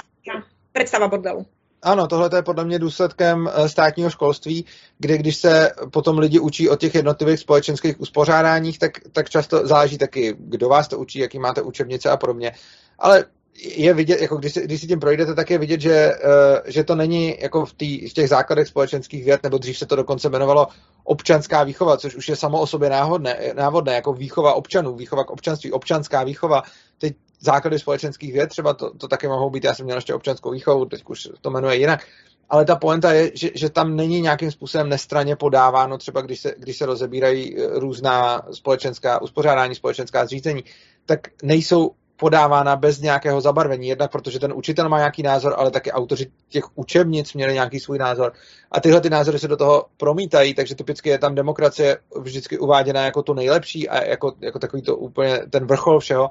[0.72, 1.46] predstava bordelu.
[1.82, 4.64] Ano, tohle je podle mě důsledkem eh, státního školství,
[4.98, 9.98] kde když se potom lidi učí o těch jednotlivých společenských uspořádáních, tak, tak často záleží
[9.98, 12.52] taky, kdo vás to učí, jaký máte učebnice a podobně.
[12.98, 13.24] Ale
[13.54, 16.84] je vidět, jako když, si, když si tím projdete, tak je vidět, že, uh, že
[16.84, 20.28] to není jako v, tý, v těch základech společenských věd, nebo dřív se to dokonce
[20.28, 20.66] jmenovalo
[21.04, 25.30] občanská výchova, což už je samo o sobě náhodné, návodné, jako výchova občanů, výchova k
[25.30, 26.62] občanství, občanská výchova.
[26.98, 30.50] Teď základy společenských věd, třeba to, to taky mohou být, já jsem měl ještě občanskou
[30.50, 32.06] výchovu, teď už to jmenuje jinak,
[32.50, 36.54] ale ta poenta je, že, že tam není nějakým způsobem nestraně podáváno, třeba když se,
[36.58, 40.64] když se rozebírají eh, různá společenská uspořádání, společenská zřízení,
[41.06, 43.88] tak nejsou podávána bez nějakého zabarvení.
[43.88, 47.98] Jednak protože ten učitel má nějaký názor, ale taky autoři těch učebnic měli nějaký svůj
[47.98, 48.32] názor.
[48.70, 53.04] A tyhle ty názory se do toho promítají, takže typicky je tam demokracie vždycky uváděna
[53.04, 56.30] jako to nejlepší a jako, jako takový to úplně ten vrchol všeho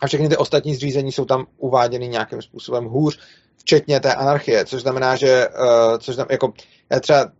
[0.00, 3.18] a všechny ty ostatní zřízení jsou tam uváděny nějakým způsobem hůř,
[3.56, 6.52] včetně té anarchie, což znamená, že uh, což znamená, jako,
[6.90, 7.30] já třeba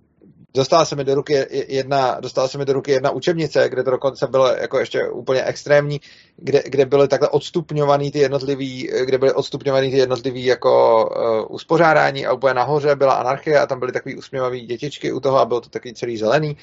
[0.55, 3.91] dostala se mi do ruky jedna, dostala se mi do ruky jedna učebnice, kde to
[3.91, 6.01] dokonce bylo jako ještě úplně extrémní,
[6.37, 12.27] kde, kde byly takhle odstupňovaný ty jednotlivý, kde byly odstupňovaný ty jednotlivý jako uh, uspořádání
[12.27, 15.61] a úplně nahoře byla anarchie a tam byly takový usměvavý dětičky u toho a bylo
[15.61, 16.57] to takový celý zelený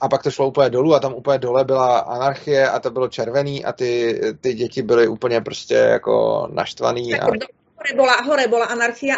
[0.00, 3.08] a pak to šlo úplně dolů a tam úplně dole byla anarchie a to bylo
[3.08, 7.10] červený a ty, ty děti byly úplně prostě jako naštvaný.
[7.10, 7.26] Tak a...
[7.26, 9.16] hore, bola, hore bola anarchia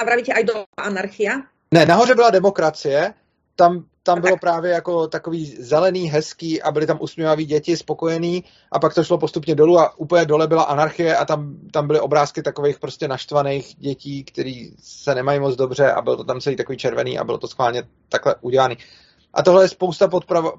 [0.00, 1.32] a vravíte aj do anarchia?
[1.70, 3.14] Ne, nahoře byla demokracie,
[3.56, 8.78] tam, tam bylo právě jako takový zelený, hezký a byli tam usměvaví děti, spokojení a
[8.78, 12.42] pak to šlo postupně dolů a úplně dole byla anarchie a tam, tam byly obrázky
[12.42, 16.78] takových prostě naštvaných dětí, který se nemají moc dobře a byl to tam celý takový
[16.78, 18.76] červený a bylo to schválně takhle udělaný.
[19.34, 20.08] A tohle je spousta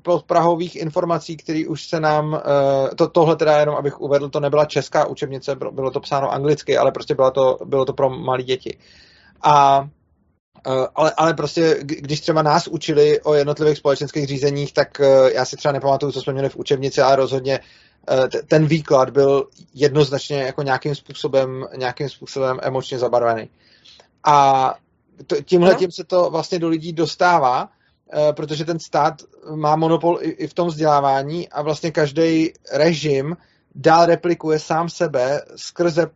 [0.01, 4.65] podprahových informací, které už se nám, eh, to, tohle teda jenom, abych uvedl, to nebyla
[4.65, 8.77] česká učebnice, bylo to psáno anglicky, ale prostě bylo to, bylo to pro malé děti.
[9.43, 9.87] A
[10.67, 15.45] eh, ale, ale prostě, když třeba nás učili o jednotlivých společenských řízeních, tak eh, já
[15.45, 17.59] si třeba nepamatuju, co jsme měli v učebnici, ale rozhodně
[18.47, 23.49] ten výklad byl jednoznačně jako nějakým způsobem, nějakým způsobem emočně zabarvený.
[24.25, 24.75] A
[25.45, 27.69] tímhle tím se to vlastně do lidí dostává,
[28.35, 29.13] protože ten stát
[29.55, 33.37] má monopol i, v tom vzdělávání a vlastně každý režim
[33.75, 36.07] dál replikuje sám sebe skrze,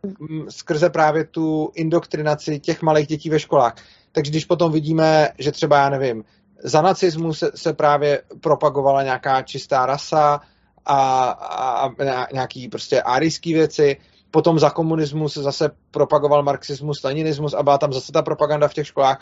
[0.48, 3.74] skrze právě tu indoktrinaci těch malých dětí ve školách.
[4.12, 6.24] Takže když potom vidíme, že třeba, já nevím,
[6.62, 10.40] za nacismu se, se právě propagovala nějaká čistá rasa
[10.86, 13.96] a, a, a nějaký prostě árijský věci,
[14.30, 18.74] potom za komunismu se zase propagoval marxismus, leninismus a byla tam zase ta propaganda v
[18.74, 19.20] těch školách,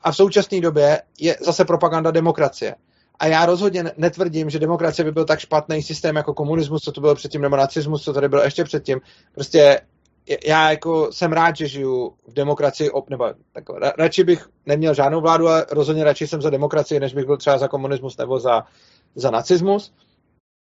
[0.00, 2.74] a v současné době je zase propaganda demokracie.
[3.18, 7.00] A já rozhodně netvrdím, že demokracie by byl tak špatný systém jako komunismus, co to
[7.00, 9.00] bylo předtím, nebo nacismus, co tady bylo ještě předtím.
[9.34, 9.80] Prostě
[10.46, 13.64] já jako jsem rád, že žiju v demokracii, nebo tak,
[13.98, 17.58] radši bych neměl žádnou vládu, ale rozhodně radši jsem za demokracii, než bych byl třeba
[17.58, 18.62] za komunismus nebo za,
[19.14, 19.92] za nacismus.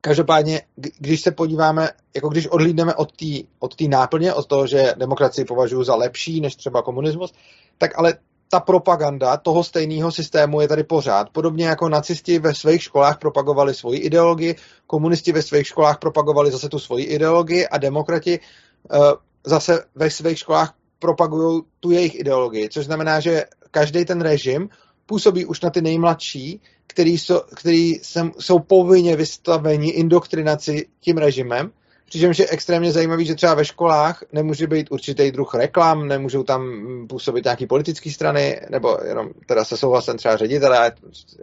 [0.02, 0.62] Každopádně,
[1.00, 3.26] když se podíváme, jako když odhlídneme od té
[3.60, 7.34] od náplně, od toho, že demokracii považuji za lepší než třeba komunismus,
[7.78, 8.14] tak ale
[8.50, 11.30] ta propaganda toho stejného systému je tady pořád.
[11.30, 14.56] Podobně jako nacisti ve svých školách propagovali svoji ideologii,
[14.88, 19.00] komunisti ve svých školách propagovali zase tu svoji ideologii a demokrati uh,
[19.46, 24.70] zase ve svých školách propagují tu jejich ideologii, což znamená, že každý ten režim
[25.06, 27.94] působí už na ty nejmladší, který, jsou, který
[28.40, 31.72] jsou povinně vystaveni indoktrinaci tím režimem
[32.10, 36.64] Přičemž je extrémně zajímavý, že třeba ve školách nemůže být určitý druh reklam, nemůžou tam
[37.10, 40.92] působit nějaký politické strany, nebo jenom teda se souhlasem třeba ředitele,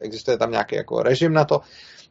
[0.01, 1.61] existuje tam nějaký jako režim na to.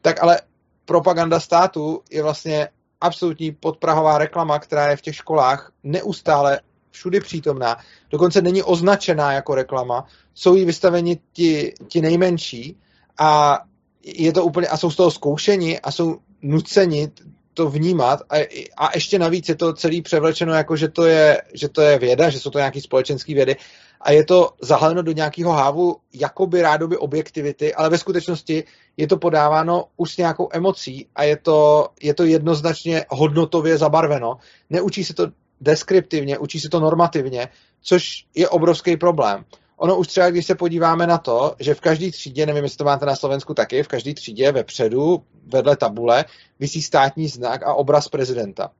[0.02, 0.40] Tak ale
[0.84, 2.68] propaganda státu je vlastně
[3.00, 7.76] absolutní podprahová reklama, která je v těch školách neustále všudy přítomná,
[8.10, 12.76] dokonce není označená jako reklama, jsou jí vystaveni ti, ti nejmenší
[13.18, 13.60] a
[14.02, 17.10] je to úplně, a jsou z toho zkoušeni a jsou nuceni
[17.54, 18.36] to vnímat a,
[18.76, 22.30] a ještě navíc je to celý převlečeno jako, že to je, že to je věda,
[22.30, 23.56] že jsou to nějaké společenské vědy
[24.00, 28.64] a je to zahaleno do nějakého hávu jakoby rádoby objektivity, ale ve skutečnosti
[28.96, 34.36] je to podáváno už s nějakou emocí a je to, je to jednoznačně hodnotově zabarveno.
[34.70, 35.26] Neučí se to
[35.60, 37.48] deskriptivně, učí se to normativně,
[37.82, 39.44] což je obrovský problém.
[39.76, 42.84] Ono už třeba, když se podíváme na to, že v každé třídě, nevím, jestli to
[42.84, 46.24] máte na Slovensku taky, v každé třídě vepředu, vedle tabule,
[46.60, 48.70] visí státní znak a obraz prezidenta.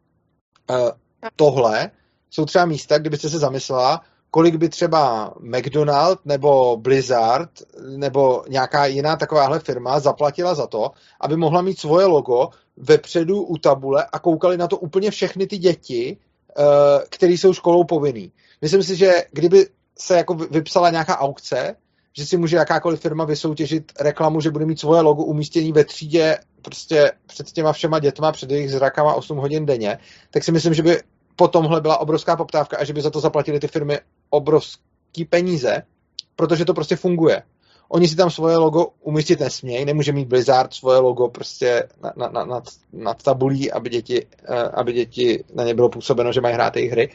[0.70, 0.92] E,
[1.36, 1.90] tohle
[2.30, 7.50] jsou třeba místa, kdybyste se zamyslela, kolik by třeba McDonald nebo Blizzard
[7.96, 10.90] nebo nějaká jiná takováhle firma zaplatila za to,
[11.20, 15.58] aby mohla mít svoje logo vepředu u tabule a koukali na to úplně všechny ty
[15.58, 16.16] děti,
[16.58, 16.62] eh,
[17.08, 18.32] které jsou školou povinný.
[18.62, 19.66] Myslím si, že kdyby
[19.98, 21.76] se jako vypsala nějaká aukce,
[22.16, 26.38] že si může jakákoliv firma vysoutěžit reklamu, že bude mít svoje logo umístění ve třídě
[26.62, 29.98] prostě před těma všema dětma, před jejich zrakama 8 hodin denně,
[30.30, 31.02] tak si myslím, že by
[31.36, 33.98] po tomhle byla obrovská poptávka a že by za to zaplatili ty firmy
[34.30, 35.82] obrovský peníze,
[36.36, 37.42] protože to prostě funguje.
[37.88, 42.44] Oni si tam svoje logo umístit nesmějí, nemůže mít Blizzard svoje logo prostě na, na,
[42.44, 46.76] na, nad tabulí, aby děti, uh, aby děti na ně bylo působeno, že mají hrát
[46.76, 47.10] jejich hry.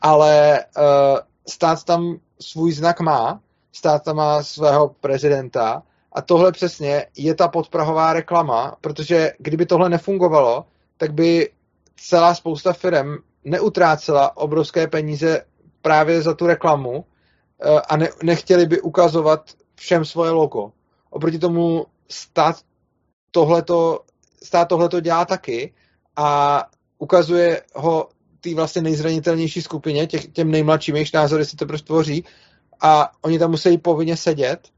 [0.00, 3.40] Ale uh, stát tam svůj znak má,
[3.72, 5.82] stát tam má svého prezidenta
[6.12, 10.64] a tohle přesně je ta podprahová reklama, protože kdyby tohle nefungovalo,
[10.96, 11.50] tak by
[11.96, 15.44] celá spousta firm neutrácela obrovské peníze
[15.82, 17.04] právě za tu reklamu
[17.60, 20.72] eh, a ne, nechtěli by ukazovat všem svoje logo.
[21.10, 22.56] Oproti tomu stát
[23.30, 24.00] tohleto,
[24.42, 25.74] stát tohleto dělá taky
[26.16, 26.62] a
[26.98, 28.08] ukazuje ho
[28.40, 32.24] té vlastně nejzranitelnější skupině, těch, těm nejmladším, jejichž názory to prostě tvoří
[32.80, 34.68] a oni tam musí povinně sedět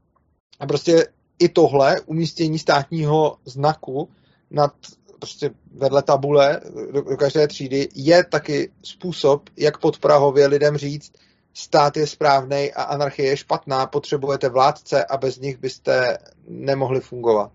[0.59, 1.07] a prostě
[1.39, 4.09] i tohle umístění státního znaku
[4.51, 4.73] nad
[5.19, 11.11] prostě vedle tabule do, do každé třídy je taky způsob, jak podprahově lidem říct,
[11.53, 17.51] stát je správný a anarchie je špatná, potřebujete vládce a bez nich byste nemohli fungovat.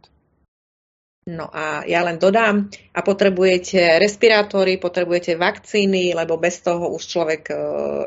[1.25, 7.49] No a ja len dodám, a potrebujete respirátory, potrebujete vakcíny, lebo bez toho už človek
[7.49, 7.55] e,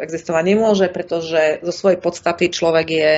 [0.05, 3.11] existovať nemôže, pretože zo svojej podstaty človek je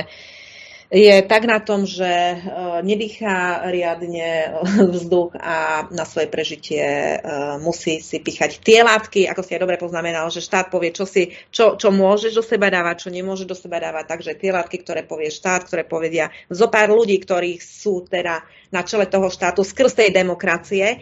[0.90, 2.36] je tak na tom, že e,
[2.82, 4.58] nedýchá riadne
[4.94, 7.16] vzduch a na svoje prežitie e,
[7.62, 11.30] musí si píchať tie látky, ako si aj dobre poznamenal, že štát povie, čo, si,
[11.54, 15.06] čo, čo môžeš do seba dávať, čo nemôžeš do seba dávať, takže tie látky, ktoré
[15.06, 18.42] povie štát, ktoré povedia zo pár ľudí, ktorí sú teda
[18.74, 20.98] na čele toho štátu skrz tej demokracie,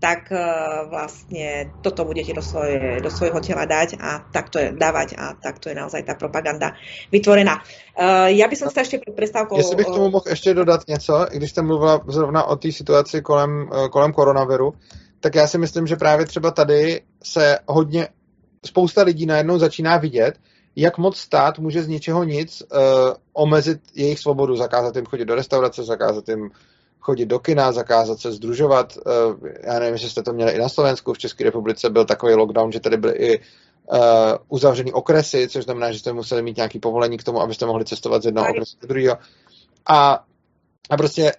[0.00, 5.12] tak uh, vlastne toto budete do, svoje, do svojho tela dať a takto je dávať
[5.20, 6.72] a takto je naozaj tá propaganda
[7.12, 7.60] vytvorená.
[7.60, 9.56] Uh, já bych se ještě před přestávkou...
[9.56, 13.68] Jestli bych tomu mohl ještě dodat něco, když jste mluvila zrovna o té situaci kolem,
[13.72, 14.72] uh, kolem koronaviru,
[15.20, 18.08] tak já si myslím, že právě třeba tady se hodně,
[18.66, 20.40] spousta lidí najednou začíná vidět,
[20.76, 22.78] jak moc stát může z ničeho nic uh,
[23.32, 26.50] omezit jejich svobodu, zakázat jim chodit do restaurace, zakázat jim
[27.00, 28.98] chodit do kina, zakázat se združovat.
[28.98, 32.34] Eh, já nevím, jestli jste to měli i na Slovensku, v České republice byl takový
[32.34, 33.96] lockdown, že tady byly i uh,
[34.48, 38.22] uzavřený okresy, což znamená, že jste museli mít nějaký povolení k tomu, abyste mohli cestovat
[38.22, 39.18] z jednoho okresu do druhého.
[39.86, 40.24] A,
[40.90, 41.32] a prostě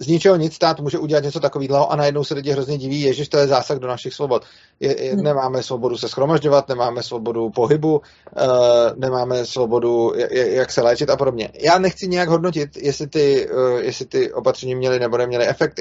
[0.00, 3.28] z ničeho nic stát může udělat něco takového a najednou se lidi hrozně diví, že
[3.28, 4.44] to je zásah do našich svobod.
[4.80, 5.22] Je, je, hmm.
[5.22, 8.02] nemáme svobodu se schromažďovat, nemáme svobodu pohybu, uh,
[8.96, 11.50] nemáme svobodu, jak se léčit a podobně.
[11.54, 15.80] Já nechci nějak hodnotit, jestli ty, uh, jestli ty opatření měly nebo neměly efekt,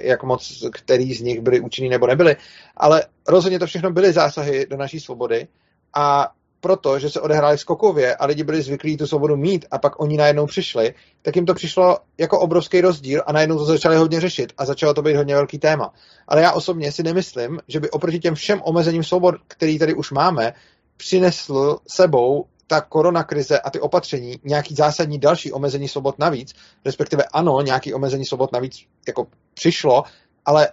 [0.00, 2.36] jak moc který z nich byly účinný nebo nebyly,
[2.76, 5.48] ale rozhodně to všechno byly zásahy do naší svobody
[5.94, 6.30] a
[6.66, 10.16] proto, že se odehrály skokově a lidi byli zvyklí tu svobodu mít a pak oni
[10.16, 14.52] najednou přišli, tak jim to přišlo jako obrovský rozdíl a najednou to začali hodně řešit
[14.58, 15.92] a začalo to být hodně velký téma.
[16.28, 20.10] Ale já osobně si nemyslím, že by oproti těm všem omezením svobod, který tady už
[20.10, 20.52] máme,
[20.96, 26.54] přinesl sebou ta koronakrize a ty opatření nějaký zásadní další omezení svobod navíc,
[26.84, 28.76] respektive ano, nějaký omezení svobod navíc
[29.08, 30.02] jako přišlo,
[30.44, 30.68] ale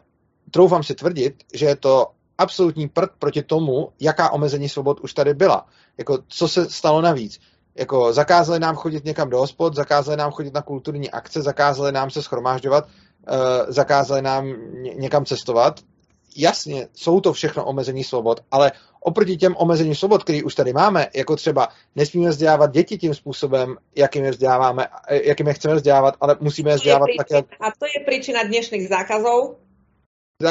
[0.51, 2.07] troufám si tvrdit, že je to
[2.37, 5.65] absolutní prd proti tomu, jaká omezení svobod už tady byla.
[5.97, 7.39] Jako, co se stalo navíc?
[7.75, 12.09] Jako, zakázali nám chodit někam do hospod, zakázali nám chodit na kulturní akce, zakázali nám
[12.09, 13.35] se schromážďovat, uh,
[13.67, 14.47] zakázali nám
[14.81, 15.79] ně, někam cestovat.
[16.37, 21.07] Jasně, jsou to všechno omezení svobod, ale oproti těm omezení svobod, který už tady máme,
[21.15, 26.37] jako třeba nesmíme vzdělávat děti tím způsobem, jakým je vzděláváme, jakým je chceme vzdělávat, ale
[26.39, 27.45] musíme je vzdělávat tak, jak...
[27.45, 29.55] A to je příčina dnešních zákazů,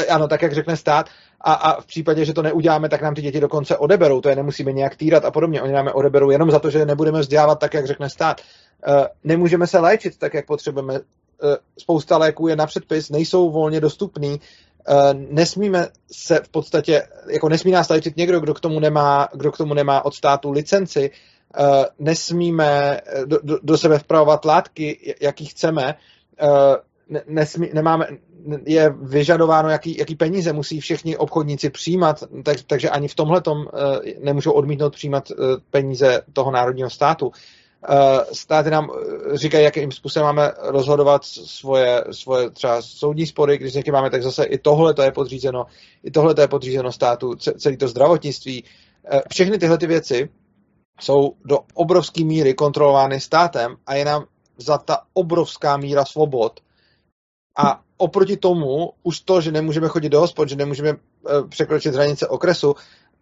[0.09, 1.07] ano, tak jak řekne stát,
[1.41, 4.37] a, a v případě, že to neuděláme, tak nám ty děti dokonce odeberou, to je
[4.37, 7.59] nemusíme nějak týrat a podobně, oni nám je odeberou jenom za to, že nebudeme vzdělávat
[7.59, 8.41] tak, jak řekne stát.
[8.89, 10.95] Uh, nemůžeme se léčit tak, jak potřebujeme.
[10.95, 11.01] Uh,
[11.78, 14.30] spousta léků je na předpis, nejsou volně dostupný,
[14.89, 19.53] uh, nesmíme se v podstatě, jako nesmí nás léčit někdo, kdo k tomu nemá, kdo
[19.53, 21.11] k tomu nemá od státu licenci,
[21.99, 25.95] nesmíme do, do, do sebe vpravovat látky, jaký chceme,
[27.26, 28.07] nesmí, nemáme,
[28.66, 33.64] je vyžadováno, jaký, jaký peníze musí všichni obchodníci přijímat, tak, takže ani v tomhle uh,
[34.20, 35.36] nemůžou odmítnout přijímat uh,
[35.70, 37.26] peníze toho národního státu.
[37.26, 37.34] Uh,
[38.32, 38.90] státy nám
[39.32, 44.44] říkají, jakým způsobem máme rozhodovat svoje, svoje třeba soudní spory, když někdy máme, tak zase
[44.44, 45.66] i tohle to je podřízeno,
[46.05, 48.64] i tohle to je podřízeno státu, celý to zdravotnictví.
[49.30, 50.28] Všechny tyhle ty věci
[51.00, 54.24] jsou do obrovské míry kontrolovány státem a je nám
[54.59, 56.61] za ta obrovská míra svobod,
[57.57, 62.28] a oproti tomu už to, že nemůžeme chodit do hospod, že nemůžeme uh, překročit hranice
[62.28, 62.74] okresu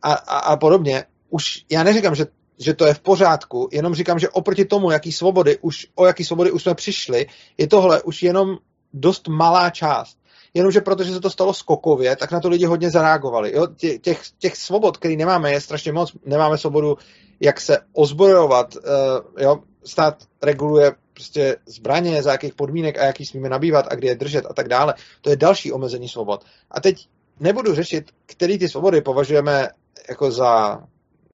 [0.03, 2.27] a, a, a podobně, už já neříkám, že,
[2.59, 6.25] že to je v pořádku, jenom říkám, že oproti tomu, jaký svobody už, o jaký
[6.25, 7.27] svobody už jsme přišli,
[7.59, 8.57] je tohle už jenom
[8.93, 10.21] dost malá část.
[10.55, 13.53] Jenomže protože se to stalo skokově, tak na to lidi hodně zareagovali.
[13.55, 13.67] Jo?
[14.01, 16.13] Těch, těch svobod, které nemáme, je strašně moc.
[16.25, 16.99] Nemáme svobodu,
[17.41, 18.75] jak se ozbrojovat.
[18.75, 19.59] Uh, jo?
[19.85, 24.47] Stát reguluje prostě zbraně, za jakých podmínek a jaký smíme nabývat a kde je držet
[24.51, 24.95] a tak dále.
[25.21, 26.45] To je další omezení svobod.
[26.71, 27.09] A teď
[27.41, 29.69] nebudu řešit, který ty svobody považujeme
[30.09, 30.81] jako za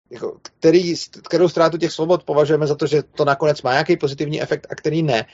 [0.10, 4.42] jako, který, kterou ztrátu těch svobod považujeme za to, že to nakonec má nějaký pozitivní
[4.42, 5.26] efekt a který ne.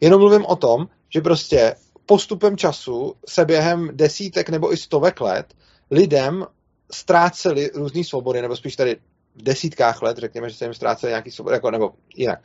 [0.00, 1.74] Jenom mluvím o tom, že prostě
[2.06, 5.54] postupem času se během desítek nebo i stovek let
[5.90, 6.46] lidem
[6.92, 8.96] ztráceli různé svobody, nebo spíš tady
[9.34, 12.40] v desítkách let, řekněme, že se jim ztráceli nějaký svobody, jako, nebo jinak.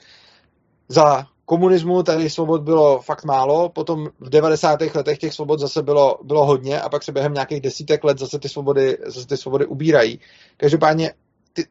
[0.88, 4.80] Za komunismu tady svobod bylo fakt málo, potom v 90.
[4.96, 8.39] letech těch svobod zase bylo, bylo hodně a pak se během nějakých desítek let zase
[8.39, 10.20] ty svobody, zase ty svobody ubírají.
[10.58, 11.14] Každopádně,
[11.54, 11.66] ty,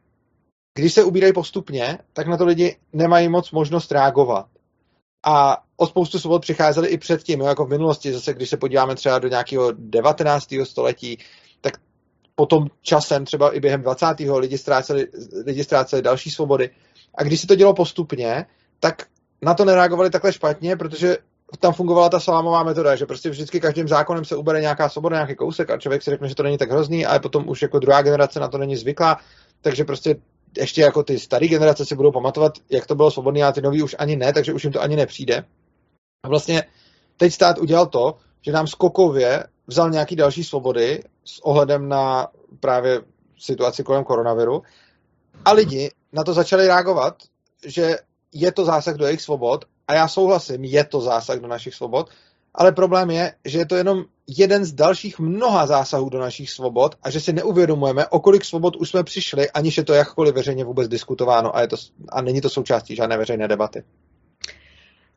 [0.74, 4.46] když se ubírají postupně, tak na to lidi nemají moc možnost reagovat.
[5.26, 9.18] A o spoustu svobod přicházeli i předtím, jako v minulosti, zase když se podíváme třeba
[9.18, 10.54] do nějakého 19.
[10.64, 11.18] století,
[11.60, 11.74] tak
[12.34, 14.06] potom časem, třeba i během 20.
[14.36, 15.06] lidi ztráceli,
[15.46, 16.70] lidi ztráceli další svobody.
[17.14, 18.46] A když se to dělo postupně,
[18.80, 19.06] tak
[19.42, 21.18] na to nereagovali takhle špatně, protože
[21.60, 25.34] tam fungovala ta salámová metoda, že prostě vždycky každým zákonem se ubere nějaká svoboda, nějaký
[25.34, 28.02] kousek a člověk si řekne, že to není tak hrozný, ale potom už jako druhá
[28.02, 29.18] generace na to není zvyklá,
[29.60, 30.16] takže prostě
[30.56, 33.82] ještě jako ty staré generace si budou pamatovat, jak to bylo svobodné, a ty nový
[33.82, 35.44] už ani ne, takže už jim to ani nepřijde.
[36.24, 36.64] A vlastně
[37.16, 42.26] teď stát udělal to, že nám skokově vzal nějaký další svobody s ohledem na
[42.60, 43.00] právě
[43.38, 44.62] situaci kolem koronaviru
[45.44, 47.14] a lidi na to začali reagovat,
[47.66, 47.98] že
[48.34, 52.10] je to zásah do jejich svobod a já souhlasím, je to zásah do našich svobod,
[52.54, 56.94] ale problém je, že je to jenom jeden z dalších mnoha zásahů do našich svobod
[57.02, 60.64] a že si neuvědomujeme, o kolik svobod už jsme přišli, aniž je to jakkoliv veřejně
[60.64, 61.76] vůbec diskutováno a, je to,
[62.08, 63.82] a není to součástí žádné veřejné debaty.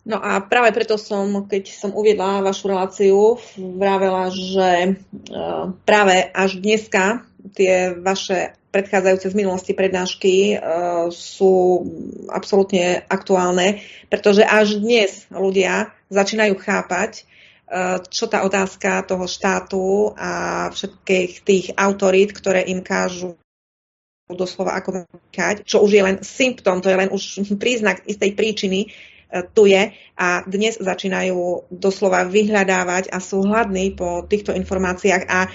[0.07, 6.63] No a práve preto som, keď som uviedla vašu reláciu, vravela, že uh, práve až
[6.63, 11.83] dneska tie vaše predchádzajúce z minulosti prednášky uh, sú
[12.27, 20.31] absolútne aktuálne, pretože až dnes ľudia začínajú chápať, uh, čo tá otázka toho štátu a
[20.71, 23.39] všetkých tých autorít, ktoré im kážu
[24.27, 27.23] doslova ako vykať, čo už je len symptom, to je len už
[27.63, 29.95] príznak istej príčiny, uh, tu je.
[30.19, 35.47] A dnes začínajú doslova vyhľadávať a sú hladní po týchto informáciách a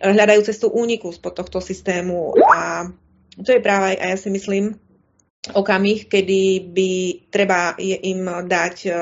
[0.00, 2.88] hľadajú cestu úniku spod tohto systému a
[3.40, 4.76] to je práve, a ja si myslím,
[5.54, 6.90] okamih, kedy by
[7.32, 8.94] treba im dať uh,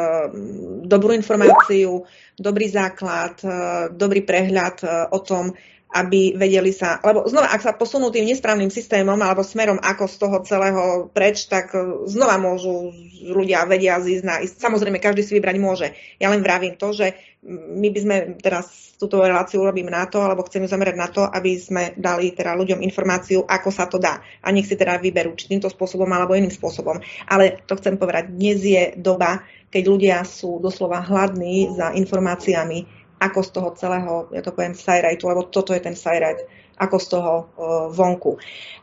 [0.87, 2.07] dobrú informáciu,
[2.39, 5.51] dobrý základ, uh, dobrý prehľad uh, o tom,
[5.89, 10.17] aby vedeli sa, lebo znova, ak sa posunú tým nesprávnym systémom alebo smerom ako z
[10.21, 10.85] toho celého
[11.17, 11.73] preč, tak
[12.05, 12.93] znova môžu
[13.25, 15.89] ľudia vedia zísť na Samozrejme, každý si vybrať môže.
[16.21, 17.17] Ja len vravím to, že
[17.49, 21.23] my by sme teraz túto reláciu robím na to, alebo chcem ju zamerať na to,
[21.23, 24.19] aby sme dali teda ľuďom informáciu, ako sa to dá.
[24.43, 26.99] A nech si teda vyberú, či týmto spôsobom alebo iným spôsobom.
[27.31, 33.41] Ale to chcem povedať, dnes je doba, keď ľudia sú doslova hladní za informáciami, ako
[33.43, 36.47] z toho celého, ja to poviem, sajrajtu, lebo toto je ten sajrajt,
[36.79, 37.47] ako z toho uh,
[37.91, 38.39] vonku.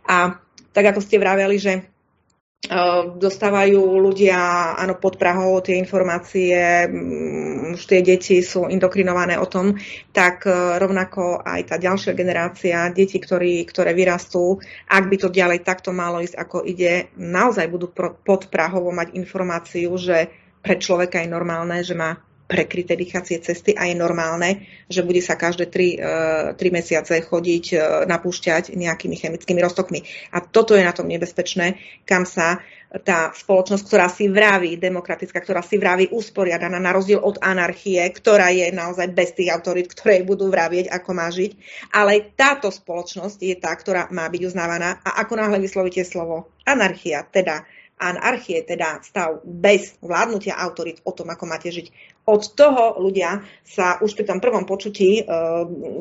[0.06, 0.36] A
[0.76, 4.36] tak ako ste vraveli, že uh, dostávajú ľudia
[4.76, 6.52] áno, pod Prahou tie informácie,
[6.92, 9.80] um, už tie deti sú indokrinované o tom,
[10.12, 14.60] tak uh, rovnako aj tá ďalšia generácia detí, ktorí, ktoré vyrastú,
[14.92, 17.88] ak by to ďalej takto malo ísť, ako ide, naozaj budú
[18.20, 20.28] pod Prahou mať informáciu, že
[20.66, 25.34] pre človeka je normálne, že má prekryté dýchacie cesty a je normálne, že bude sa
[25.34, 30.06] každé 3, 3 e, mesiace chodiť, e, napúšťať nejakými chemickými roztokmi.
[30.34, 32.62] A toto je na tom nebezpečné, kam sa
[33.04, 38.54] tá spoločnosť, ktorá si vraví demokratická, ktorá si vraví usporiadaná, na rozdiel od anarchie, ktorá
[38.54, 41.52] je naozaj bez tých autorit, ktoré budú vravieť, ako má žiť.
[41.92, 47.26] Ale táto spoločnosť je tá, ktorá má byť uznávaná a ako náhle vyslovíte slovo anarchia,
[47.28, 47.68] teda
[48.00, 52.15] anarchie, teda stav bez vládnutia autorit o tom, ako máte žiť.
[52.26, 55.24] Od toho ľudia sa už pri tom prvom počutí e,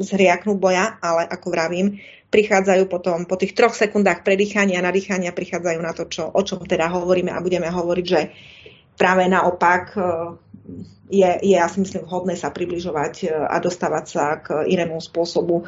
[0.01, 2.01] zhriaknú boja, ale ako vravím,
[2.33, 6.65] prichádzajú potom po tých troch sekundách predýchania a nadýchania prichádzajú na to, čo, o čom
[6.65, 8.21] teda hovoríme a budeme hovoriť, že
[8.97, 10.01] práve naopak e,
[11.13, 15.63] je, je ja si myslím vhodné sa približovať e, a dostávať sa k inému spôsobu
[15.63, 15.65] e,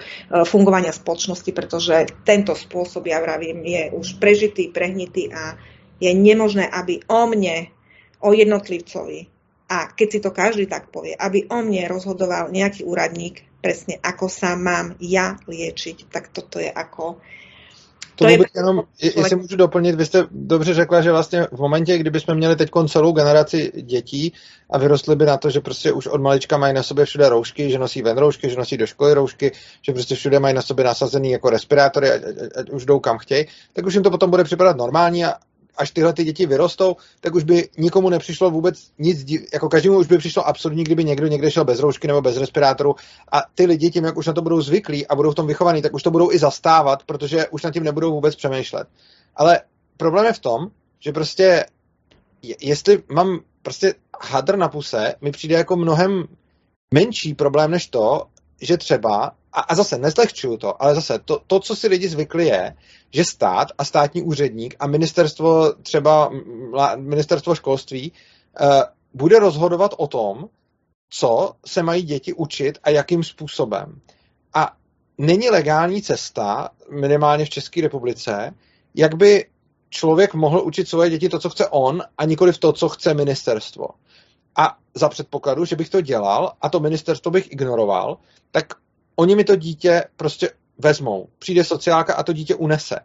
[0.49, 5.55] fungovania spoločnosti, pretože tento spôsob, ja vravím, je už prežitý, prehnitý a
[6.01, 7.69] je nemožné, aby o mne,
[8.25, 9.36] o jednotlivcovi,
[9.69, 14.31] a keď si to každý tak povie, aby o mne rozhodoval nejaký úradník presne, ako
[14.31, 17.19] sa mám ja liečiť, tak toto je ako...
[18.17, 21.99] To, to je jenom, jestli můžu doplnit, vy jste dobře řekla, že vlastně v momentě,
[21.99, 24.33] kdyby jsme měli teď celou generaci dětí
[24.71, 27.71] a vyrostli by na to, že prostě už od malička mají na sobě všude roušky,
[27.71, 29.53] že nosí ven roušky, že nosí do školy roušky,
[29.83, 33.19] že prostě všude mají na sobě nasazený jako respirátory, ať, ať, ať už jdou kam
[33.19, 35.35] chtějí, tak už jim to potom bude připadat normální a,
[35.77, 40.07] až tyhle ty děti vyrostou, tak už by nikomu nepřišlo vůbec nic, jako každému už
[40.07, 42.95] by přišlo absurdní, kdyby někdo někde šel bez roušky nebo bez respirátoru
[43.33, 45.83] a ty lidi tím, jak už na to budou zvyklí a budou v tom vychovaní,
[45.83, 48.89] tak už to budou i zastávat, protože už nad tím nebudou vůbec přemýšlet.
[49.37, 49.61] Ale
[49.97, 50.67] problém je v tom,
[51.01, 51.67] že prostě
[52.61, 56.25] jestli mám prostě hadr na puse, mi přijde jako mnohem
[56.95, 58.27] menší problém než to,
[58.63, 62.47] že třeba a, a zase nezlehčuju to, ale zase to, to, co si lidi zvykli
[62.47, 62.77] je,
[63.11, 66.31] že stát a státní úředník a ministerstvo třeba
[66.97, 68.13] ministerstvo školství
[68.61, 68.69] uh,
[69.15, 70.49] bude rozhodovat o tom,
[71.11, 74.01] co se mají děti učit a jakým způsobem.
[74.55, 74.77] A
[75.19, 78.55] není legální cesta, minimálně v České republice,
[78.95, 79.47] jak by
[79.91, 83.15] člověk mohl učit svoje děti to, co chce on, a nikoli v to, co chce
[83.15, 83.89] ministerstvo.
[84.57, 88.19] A za předpokladu, že bych to dělal a to ministerstvo bych ignoroval,
[88.51, 88.67] tak
[89.17, 91.29] oni mi to dítě prostě vezmou.
[91.39, 93.01] Přijde sociálka a to dítě unese.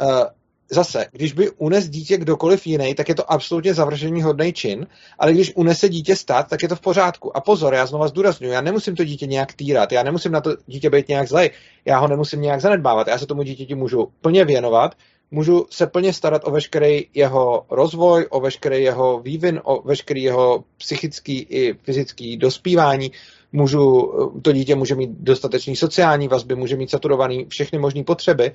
[0.00, 0.24] Uh,
[0.70, 4.86] zase, když by unes dítě kdokoliv jiný, tak je to absolutně zavržení hodný čin,
[5.18, 7.36] ale když unese dítě stát, tak je to v pořádku.
[7.36, 10.56] A pozor, já znova zdůraznuju, já nemusím to dítě nějak týrat, já nemusím na to
[10.66, 11.50] dítě být nějak zlej,
[11.84, 14.94] já ho nemusím nějak zanedbávat, já se tomu dítěti můžu plně věnovat,
[15.30, 20.64] můžu se plně starat o veškerý jeho rozvoj, o veškerý jeho vývin, o veškerý jeho
[20.76, 23.12] psychický i fyzický dospívání,
[23.54, 28.52] můžu, to dítě může mít dostatečný sociální vazby, může mít saturovaný všechny možné potřeby,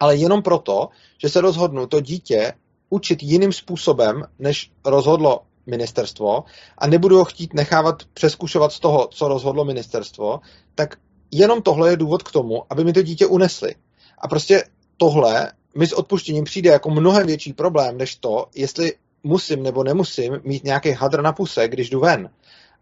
[0.00, 0.88] ale jenom proto,
[1.18, 2.52] že se rozhodnu to dítě
[2.90, 6.44] učit jiným způsobem, než rozhodlo ministerstvo
[6.78, 10.40] a nebudu ho chtít nechávat přeskušovat z toho, co rozhodlo ministerstvo,
[10.74, 10.96] tak
[11.30, 13.74] jenom tohle je důvod k tomu, aby mi to dítě unesli.
[14.18, 14.64] A prostě
[14.96, 18.92] tohle mi s odpuštěním přijde jako mnohem větší problém, než to, jestli
[19.22, 22.30] musím nebo nemusím mít nějaký hadr na puse, když jdu ven.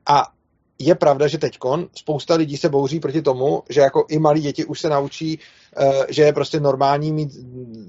[0.06, 0.26] A
[0.78, 1.58] je pravda, že teď
[1.94, 5.38] spousta lidí se bouří proti tomu, že jako i malí děti už se naučí,
[5.76, 7.32] eh, že je prostě normální mít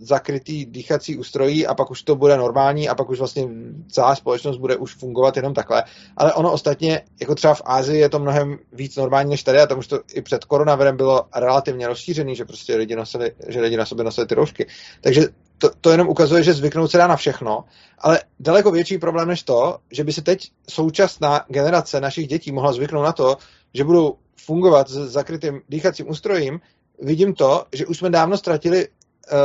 [0.01, 3.47] zakrytý dýchací ústrojí a pak už to bude normální a pak už vlastně
[3.91, 5.83] celá společnost bude už fungovat jenom takhle.
[6.17, 9.67] Ale ono ostatně, jako třeba v Ázii je to mnohem víc normální než tady a
[9.67, 13.77] tam už to i před koronavirem bylo relativně rozšířený, že prostě lidi nosili, že lidi
[13.77, 14.67] na sobě nosili ty roušky.
[15.01, 15.27] Takže
[15.63, 17.63] to, to jenom ukazuje, že zvyknout se dá na všechno,
[17.99, 22.73] ale daleko větší problém než to, že by se teď současná generace našich dětí mohla
[22.73, 23.37] zvyknout na to,
[23.73, 26.59] že budou fungovat s zakrytým dýchacím ústrojím,
[27.01, 29.37] vidím to, že už jsme dávno ztratili uh,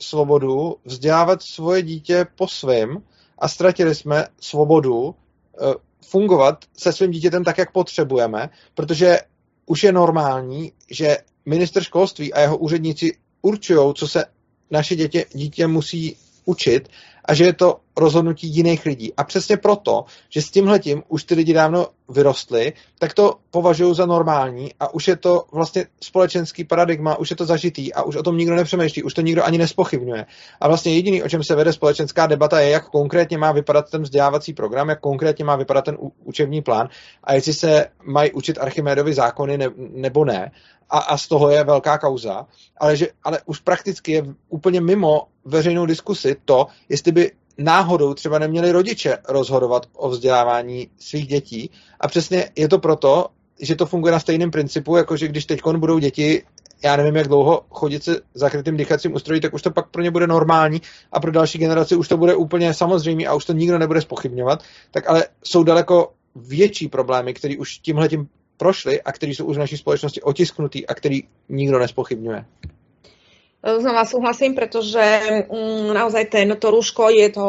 [0.00, 3.02] svobodu vzdělávat svoje dítě po svém
[3.38, 5.14] a ztratili jsme svobodu uh,
[6.04, 9.18] fungovat se svým dítětem tak, jak potřebujeme, protože
[9.66, 11.16] už je normální, že
[11.46, 14.24] minister školství a jeho úředníci určují, co se
[14.72, 16.88] naše dítě, dítě musí učit
[17.24, 19.12] a že je to rozhodnutí jiných lidí.
[19.16, 24.06] A přesně proto, že s tímhletím už ty lidi dávno vyrostli, tak to považují za
[24.06, 28.22] normální a už je to vlastně společenský paradigma, už je to zažitý a už o
[28.22, 30.26] tom nikdo nepřemýšlí, už to nikdo ani nespochybňuje.
[30.60, 34.02] A vlastně jediný, o čem se vede společenská debata, je, jak konkrétně má vypadat ten
[34.02, 36.88] vzdělávací program, jak konkrétně má vypadat ten učební plán
[37.24, 40.50] a jestli se mají učit Archimédovi zákony ne, nebo ne
[40.92, 45.26] a, a z toho je velká kauza, ale, že, ale už prakticky je úplně mimo
[45.44, 51.70] veřejnou diskusi to, jestli by náhodou třeba neměli rodiče rozhodovat o vzdělávání svých dětí.
[52.00, 53.26] A přesně je to proto,
[53.60, 56.42] že to funguje na stejném principu, jako že když teď budou děti,
[56.84, 60.10] já nevím, jak dlouho chodit se zakrytým dýchacím ústrojí, tak už to pak pro ně
[60.10, 60.82] bude normální
[61.12, 64.62] a pro další generaci už to bude úplně samozřejmé a už to nikdo nebude spochybňovat.
[64.90, 69.56] Tak ale jsou daleko větší problémy, které už tímhle tím prošly a které jsou už
[69.56, 72.44] v naší společnosti otisknutý a který nikdo nespochybňuje.
[73.62, 74.98] Znova súhlasím, pretože
[75.46, 77.46] mm, naozaj ten, to rúško je to,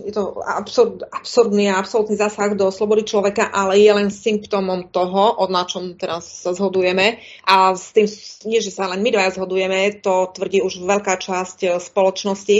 [0.00, 5.36] je to absurd, absurdný a absolútny zásah do slobody človeka, ale je len symptómom toho,
[5.36, 7.20] od na čom teraz sa zhodujeme.
[7.44, 8.08] A s tým,
[8.48, 12.58] nie že sa len my dvaja zhodujeme, to tvrdí už veľká časť spoločnosti,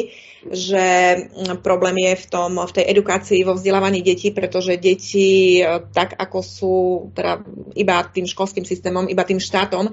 [0.53, 0.85] že
[1.25, 5.65] mm, problém je v, tom, v tej edukácii, vo vzdelávaní detí, pretože deti,
[5.97, 6.75] tak ako sú
[7.17, 7.41] teda
[7.81, 9.89] iba tým školským systémom, iba tým štátom,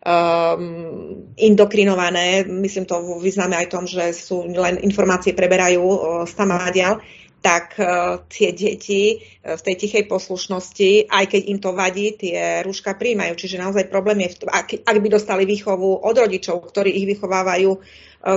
[0.00, 7.00] um, indokrinované, myslím to v význame aj tom, že sú len informácie preberajú uh, stamadial,
[7.40, 12.64] tak uh, tie deti uh, v tej tichej poslušnosti, aj keď im to vadí, tie
[12.64, 13.32] rúška príjmajú.
[13.36, 17.06] Čiže naozaj problém je, v tom, ak, ak by dostali výchovu od rodičov, ktorí ich
[17.16, 17.80] vychovávajú uh,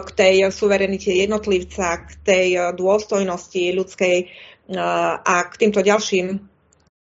[0.03, 6.53] k tej suverenite jednotlivca, k tej uh, dôstojnosti ľudskej uh, a k týmto ďalším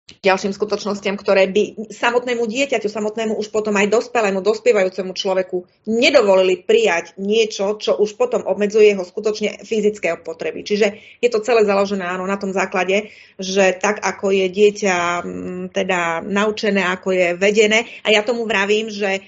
[0.08, 7.20] ďalším skutočnostiam, ktoré by samotnému dieťaťu, samotnému už potom aj dospelému, dospievajúcemu človeku nedovolili prijať
[7.20, 10.64] niečo, čo už potom obmedzuje jeho skutočne fyzické potreby.
[10.64, 15.64] Čiže je to celé založené áno, na tom základe, že tak ako je dieťa mm,
[15.76, 19.22] teda naučené, ako je vedené, a ja tomu vravím, že e,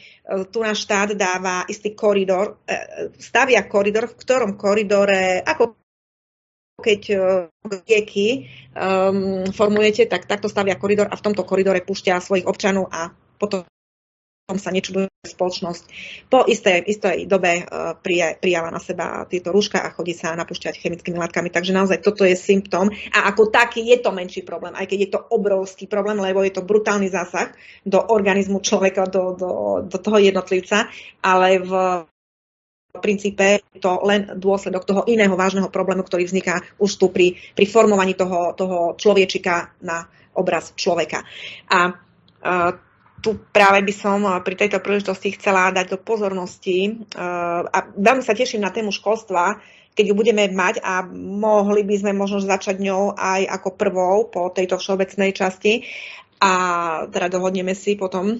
[0.47, 5.78] tu náš štát dáva istý koridor, e, stavia koridor, v ktorom koridore, ako
[6.79, 7.01] keď
[7.85, 8.39] rieky e,
[8.73, 13.63] um, formujete, tak takto stavia koridor a v tomto koridore púšťa svojich občanov a potom
[14.57, 15.83] sa nečuduje spoločnosť.
[16.25, 17.93] Po istej, istej dobe uh,
[18.41, 21.53] prijala na seba tieto rúška a chodí sa napúšťať chemickými látkami.
[21.53, 25.09] Takže naozaj toto je symptóm a ako taký je to menší problém, aj keď je
[25.13, 27.53] to obrovský problém, lebo je to brutálny zásah
[27.85, 29.51] do organizmu človeka, do, do,
[29.85, 30.89] do toho jednotlivca,
[31.21, 31.71] ale v
[32.89, 37.37] v princípe je to len dôsledok toho iného vážneho problému, ktorý vzniká už tu pri,
[37.53, 41.21] pri formovaní toho, toho človečika na obraz človeka.
[41.69, 41.81] A, a
[43.19, 47.03] tu práve by som pri tejto príležitosti chcela dať do pozornosti
[47.69, 49.59] a veľmi sa teším na tému školstva,
[49.91, 51.03] keď ju budeme mať a
[51.43, 55.83] mohli by sme možno začať ňou aj ako prvou po tejto všeobecnej časti
[56.39, 56.51] a
[57.11, 58.39] teda dohodneme si potom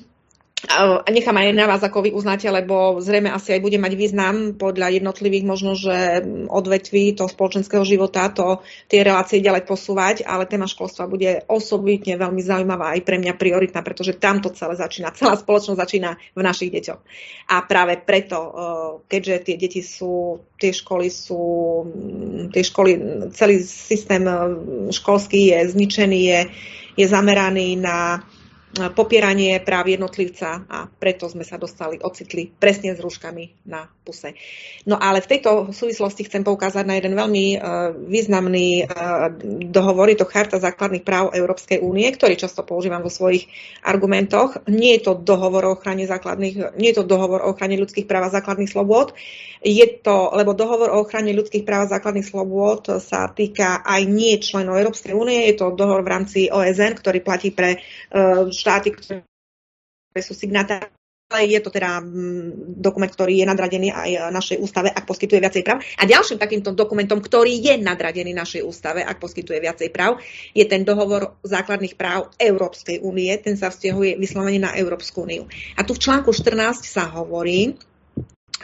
[0.68, 4.36] a nechám aj na vás, ako vy uznáte, lebo zrejme asi aj bude mať význam
[4.60, 6.20] podľa jednotlivých možno, že
[6.52, 8.60] odvetví toho spoločenského života to
[8.92, 13.80] tie relácie ďalej posúvať, ale téma školstva bude osobitne veľmi zaujímavá aj pre mňa prioritná,
[13.80, 15.16] pretože tam to celé začína.
[15.16, 17.00] Celá spoločnosť začína v našich deťoch.
[17.56, 18.52] A práve preto, e,
[19.08, 21.42] keďže tie deti sú, tie školy sú,
[22.52, 22.92] tie školy,
[23.32, 24.36] celý systém e,
[24.92, 26.40] školský je zničený, je,
[27.00, 28.28] je zameraný na
[28.70, 34.38] popieranie práv jednotlivca a preto sme sa dostali, ocitli presne s rúškami na puse.
[34.86, 37.62] No ale v tejto súvislosti chcem poukázať na jeden veľmi uh,
[37.98, 39.34] významný uh,
[39.74, 43.50] dohovor, je to Charta základných práv Európskej únie, ktorý často používam vo svojich
[43.82, 44.62] argumentoch.
[44.70, 48.30] Nie je to dohovor o ochrane základných, nie je to dohovor o ochrane ľudských práv
[48.30, 49.18] a základných slobôd,
[49.60, 54.40] je to, lebo dohovor o ochrane ľudských práv a základných slobôd sa týka aj nie
[54.40, 59.24] členov Európskej únie, je to dohovor v rámci OSN, ktorý platí pre uh, štáty, ktoré
[60.20, 60.92] sú signatári
[61.30, 65.62] ale je to teda mm, dokument, ktorý je nadradený aj našej ústave, ak poskytuje viacej
[65.62, 65.86] práv.
[66.02, 70.18] A ďalším takýmto dokumentom, ktorý je nadradený našej ústave, ak poskytuje viacej práv,
[70.58, 73.30] je ten dohovor základných práv Európskej únie.
[73.38, 75.46] Ten sa vzťahuje vyslovene na Európsku úniu.
[75.78, 77.78] A tu v článku 14 sa hovorí,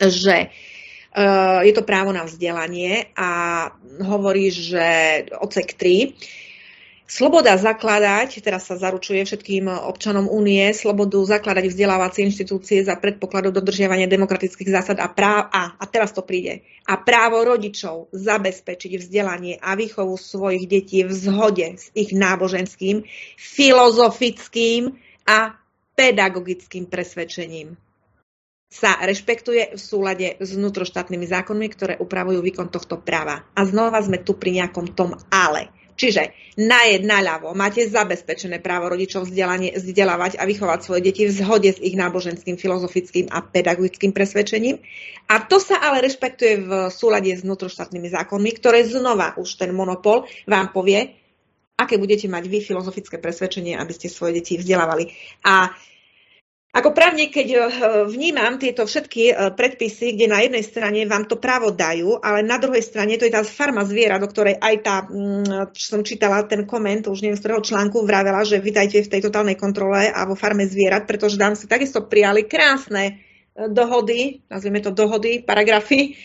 [0.01, 3.69] že eh, je to právo na vzdelanie a
[4.01, 4.87] hovorí, že
[5.37, 6.44] odsek 3
[7.05, 14.09] Sloboda zakladať, teraz sa zaručuje všetkým občanom únie, slobodu zakladať vzdelávacie inštitúcie za predpokladov dodržiavania
[14.09, 19.77] demokratických zásad a práv, a, a teraz to príde, a právo rodičov zabezpečiť vzdelanie a
[19.77, 23.05] výchovu svojich detí v zhode s ich náboženským,
[23.37, 24.97] filozofickým
[25.29, 25.61] a
[25.93, 27.77] pedagogickým presvedčením
[28.75, 33.45] sa rešpektuje v súlade s vnútroštátnymi zákonmi, ktoré upravujú výkon tohto práva.
[33.55, 35.71] A znova sme tu pri nejakom tom ale.
[35.95, 41.71] Čiže na jedna ľavo máte zabezpečené právo rodičov vzdelávať a vychovať svoje deti v zhode
[41.71, 44.79] s ich náboženským, filozofickým a pedagogickým presvedčením.
[45.31, 50.27] A to sa ale rešpektuje v súlade s vnútroštátnymi zákonmi, ktoré znova už ten monopol
[50.47, 51.15] vám povie,
[51.75, 55.11] aké budete mať vy filozofické presvedčenie, aby ste svoje deti vzdelávali.
[55.43, 55.71] A
[56.75, 57.61] ako právnik, keď eh,
[58.03, 62.59] vnímam tieto všetky eh, predpisy, kde na jednej strane vám to právo dajú, ale na
[62.59, 66.43] druhej strane to je tá farma zviera, do ktorej aj tá, mm, čo som čítala
[66.43, 70.27] ten koment, už neviem z ktorého článku, vravela, že vítajte v tej totálnej kontrole a
[70.27, 76.19] vo farme zvierat, pretože tam si takisto prijali krásne eh, dohody, nazvime to dohody, paragrafy,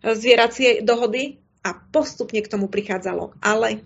[0.00, 3.36] zvieracie dohody a postupne k tomu prichádzalo.
[3.44, 3.84] Ale,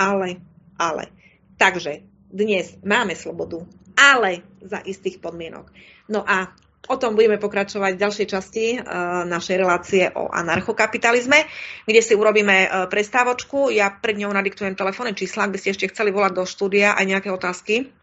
[0.00, 0.40] ale,
[0.80, 1.12] ale.
[1.60, 2.00] Takže
[2.32, 3.68] dnes máme slobodu,
[4.00, 5.68] ale za istých podmienok.
[6.08, 6.48] No a
[6.88, 11.44] O tom budeme pokračovať v ďalšej časti uh, našej relácie o anarchokapitalizme,
[11.84, 13.68] kde si urobíme uh, prestávočku.
[13.68, 17.04] Ja pred ňou nadiktujem telefónne čísla, ak by ste ešte chceli volať do štúdia aj
[17.04, 17.94] nejaké otázky.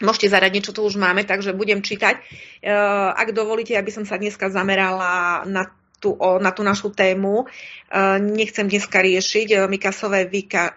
[0.00, 2.24] Môžete zaradiť, niečo tu už máme, takže budem čítať.
[2.62, 5.68] Uh, ak dovolíte, aby som sa dneska zamerala na
[6.00, 7.46] tú, na tú našu tému.
[8.18, 10.74] Nechcem dneska riešiť Mikasové, výka,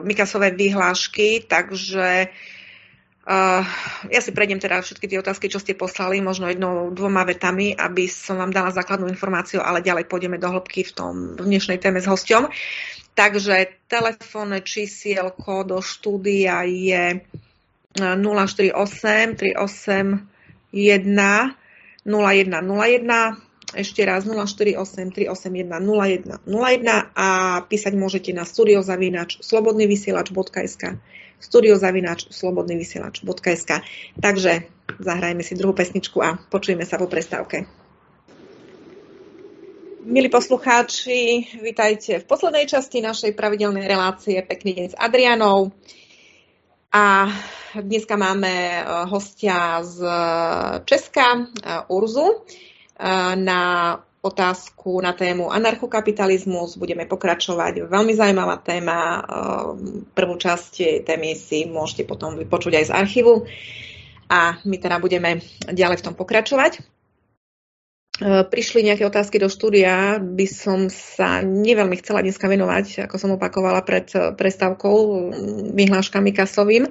[0.00, 2.32] Mikasové vyhlášky, takže
[3.22, 3.62] Uh,
[4.10, 8.10] ja si prejdem teda všetky tie otázky, čo ste poslali, možno jednou, dvoma vetami, aby
[8.10, 12.02] som vám dala základnú informáciu, ale ďalej pôjdeme do hĺbky v tom v dnešnej téme
[12.02, 12.50] s hosťom.
[13.14, 17.22] Takže telefónne čísielko do štúdia je
[17.94, 18.74] 048
[19.38, 20.26] 381
[22.02, 27.28] 0101 ešte raz 048 381 0101 a
[27.70, 30.98] písať môžete na studiozavinač slobodnyvysielač.sk
[31.42, 33.70] studiozavináč slobodnyvysielač.sk.
[34.22, 34.52] Takže
[35.02, 37.66] zahrajme si druhú pesničku a počujeme sa po prestávke.
[40.02, 45.70] Milí poslucháči, vítajte v poslednej časti našej pravidelnej relácie Pekný deň s Adrianou.
[46.90, 47.30] A
[47.78, 49.96] dneska máme eh, hostia z
[50.84, 56.78] Česka, eh, Urzu, eh, na otázku na tému anarchokapitalizmus.
[56.78, 57.90] Budeme pokračovať.
[57.90, 59.18] Veľmi zaujímavá téma.
[59.18, 63.42] Ehm, prvú časť témy si môžete potom vypočuť aj z archívu.
[64.30, 66.78] A my teda budeme ďalej v tom pokračovať.
[68.22, 73.34] Ehm, prišli nejaké otázky do štúdia, by som sa neveľmi chcela dneska venovať, ako som
[73.34, 74.06] opakovala pred
[74.38, 74.96] prestávkou
[75.74, 76.86] vyhláškami kasovým.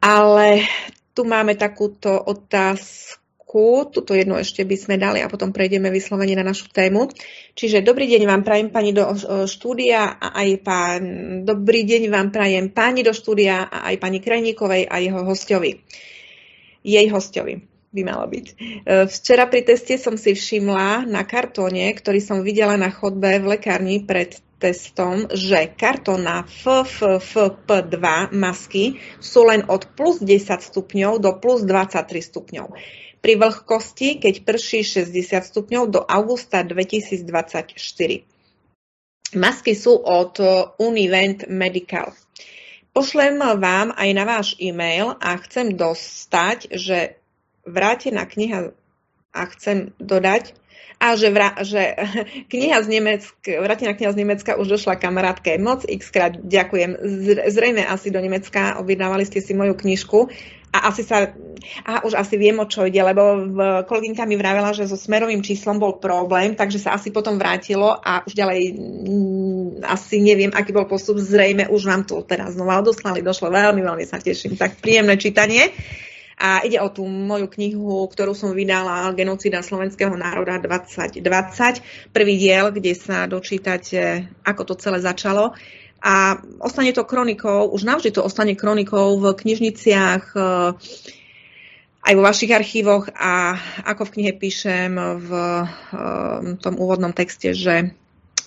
[0.00, 0.64] Ale
[1.12, 3.21] tu máme takúto otázku
[3.52, 7.12] otázku, tuto jednu ešte by sme dali a potom prejdeme vyslovene na našu tému.
[7.54, 9.04] Čiže dobrý deň vám prajem pani do
[9.44, 11.02] štúdia a aj pán,
[11.44, 15.84] dobrý deň vám prajem páni do štúdia a aj pani Krajníkovej a jeho hostovi.
[16.82, 17.60] Jej hostovi
[17.92, 18.46] by malo byť.
[18.48, 18.54] E,
[19.04, 24.00] včera pri teste som si všimla na kartóne, ktorý som videla na chodbe v lekárni
[24.00, 30.40] pred testom, že kartón na FFFP2 masky sú len od plus 10
[30.72, 32.00] stupňov do plus 23
[32.32, 32.68] stupňov
[33.22, 35.14] pri vlhkosti, keď prší 60
[35.46, 37.72] stupňov do augusta 2024.
[39.38, 40.36] Masky sú od
[40.76, 42.12] Univent Medical.
[42.92, 47.16] Pošlem vám aj na váš e-mail a chcem dostať, že
[47.64, 48.76] vrátená kniha
[49.32, 50.52] a chcem dodať,
[51.02, 51.98] a že, vra, že
[52.52, 55.58] kniha z Nemecka, vrátená kniha z Nemecka už došla kamarátke.
[55.58, 56.94] Moc x krát ďakujem.
[57.50, 60.30] Zrejme asi do Nemecka objednávali ste si moju knižku
[60.72, 61.28] a asi sa,
[61.84, 63.44] a už asi viem, o čo ide, lebo
[63.84, 68.24] kolegynka mi vravela, že so smerovým číslom bol problém, takže sa asi potom vrátilo a
[68.24, 73.20] už ďalej mm, asi neviem, aký bol postup, zrejme už vám to teraz znova odoslali,
[73.20, 75.68] došlo veľmi, veľmi sa teším, tak príjemné čítanie.
[76.42, 81.22] A ide o tú moju knihu, ktorú som vydala Genocida slovenského národa 2020.
[82.10, 85.54] Prvý diel, kde sa dočítate, ako to celé začalo
[86.02, 90.40] a ostane to kronikou, už navždy to ostane kronikou v knižniciach, e,
[92.02, 93.54] aj vo vašich archívoch a
[93.86, 95.64] ako v knihe píšem v e,
[96.58, 97.94] tom úvodnom texte, že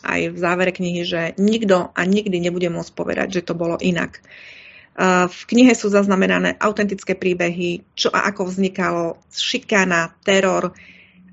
[0.04, 4.20] aj v závere knihy, že nikto a nikdy nebude môcť povedať, že to bolo inak.
[4.20, 4.22] E,
[5.32, 10.76] v knihe sú zaznamenané autentické príbehy, čo a ako vznikalo, šikana, teror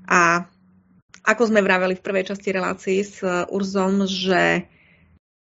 [0.07, 0.47] a
[1.23, 4.71] ako sme vraveli v prvej časti relácii s Urzom, že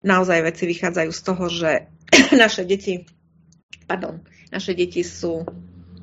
[0.02, 1.70] naozaj veci vychádzajú z toho, že
[2.42, 3.06] naše deti,
[3.86, 4.22] pardon,
[4.52, 5.44] naše deti sú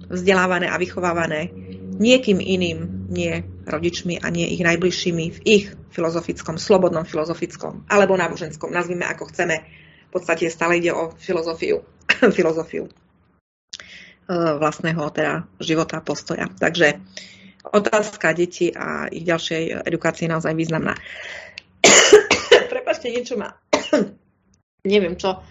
[0.05, 1.49] vzdelávané a vychovávané
[1.95, 5.65] niekým iným, nie rodičmi a nie ich najbližšími v ich
[5.95, 9.63] filozofickom, slobodnom filozofickom alebo náboženskom, nazvime ako chceme.
[10.09, 11.83] V podstate stále ide o filozofiu,
[12.37, 16.51] filozofiu eh, vlastného teda života, postoja.
[16.51, 17.01] Takže
[17.65, 20.93] otázka detí a ich ďalšej edukácie je naozaj významná.
[22.73, 23.64] Prepačte, niečo ma
[24.93, 25.41] neviem čo.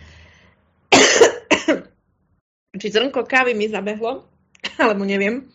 [2.80, 4.26] Či zrnko kávy mi zabehlo,
[4.82, 5.46] alebo neviem.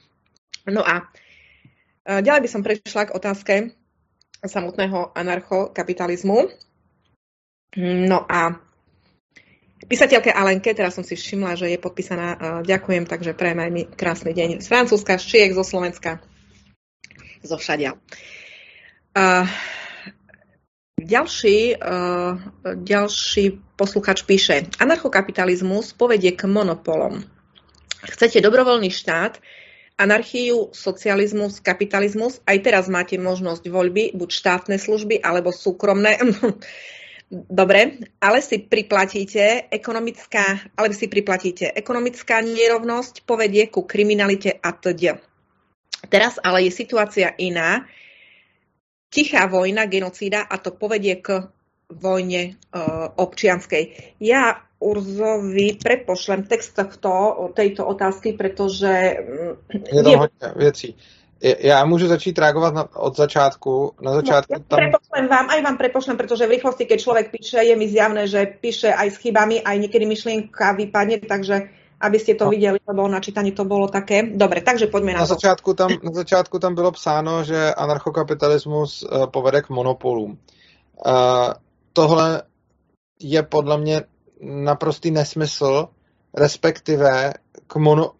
[0.69, 1.09] No a
[2.05, 3.53] e, ďalej by som prešla k otázke
[4.39, 6.47] samotného anarchokapitalizmu.
[7.79, 8.55] No a
[9.83, 12.37] písateľke Alenke, teraz som si všimla, že je podpísaná, e,
[12.67, 16.23] ďakujem, takže prajem aj mi krásny deň z Francúzska, z Čiek, zo Slovenska,
[17.43, 17.95] zo všadia.
[19.09, 19.49] Uh,
[21.03, 22.35] ďalší, uh,
[22.75, 23.43] ďalší
[23.79, 27.23] posluchač píše, anarchokapitalizmus povedie k monopolom.
[27.99, 29.39] Chcete dobrovoľný štát,
[29.99, 36.15] anarchiu, socializmus, kapitalizmus, aj teraz máte možnosť voľby, buď štátne služby, alebo súkromné.
[37.29, 45.21] Dobre, ale si priplatíte ekonomická, ale si priplatíte ekonomická nerovnosť povedie ku kriminalite a td.
[46.09, 47.85] Teraz ale je situácia iná.
[49.09, 51.49] Tichá vojna, genocída a to povedie k
[51.89, 54.15] vojne uh, občianskej.
[54.21, 59.17] Ja Urzovi prepošlem text tohto, tejto otázky, pretože...
[59.19, 60.95] Mm, je tam hodně věcí.
[61.41, 63.91] Já můžu začít reagovat na, od začátku.
[64.01, 64.77] Na začátku no, tam...
[64.77, 68.45] Prepošlem vám, aj vám prepošlem, protože v rychlosti, keď člověk píše, je mi zjavné, že
[68.61, 71.69] píše aj s chybami, aj někdy myšlienka vypadne, takže
[71.99, 72.51] aby ste to no.
[72.51, 74.23] viděli, lebo na čítaní to bylo také.
[74.23, 75.33] Dobre, takže pojďme na, na to.
[75.33, 80.31] Začátku tam, na začátku tam bylo psáno, že anarchokapitalismus uh, povede k monopolům.
[81.05, 81.53] Uh,
[81.93, 82.43] tohle
[83.19, 84.01] je podle mě
[84.41, 85.87] naprostý nesmysl,
[86.37, 87.33] respektive
[87.67, 88.11] k mono,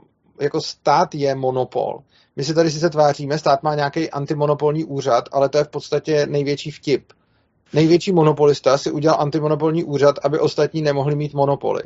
[0.41, 1.99] jako stát je monopol.
[2.35, 6.26] My si tady sice tváříme, stát má nějaký antimonopolní úřad, ale to je v podstatě
[6.26, 7.14] největší vtip.
[7.73, 11.84] Největší monopolista si udělal antimonopolní úřad, aby ostatní nemohli mít monopoly.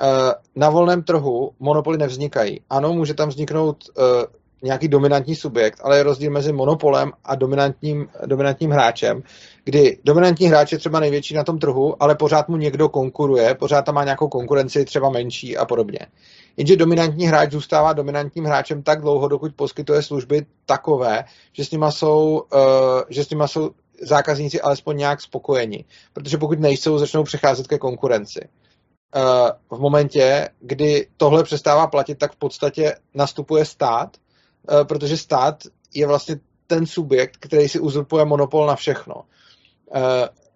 [0.00, 2.60] Eh, na volném trhu monopoly nevznikají.
[2.70, 4.02] Ano, může tam vzniknout eh,
[4.62, 9.22] nějaký dominantní subjekt, ale je rozdíl mezi monopolem a dominantním, dominantním hráčem,
[9.64, 13.82] kdy dominantní hráč je třeba největší na tom trhu, ale pořád mu někdo konkuruje, pořád
[13.82, 15.98] tam má nějakou konkurenci, třeba menší a podobně.
[16.56, 21.90] Jenže dominantní hráč zůstává dominantním hráčem tak dlouho, dokud poskytuje služby takové, že s nima
[21.90, 22.60] jsou, uh,
[23.08, 23.70] že s nima jsou
[24.02, 25.84] zákazníci alespoň nějak spokojeni.
[26.12, 28.40] Protože pokud nejsou, začnou přecházet ke konkurenci.
[29.16, 34.16] Uh, v momentě, kdy tohle přestává platit, tak v podstatě nastupuje stát,
[34.70, 35.62] uh, protože stát
[35.94, 36.36] je vlastně
[36.66, 39.14] ten subjekt, který si uzurpuje monopol na všechno.
[39.14, 39.22] Uh,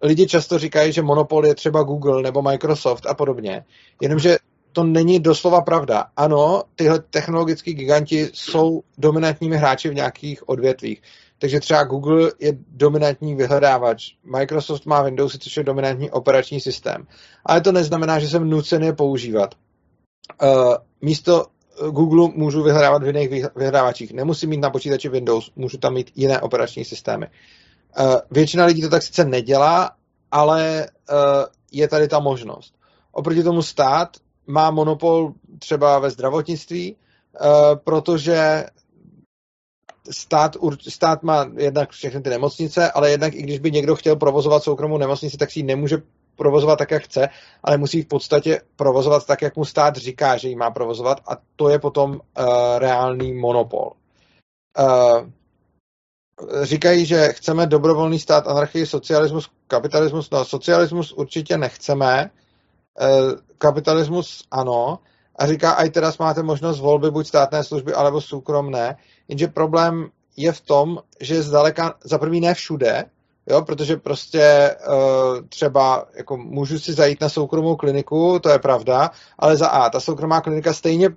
[0.01, 3.65] lidi často říkají, že monopol je třeba Google nebo Microsoft a podobně,
[4.01, 4.37] jenomže
[4.71, 6.05] to není doslova pravda.
[6.17, 11.01] Ano, tyhle technologické giganti jsou dominantními hráči v nějakých odvětvích.
[11.39, 17.07] Takže třeba Google je dominantní vyhledávač, Microsoft má Windows, což je dominantní operační systém.
[17.45, 19.55] Ale to neznamená, že jsem nucen je používat.
[20.43, 21.45] Uh, místo
[21.91, 24.13] Google můžu vyhledávat v jiných vyhledávačích.
[24.13, 27.27] Nemusím mít na počítači Windows, můžu tam mít jiné operační systémy.
[27.99, 29.91] Uh, většina lidí to tak sice nedělá,
[30.31, 31.17] ale uh,
[31.71, 32.73] je tady ta možnost.
[33.11, 34.09] Oproti tomu stát
[34.47, 36.95] má monopol třeba ve zdravotnictví,
[37.83, 38.65] protože
[40.11, 40.57] stát,
[40.89, 44.97] stát má jednak všechny ty nemocnice, ale jednak i když by někdo chtěl provozovat soukromou
[44.97, 45.97] nemocnici, tak si ji nemůže
[46.35, 47.29] provozovat tak, jak chce,
[47.63, 51.37] ale musí v podstatě provozovat tak, jak mu stát říká, že ji má provozovat a
[51.55, 52.45] to je potom uh,
[52.77, 53.91] reálný monopol.
[54.79, 55.29] Uh,
[56.63, 60.29] říkají, že chceme dobrovolný stát, anarchii, socialismus, kapitalismus.
[60.29, 62.31] No, socialismus určitě nechceme,
[63.01, 64.99] uh, kapitalismus ano,
[65.37, 68.97] a říká, aj teraz máte možnost volby buď státné služby, alebo soukromné,
[69.27, 73.05] jenže problém je v tom, že zdaleka, za první ne všude,
[73.47, 79.11] jo, protože prostě uh, třeba jako můžu si zajít na soukromou kliniku, to je pravda,
[79.39, 81.09] ale za A, ta soukromá klinika stejně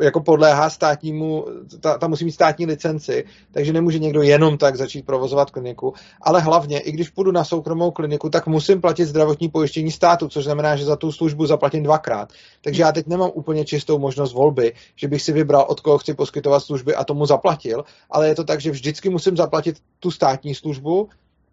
[0.00, 1.44] jako podléhá státnímu,
[1.80, 6.40] ta, ta musí mít státní licenci, takže nemůže někdo jenom tak začít provozovat kliniku, ale
[6.40, 10.76] hlavně, i když půjdu na soukromou kliniku, tak musím platit zdravotní pojištění státu, což znamená,
[10.76, 12.32] že za tu službu zaplatím dvakrát.
[12.64, 16.14] Takže já teď nemám úplně čistou možnost volby, že bych si vybral, od koho chci
[16.14, 20.54] poskytovat služby a tomu zaplatil, ale je to tak, že vždycky musím zaplatit tu státní
[20.54, 21.08] službu,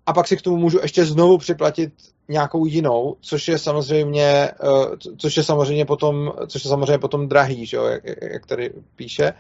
[0.06, 1.94] a pak si k tomu můžu ještě znovu připlatit
[2.28, 7.66] nějakou jinou, což je samozřejmě, eh, což je samozřejmě potom, což je samozřejmě potom drahý,
[7.66, 9.34] že jo, jak, jak tady píše.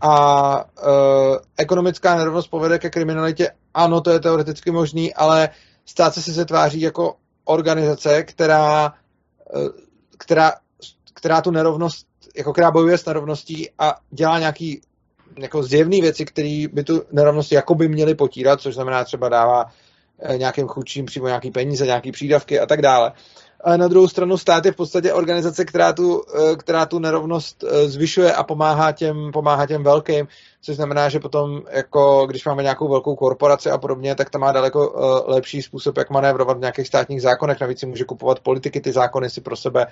[0.00, 5.48] A uh, ekonomická nerovnost povede ke kriminalitě, ano, to je teoreticky možný, ale
[5.84, 8.92] stát se si tváří jako organizace, která,
[9.54, 9.68] uh,
[10.18, 10.52] která,
[11.14, 12.06] která tu nerovnost,
[12.36, 14.80] jako která bojuje s nerovností a dělá nějaký
[15.38, 19.66] jako zjevné věci, které by tu nerovnost jakoby měly potírat, což znamená třeba dává
[20.18, 23.12] eh, nějakým chudším přímo nějaký peníze, nějaký přídavky a tak dále.
[23.60, 26.22] Ale na druhou stranu stát je v podstatě organizace, která tu,
[26.52, 30.28] eh, která tu nerovnost eh, zvyšuje a pomáhá těm, pomáhá těm velkým,
[30.60, 34.52] což znamená, že potom, jako když máme nějakou velkou korporaci a podobně, tak ta má
[34.52, 34.94] daleko
[35.26, 37.60] lepší způsob, jak manévrovat v nějakých státních zákonech.
[37.60, 39.86] Navíc si může kupovat politiky, ty zákony si pro sebe,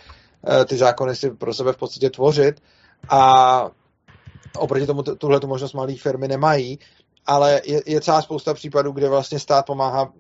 [0.66, 2.60] ty zákony si pro sebe v podstatě tvořit.
[3.10, 3.70] A
[4.58, 6.78] Oproti tomu tuhle tu možnost malé firmy nemají,
[7.26, 10.12] ale je, je celá spousta případů, kde vlastně stát pomáhá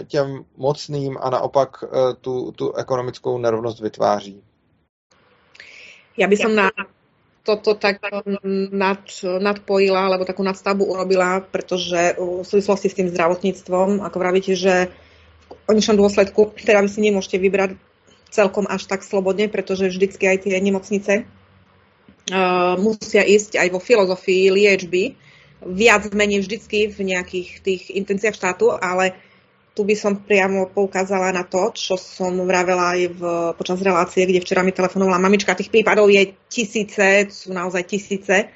[0.00, 4.42] e, těm mocným a naopak e, tu, tu ekonomickou nerovnost vytváří.
[6.16, 6.70] Já bych na
[7.44, 7.96] toto tak
[8.72, 9.04] nad,
[9.38, 14.88] nadpojila, alebo takú nadstavbu urobila, pretože v súvislosti s tým zdravotníctvom, ako vravíte, že
[15.52, 17.76] v konečnom dôsledku teda vy si nemôžete vybrať
[18.32, 21.28] celkom až tak slobodne, pretože vždycky aj tie nemocnice
[22.30, 25.16] uh, musia ísť aj vo filozofii liečby,
[25.64, 29.16] viac menej vždycky v nejakých tých intenciách štátu, ale
[29.74, 33.22] tu by som priamo poukázala na to, čo som vravela aj v,
[33.58, 35.58] počas relácie, kde včera mi telefonovala mamička.
[35.58, 38.54] Tých prípadov je tisíce, sú naozaj tisíce.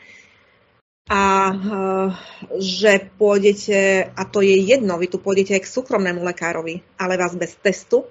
[1.09, 2.13] A uh,
[2.61, 7.33] že pôjdete, a to je jedno, vy tu pôjdete aj k súkromnému lekárovi, ale vás
[7.33, 8.05] bez testu,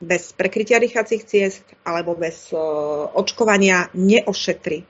[0.00, 2.58] bez prekrytia dýchacích ciest alebo bez uh,
[3.12, 4.82] očkovania neošetri.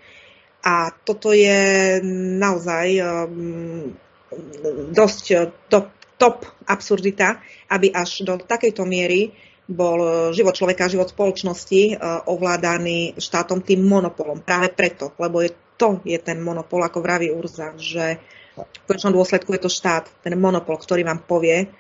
[0.61, 1.99] A toto je
[2.39, 3.91] naozaj um,
[4.95, 5.25] dosť
[5.67, 7.41] top, top absurdita,
[7.73, 9.33] aby až do takejto miery
[9.71, 11.95] bol život človeka, život spoločnosti
[12.27, 14.43] ovládaný štátom tým monopolom.
[14.43, 18.19] Práve preto, lebo je, to je ten monopol, ako vraví Urza, že
[18.59, 21.71] v konečnom dôsledku je to štát, ten monopol, ktorý vám povie,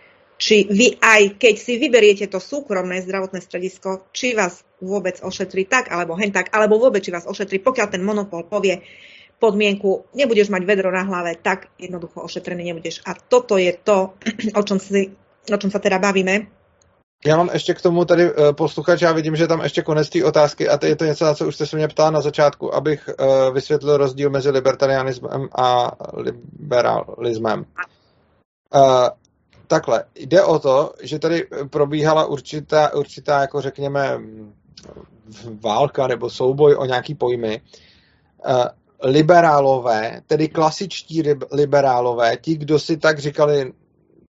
[0.41, 5.93] či vy aj keď si vyberiete to súkromné zdravotné stredisko, či vás vôbec ošetrí tak,
[5.93, 8.81] alebo hen tak, alebo vôbec či vás ošetrí, pokiaľ ten monopol povie
[9.37, 13.05] podmienku, nebudeš mať vedro na hlave, tak jednoducho ošetrený nebudeš.
[13.05, 14.17] A toto je to,
[14.59, 15.13] o čom, si,
[15.45, 16.49] o čom sa teda bavíme.
[17.27, 20.25] Já mám ještě k tomu tady uh, posluchač, já vidím, že tam ještě konec té
[20.25, 22.75] otázky a to je to něco, na co už jste se mě ptala na začátku,
[22.75, 27.65] abych uh, vysvětlil rozdíl mezi libertarianismem a liberalismem.
[29.71, 34.21] Takhle, jde o to, že tady probíhala určitá, určitá jako řekněme,
[35.61, 37.61] válka nebo souboj o nějaký pojmy.
[38.49, 38.65] Uh,
[39.03, 41.23] liberálové, tedy klasičtí
[41.53, 43.73] liberálové, ti, kdo si tak říkali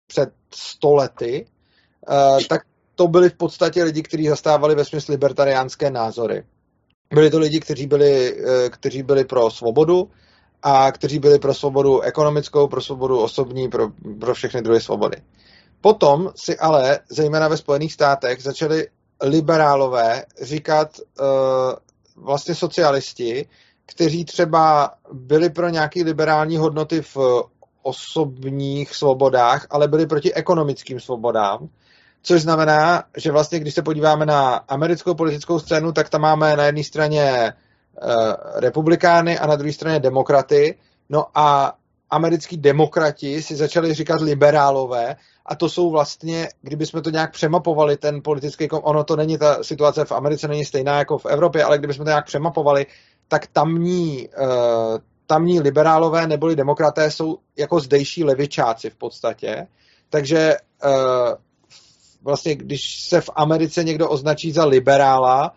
[0.08, 1.46] před stolety,
[2.10, 2.62] uh, tak
[2.96, 6.44] to byli v podstatě lidi, kteří zastávali ve smyslu libertariánské názory.
[7.14, 8.38] Byli to lidi, kteří byli,
[8.70, 10.12] kteří byli pro svobodu,
[10.64, 13.88] a kteří byli pro svobodu ekonomickou, pro svobodu osobní, pro,
[14.20, 15.18] pro všechny druhy svobody.
[15.82, 18.88] Potom si ale, zejména ve Spojených státech, začali
[19.22, 21.26] liberálové říkat uh,
[22.16, 23.48] vlastně socialisti,
[23.86, 27.18] kteří třeba byli pro nějaké liberální hodnoty v
[27.82, 31.70] osobních svobodách, ale byli proti ekonomickým svobodám.
[32.22, 36.66] Což znamená, že vlastně, když se podíváme na americkou politickou scénu, tak tam máme na
[36.66, 37.54] jedné straně
[38.56, 40.78] republikány a na druhé straně demokraty.
[41.10, 41.74] No a
[42.10, 45.16] americký demokrati si začali říkat liberálové
[45.46, 50.06] a to jsou vlastně, kdybychom to nějak přemapovali, ten politický, ono to není, ta situace
[50.06, 52.86] v Americe není stejná jako v Evropě, ale kdybychom to nějak přemapovali,
[53.28, 54.98] tak tamní, uh,
[55.28, 59.68] tamní liberálové neboli demokraté jsou jako zdejší levičáci v podstatě.
[60.10, 60.56] Takže
[60.86, 60.92] uh,
[62.24, 65.54] vlastně, když se v Americe někdo označí za liberála,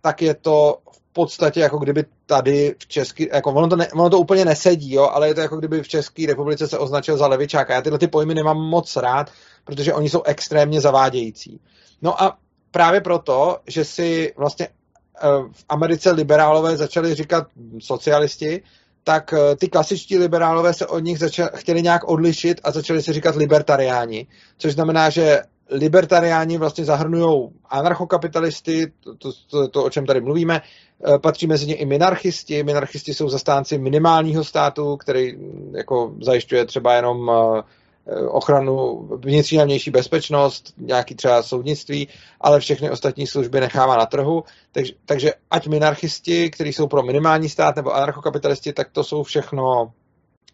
[0.00, 0.78] tak je to
[1.16, 5.08] podstatě jako kdyby tady v České, jako ono to, ne, ono to úplně nesedí, jo,
[5.12, 7.74] ale je to jako kdyby v České republice se označil za levičáka.
[7.74, 9.30] Já tyhle ty pojmy nemám moc rád,
[9.64, 11.60] protože oni jsou extrémně zavádějící.
[12.02, 12.38] No a
[12.70, 17.46] právě proto, že si vlastně eh, v Americe liberálové začali říkat
[17.78, 18.62] socialisti,
[19.04, 23.12] tak eh, ty klasičtí liberálové se od nich začali, chtěli nějak odlišit a začali si
[23.12, 24.26] říkat libertariáni,
[24.58, 30.62] což znamená, že libertariáni vlastně zahrnují anarchokapitalisty, to, to, to, o čem tady mluvíme,
[31.22, 32.62] patří mezi ně i minarchisti.
[32.62, 37.62] Minarchisti jsou zastánci minimálního státu, který mm, jako zajišťuje třeba jenom eh,
[38.28, 42.08] ochranu vnitřní a vnější bezpečnost, nějaký třeba soudnictví,
[42.40, 44.44] ale všechny ostatní služby nechává na trhu.
[44.72, 49.92] Takže, takže ať minarchisti, kteří jsou pro minimální stát, nebo anarchokapitalisti, tak to jsou všechno,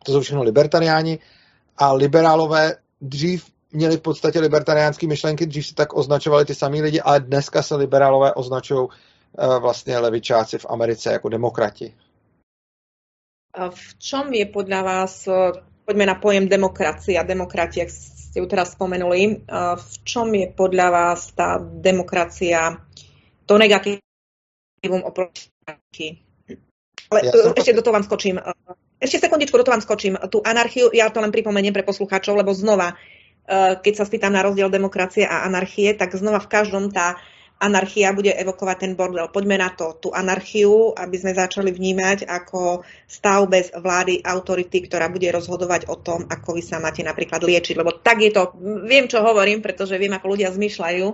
[0.05, 1.19] to jsou všechno libertariáni
[1.79, 7.01] a liberálové dřív měli v podstatě libertariánské myšlenky, dřív se tak označovali ty samý lidi,
[7.01, 11.95] ale dneska se liberálové označují Eh, vlastně levičáci v Americe jako demokrati.
[13.71, 15.53] V čom je podľa vás, eh,
[15.85, 20.49] poďme na pojem demokracie a demokrati, jak ste ju teraz spomenuli, eh, v čom je
[20.57, 22.81] podľa vás tá demokracia
[23.47, 25.53] to negatívum oproti
[27.13, 28.41] ale ja ešte do toho vám skočím.
[28.97, 30.17] Ešte sekundičku, do toho vám skočím.
[30.33, 32.97] Tu anarchiu, ja to len pripomeniem pre poslucháčov, lebo znova,
[33.85, 37.21] keď sa spýtam na rozdiel demokracie a anarchie, tak znova v každom tá
[37.63, 39.31] anarchia bude evokovať ten bordel.
[39.31, 45.07] Poďme na to, tú anarchiu, aby sme začali vnímať ako stav bez vlády, autority, ktorá
[45.07, 47.79] bude rozhodovať o tom, ako vy sa máte napríklad liečiť.
[47.79, 48.51] Lebo tak je to,
[48.83, 51.07] viem, čo hovorím, pretože viem, ako ľudia zmyšľajú.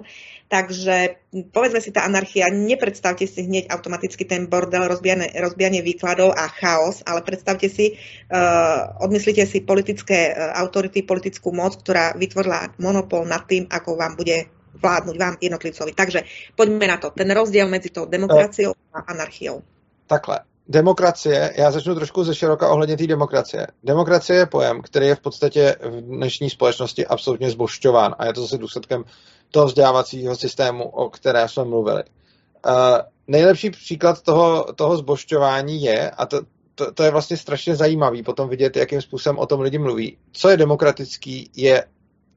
[0.49, 1.21] Takže
[1.53, 7.05] povedzme si, tá anarchia, nepredstavte si hneď automaticky ten bordel, rozbijanie, rozbijanie výkladov a chaos,
[7.05, 8.01] ale predstavte si,
[8.33, 14.17] uh, odmyslite si politické uh, autority, politickú moc, ktorá vytvorila monopol nad tým, ako vám
[14.17, 14.49] bude
[14.83, 15.93] vládnuť vám jednotlivcovi.
[15.93, 16.23] Takže
[16.57, 17.11] poďme na to.
[17.11, 19.63] Ten rozdíl mezi tou demokraciou a anarchiou.
[20.07, 20.41] Takhle.
[20.69, 23.67] Demokracie, já začnu trošku ze široka ohledně té demokracie.
[23.85, 28.41] Demokracie je pojem, který je v podstatě v dnešní společnosti absolutně zbošťován a je to
[28.41, 29.05] zase důsledkem
[29.51, 32.03] toho vzdělávacího systému, o které jsme mluvili.
[32.67, 32.73] Uh,
[33.27, 36.41] nejlepší příklad toho, toho zbošťování je, a to,
[36.75, 40.19] to, to je vlastně strašně zajímavý potom vidět, jakým způsobem o tom lidi mluví.
[40.33, 41.85] Co je demokratický, je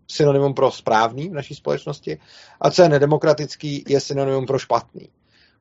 [0.08, 2.20] synonymum pro správný v naší společnosti
[2.62, 5.10] a co je nedemokratický, je synonymum pro špatný.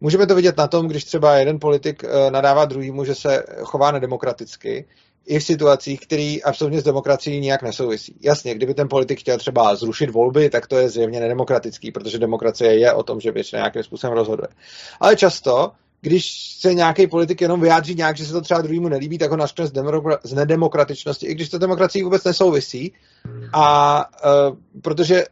[0.01, 3.91] Můžeme to vidět na tom, když třeba jeden politik eh, nadává druhýmu, že se chová
[3.91, 4.87] nedemokraticky,
[5.27, 8.17] i v situacích, které absolutně s demokracií nijak nesouvisí.
[8.21, 12.79] Jasně, kdyby ten politik chtěl třeba zrušit volby, tak to je zjevně nedemokratický, protože demokracie
[12.79, 14.49] je o tom, že většina nějakým způsobem rozhoduje.
[15.01, 19.19] Ale často, když se nějaký politik jenom vyjádří nějak, že se to třeba druhému nelíbí,
[19.19, 22.93] tak ho naškne z, demokra- z nedemokratičnosti, i když to demokracií vůbec nesouvisí.
[23.53, 25.25] A uh, protože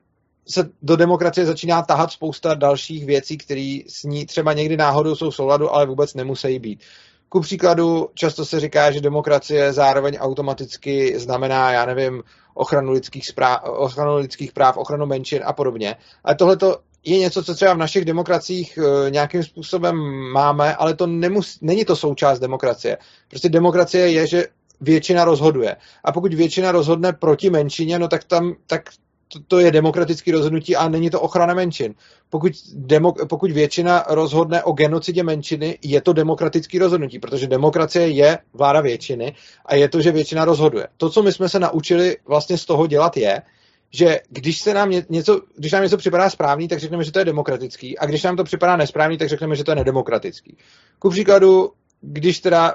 [0.48, 5.30] se do demokracie začíná tahat spousta dalších věcí, které s ní třeba někdy náhodou jsou
[5.30, 6.80] v souladu, ale vůbec nemusí být.
[7.28, 12.22] Ku příkladu, často se říká, že demokracie zároveň automaticky znamená, já nevím,
[12.54, 13.30] ochranu lidských,
[13.64, 15.96] ochranu lidských práv, ochranu menšin a podobně.
[16.24, 16.56] Ale tohle
[17.04, 19.96] je něco, co třeba v našich demokraciích e, nějakým způsobem
[20.32, 22.98] máme, ale to nemus, není to součást demokracie.
[23.28, 24.46] Prostě demokracie je, že
[24.80, 25.76] většina rozhoduje.
[26.04, 28.82] A pokud většina rozhodne proti menšině, no tak tam tak
[29.28, 31.94] to, to je demokratické rozhodnutí a není to ochrana menšin.
[32.30, 38.38] Pokud, demo, pokud většina rozhodne o genocidě menšiny, je to demokratické rozhodnutí, protože demokracie je
[38.54, 39.34] vláda většiny
[39.66, 40.88] a je to, že většina rozhoduje.
[40.96, 43.42] To, co my jsme se naučili vlastně z toho dělat, je,
[43.90, 47.24] že když se nám něco, když nám něco připadá správný, tak řekneme, že to je
[47.24, 50.56] demokratický, a když nám to připadá nesprávný, tak řekneme, že to je nedemokratický.
[50.98, 52.74] Ku příkladu, když teda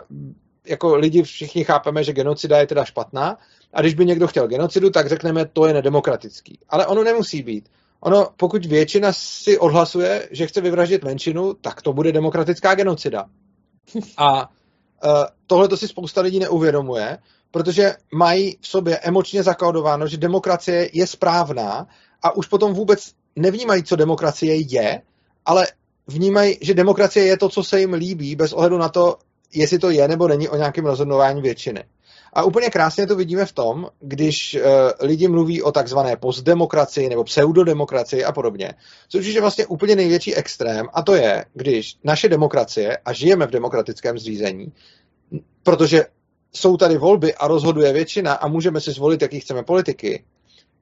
[0.65, 3.37] jako lidi všichni chápeme, že genocida je teda špatná,
[3.73, 6.59] a když by někdo chtěl genocidu, tak řekneme, to je nedemokratický.
[6.69, 7.69] Ale ono nemusí být.
[7.99, 13.25] Ono, pokud většina si odhlasuje, že chce vyvraždit menšinu, tak to bude demokratická genocida.
[14.17, 14.49] A uh,
[15.47, 17.17] tohle to si spousta lidí neuvědomuje,
[17.53, 21.87] protože mají v sobě emočně zakódováno, že demokracie je správná
[22.21, 25.01] a už potom vůbec nevnímají, co demokracie je,
[25.45, 25.67] ale
[26.07, 29.17] vnímají, že demokracie je to, co se jim líbí, bez ohledu na to,
[29.53, 31.83] jestli to je nebo není o nějakém rozhodování většiny.
[32.33, 34.61] A úplně krásně to vidíme v tom, když uh,
[35.07, 38.73] lidi mluví o takzvané postdemokracii nebo pseudodemokracii a podobně,
[39.09, 43.51] což je vlastně úplně největší extrém, a to je, když naše demokracie, a žijeme v
[43.51, 44.73] demokratickém zřízení,
[45.63, 46.05] protože
[46.55, 50.23] jsou tady volby a rozhoduje většina a můžeme si zvolit, jaký chceme politiky,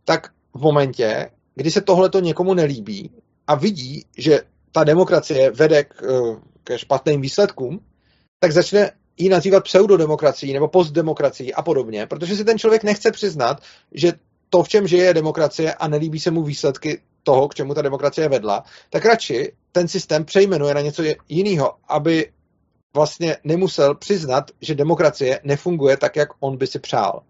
[0.05, 3.11] tak v momentě, kdy se tohle to někomu nelíbí
[3.47, 4.41] a vidí, že
[4.71, 7.79] ta demokracie vede k, eh, ke špatným výsledkům,
[8.39, 13.61] tak začne ji nazývat pseudodemokracií nebo postdemokracií a podobně, protože si ten člověk nechce přiznat,
[13.91, 14.13] že
[14.49, 17.81] to, v čem žije, je demokracie a nelíbí se mu výsledky toho, k čemu ta
[17.81, 22.31] demokracie vedla, tak radši ten systém přejmenuje na něco jiného, aby
[22.93, 27.21] vlastně nemusel přiznat, že demokracie nefunguje tak, jak on by si přál.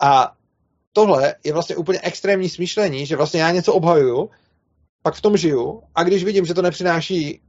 [0.00, 0.32] A
[0.92, 4.30] tohle je vlastně úplně extrémní smýšlení, že vlastně já něco obhajuju,
[5.02, 7.40] pak v tom žiju a když vidím, že to nepřináší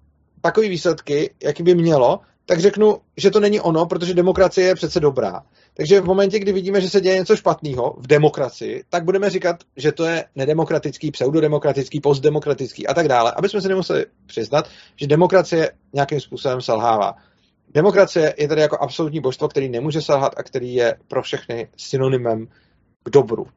[0.42, 5.00] takové výsledky, jaký by mělo, tak řeknu, že to není ono, protože demokracie je přece
[5.00, 5.44] dobrá.
[5.74, 9.56] Takže v momentě, kdy vidíme, že se děje něco špatného v demokracii, tak budeme říkat,
[9.78, 15.08] že to je nedemokratický, pseudodemokratický, postdemokratický a tak dále, aby jsme si nemuseli přiznat, že
[15.08, 17.16] demokracie nějakým způsobem selhává.
[17.74, 22.48] Demokracie je tedy jako absolutní božstvo, který nemůže selhat a který je pro všechny synonymem
[23.04, 23.48] k dobru.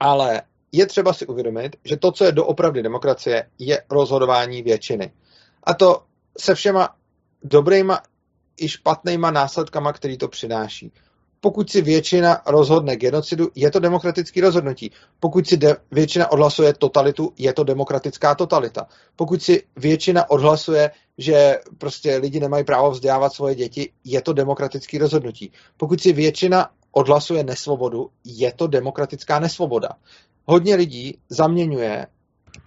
[0.00, 0.42] Ale
[0.72, 5.12] je třeba si uvědomit, že to, co je doopravdy demokracie, je rozhodování většiny.
[5.64, 6.02] A to
[6.38, 6.96] se všema
[7.42, 8.02] dobrýma
[8.56, 10.92] i špatnýma následkama, který to přináší.
[11.44, 14.90] Pokud si většina rozhodne genocidu, je to demokratický rozhodnutí.
[15.20, 18.86] Pokud si de- většina odhlasuje totalitu, je to demokratická totalita.
[19.16, 24.98] Pokud si většina odhlasuje, že prostě lidi nemají právo vzdělávat svoje děti, je to demokratický
[24.98, 25.52] rozhodnutí.
[25.76, 29.88] Pokud si většina odhlasuje nesvobodu, je to demokratická nesvoboda.
[30.44, 32.06] Hodně lidí zaměňuje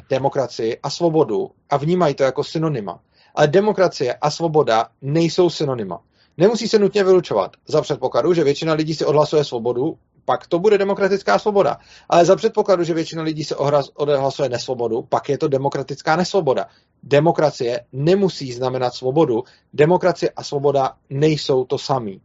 [0.10, 3.00] demokracii a svobodu a vnímají to jako synonyma.
[3.36, 6.00] Ale demokracie a svoboda nejsou synonyma.
[6.38, 7.52] Nemusí se nutně vylučovat.
[7.68, 11.78] Za předpokladu, že většina lidí si odhlasuje svobodu, pak to bude demokratická svoboda.
[12.10, 13.56] Ale za předpokladu, že většina lidí se
[13.96, 16.66] odhlasuje nesvobodu, pak je to demokratická nesvoboda.
[17.04, 19.44] Demokracie nemusí znamenat svobodu.
[19.74, 22.22] Demokracie a svoboda nejsou to samý.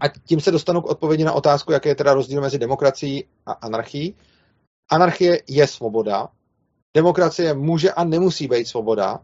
[0.00, 3.52] A tím se dostanu k odpovědi na otázku, jaký je teda rozdíl mezi demokracií a
[3.52, 4.14] anarchií.
[4.90, 6.28] Anarchie je svoboda.
[6.94, 9.20] Demokracie může a nemusí být svoboda.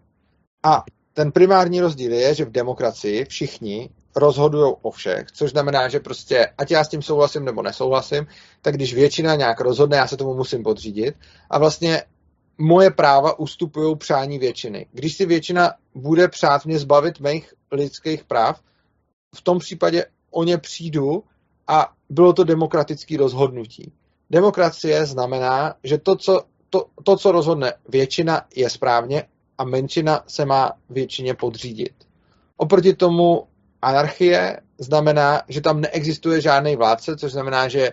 [0.63, 0.85] A
[1.17, 6.49] ten primární rozdíl je, že v demokracii všichni rozhodují o všech, což znamená, že prostě,
[6.59, 8.27] ať já s tím souhlasím nebo nesouhlasím,
[8.63, 11.15] tak když většina nějak rozhodne, já se tomu musím podřídit.
[11.51, 12.03] A vlastně
[12.59, 14.87] moje práva ustupují přání většiny.
[14.93, 18.61] Když si většina bude přát mě zbavit mých lidských práv,
[19.37, 21.25] v tom případě o ně přijdu
[21.69, 23.93] a bylo to demokratické rozhodnutí.
[24.31, 29.25] Demokracie znamená, že to co, to, to, co rozhodne většina, je správně
[29.59, 31.95] a menšina se má většině podřídit.
[32.57, 33.47] Oproti tomu
[33.83, 37.93] anarchie znamená, že tam neexistuje žádný vládce, což znamená, že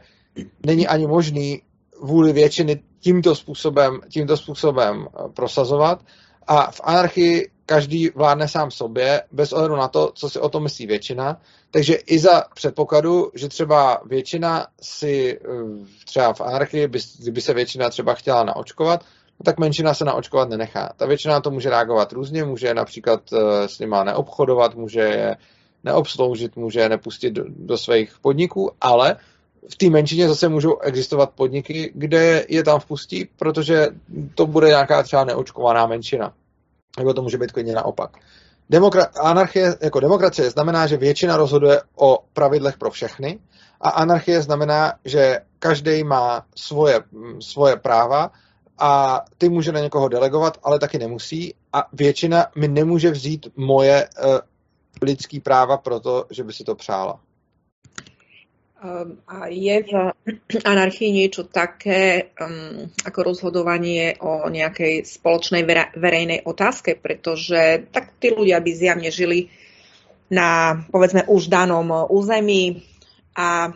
[0.66, 1.62] není ani možný
[2.02, 6.02] vůli většiny tímto způsobem, tímto způsobem prosazovat
[6.48, 10.64] a v anarchii každý vládne sám sobě, bez ohledu na to, co si o tom
[10.64, 11.42] myslí většina.
[11.72, 15.40] Takže i za předpokladu, že třeba většina si
[16.06, 19.06] třeba v anarchii, kdyby se většina třeba chtěla naočkovat,
[19.46, 20.94] tak menšina se naočkovat nenechá.
[20.98, 23.22] Ta většina to může reagovat různě, může například
[23.66, 25.38] s nima neobchodovat, může je
[25.84, 29.16] neobsloužit, může je nepustit do, do svých podniků, ale
[29.72, 33.88] v té menšině zase můžou existovat podniky, kde je tam vpustí, protože
[34.36, 36.34] to bude nějaká třeba neočkovaná menšina.
[36.98, 38.18] Nebo to může být klidně naopak.
[38.72, 43.40] Demokra- anarchie jako demokracie znamená, že většina rozhoduje o pravidlech pro všechny
[43.82, 47.04] a anarchie znamená, že každý má svoje,
[47.40, 48.32] svoje práva
[48.84, 54.08] a ty může na někoho delegovat, ale taky nemusí a většina mi nemůže vzít moje
[54.08, 54.40] uh,
[55.02, 57.20] lidský práva proto, že by si to přála.
[58.84, 59.84] Ehm, a je
[60.28, 65.64] v anarchii niečo také um, ako rozhodovanie o nejakej spoločnej
[65.96, 69.48] verejnej otázke, pretože tak tí ľudia by zjavne žili
[70.28, 72.84] na, povedzme, už danom území
[73.32, 73.72] a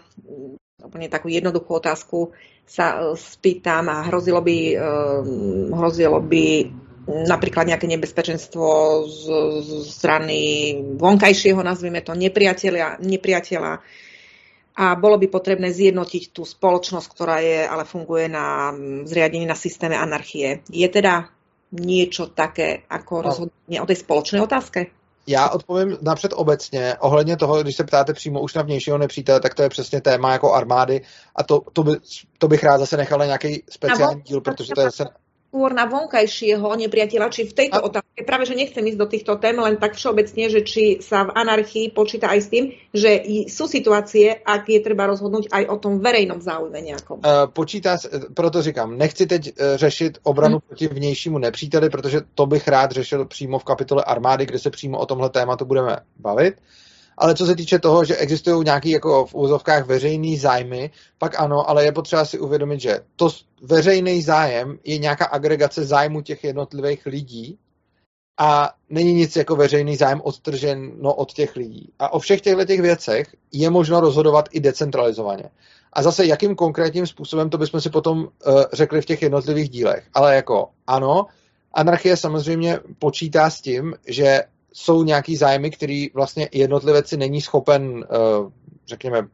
[0.83, 2.35] úplne takú jednoduchú otázku
[2.67, 6.67] sa spýtam a hrozilo by, um, hrozilo by
[7.07, 8.67] napríklad nejaké nebezpečenstvo
[9.07, 9.23] z,
[9.63, 10.39] z strany
[10.99, 13.73] vonkajšieho, nazvime to, nepriateľa, nepriateľa
[14.77, 18.69] a bolo by potrebné zjednotiť tú spoločnosť, ktorá je, ale funguje na
[19.09, 20.61] zriadení na systéme anarchie.
[20.69, 21.33] Je teda
[21.73, 23.23] niečo také ako no.
[23.25, 24.79] rozhodnutí o tej spoločnej otázke?
[25.27, 26.95] Já odpovím napřed obecně.
[26.99, 30.31] Ohledně toho, když se ptáte přímo už na vnějšího nepřítele, tak to je přesně téma
[30.31, 31.01] jako armády
[31.35, 31.91] a to, to, by,
[32.37, 35.05] to bych rád zase nechal na nějaký speciální díl, protože to je zase
[35.47, 37.87] skôr na vonkajšieho nepriateľa, či v tejto a...
[37.87, 41.33] otázke, práve že nechcem ísť do týchto tém, len tak všeobecne, že či sa v
[41.39, 46.03] anarchii počíta aj s tým, že sú situácie, ak je treba rozhodnúť aj o tom
[46.03, 47.23] verejnom záujme nejakom.
[47.23, 47.95] Uh, počítá,
[48.35, 50.65] proto říkám, nechci teď uh, řešit obranu hmm.
[50.67, 54.99] proti vnějšímu nepříteli, protože to bych rád řešil přímo v kapitole armády, kde se přímo
[54.99, 56.55] o tomhle tématu budeme bavit.
[57.17, 61.69] Ale co se týče toho, že existují nějaké jako v úzovkách veřejný zájmy, pak ano,
[61.69, 63.29] ale je potřeba si uvědomit, že to
[63.61, 67.57] veřejný zájem je nějaká agregace zájmu těch jednotlivých lidí
[68.37, 71.91] a není nic jako veřejný zájem odtržen od těch lidí.
[71.99, 75.49] A o všech těchto těch věcech je možno rozhodovat i decentralizovaně.
[75.93, 80.07] A zase jakým konkrétním způsobem, to bychom si potom uh, řekli v těch jednotlivých dílech.
[80.13, 81.25] Ale jako ano,
[81.73, 87.81] anarchie samozřejmě počítá s tím, že jsou nějaký zájmy, který vlastně jednotlivec si není schopen,
[87.81, 88.51] uh,
[88.87, 89.27] řekněme,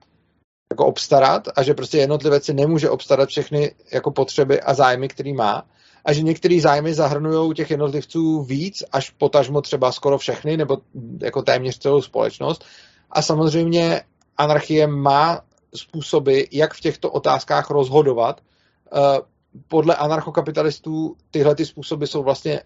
[0.71, 5.33] jako obstarat a že prostě jednotlivec si nemůže obstarat všechny jako potřeby a zájmy, který
[5.33, 5.65] má
[6.05, 10.77] a že některé zájmy zahrnují těch jednotlivců víc, až potažmo třeba skoro všechny, nebo
[11.21, 12.65] jako téměř celou společnost.
[13.11, 14.01] A samozřejmě
[14.37, 15.41] anarchie má
[15.75, 19.21] způsoby, jak v těchto otázkách rozhodovat, eh,
[19.67, 22.61] podle anarchokapitalistů tyhle ty způsoby jsou vlastně,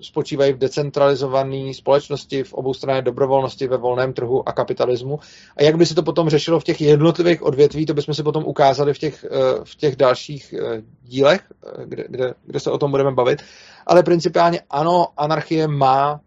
[0.00, 5.18] spočívají v decentralizované společnosti, v oboustranné dobrovolnosti, ve volném trhu a kapitalismu.
[5.56, 8.44] A jak by se to potom řešilo v těch jednotlivých odvětví, to bychom si potom
[8.44, 12.78] ukázali v těch, eh, v těch dalších eh, dílech, eh, kde, kde, kde se o
[12.78, 13.42] tom budeme bavit.
[13.86, 16.20] Ale principiálně ano, anarchie má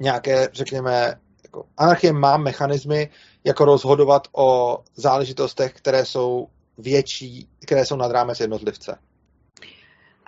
[0.00, 1.14] nějaké, řekněme,
[1.44, 3.10] jako, anarchie má mechanismy,
[3.44, 6.46] jako rozhodovat o záležitostech, které jsou
[6.78, 8.98] větší, které jsou nad rámec jednotlivce.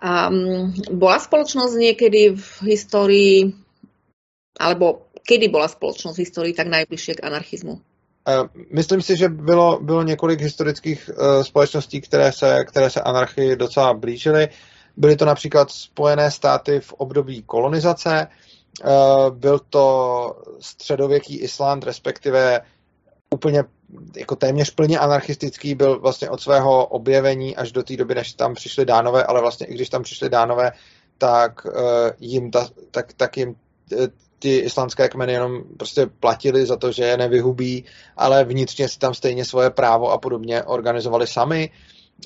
[0.00, 3.52] Um, bola spoločnosť niekedy v histórii,
[4.56, 7.76] alebo kedy bola spoločnosť v histórii tak najbližšie k anarchizmu?
[7.76, 13.56] Uh, myslím si, že bylo, bylo několik historických uh, společností, které se, které se anarchii
[13.56, 14.48] docela blížily.
[14.96, 19.86] Byly to například Spojené státy v období kolonizace, uh, byl to
[20.60, 22.60] středověký Island, respektive
[23.34, 23.64] úplně
[24.16, 28.54] jako téměř plně anarchistický byl vlastně od svého objevení až do té doby, než tam
[28.54, 30.72] přišli dánové, ale vlastně i když tam přišli dánové,
[31.18, 31.72] tak uh,
[32.20, 34.06] jim, ta, tak, tak jim uh,
[34.38, 37.84] ty islandské kmeny jenom prostě platili za to, že je nevyhubí,
[38.16, 41.70] ale vnitřně si tam stejně svoje právo a podobně organizovali sami.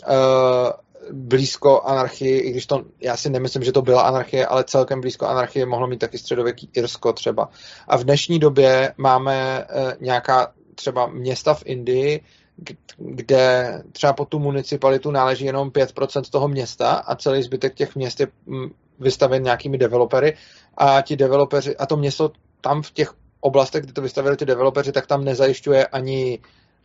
[0.08, 0.70] Uh,
[1.12, 5.26] blízko anarchii, i když to, já si nemyslím, že to byla anarchie, ale celkem blízko
[5.26, 7.48] anarchie mohlo mít taky středověký Irsko třeba.
[7.88, 9.66] A v dnešní době máme
[10.00, 12.20] nějaká třeba města v Indii,
[12.96, 18.20] kde třeba po tu municipalitu náleží jenom 5% toho města a celý zbytek těch měst
[18.20, 20.36] je mm, vystaven nějakými developery
[20.76, 22.30] a ti developeři, a to město
[22.60, 26.38] tam v těch oblastech, kde to vystavili ty developeři, tak tam nezajišťuje ani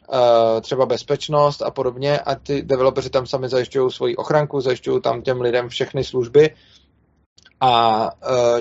[0.10, 5.22] uh, třeba bezpečnost a podobně a ty developeři tam sami zajišťují svoji ochranku, zajišťují tam
[5.22, 6.56] těm lidem všechny služby
[7.60, 8.60] a uh,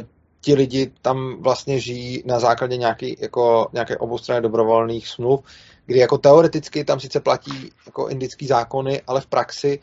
[0.49, 5.41] ti lidi tam vlastně žijí na základě nějaký, jako, nějaké oboustranné dobrovolných smluv,
[5.87, 9.81] kdy jako teoreticky tam sice platí jako indický zákony, ale v praxi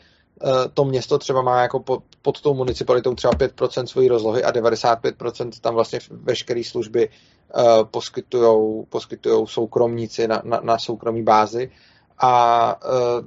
[0.74, 5.50] to město třeba má jako pod, pod tou municipalitou třeba 5% svojí rozlohy a 95%
[5.60, 11.70] tam vlastně veškeré služby uh, poskytujou, poskytujou soukromníci na, na, na soukromí bázi.
[12.18, 12.80] A
[13.20, 13.26] uh,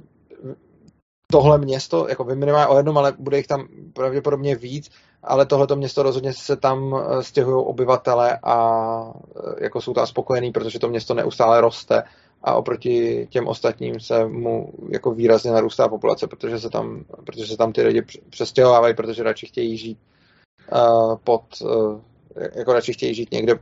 [1.32, 4.90] tohle město, jako vy minimálně o jednom, ale bude jich tam pravděpodobně víc,
[5.22, 10.52] ale tohleto město rozhodně se tam eh, stěhují obyvatele a eh, jako jsou tam spokojení,
[10.52, 12.02] protože to město neustále roste
[12.42, 17.56] a oproti těm ostatním se mu jako výrazně narůstá populace, protože se tam, protože se
[17.56, 19.98] tam ty lidi přestěhovávají, protože radši chtějí žít
[20.72, 21.42] uh, pod,
[22.54, 23.58] jako radši chtějí žít někde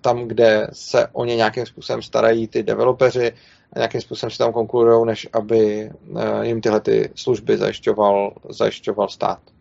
[0.00, 3.32] tam, kde se o ně nějakým způsobem starají ty developeři
[3.72, 5.90] a nějakým způsobem si tam konkurují, než aby
[6.42, 9.53] jim tyhle ty služby zajišťoval, zajišťoval stát.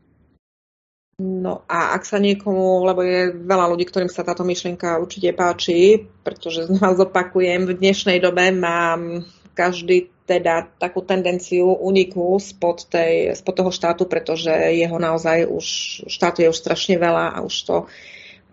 [1.23, 6.03] No a ak sa niekomu, lebo je veľa ľudí, ktorým sa táto myšlienka určite páči,
[6.19, 9.23] pretože znova zopakujem, v dnešnej dobe mám
[9.55, 15.65] každý teda takú tendenciu uniku spod, tej, spod toho štátu, pretože jeho naozaj už,
[16.11, 17.75] štátu je už strašne veľa a už to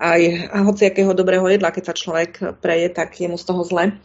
[0.00, 2.32] aj a akého dobrého jedla, keď sa človek
[2.64, 4.00] preje, tak je mu z toho zle.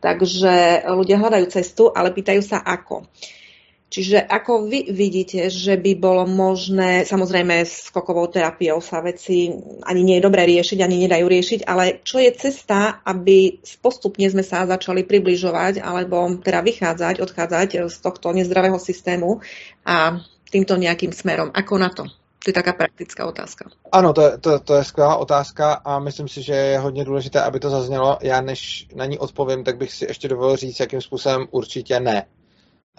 [0.00, 3.04] Takže ľudia hľadajú cestu, ale pýtajú sa ako.
[3.04, 3.43] Uh,
[3.88, 9.54] Čiže ako vy vidíte, že by bolo možné, samozrejme s kokovou terapiou sa veci
[9.86, 14.42] ani nie je dobré riešiť, ani nedajú riešiť, ale čo je cesta, aby postupne sme
[14.42, 19.38] sa začali približovať alebo teda vychádzať, odchádzať z tohto nezdravého systému
[19.86, 20.18] a
[20.50, 21.54] týmto nejakým smerom.
[21.54, 22.10] Ako na to?
[22.44, 23.72] To je taká praktická otázka.
[23.92, 27.40] Ano, to je, to, to je skvělá otázka a myslím si, že je hodně důležité,
[27.40, 28.18] aby to zaznělo.
[28.22, 32.26] Já než na ní odpovím, tak bych si ještě dovolil říct, jakým způsobem určitě ne.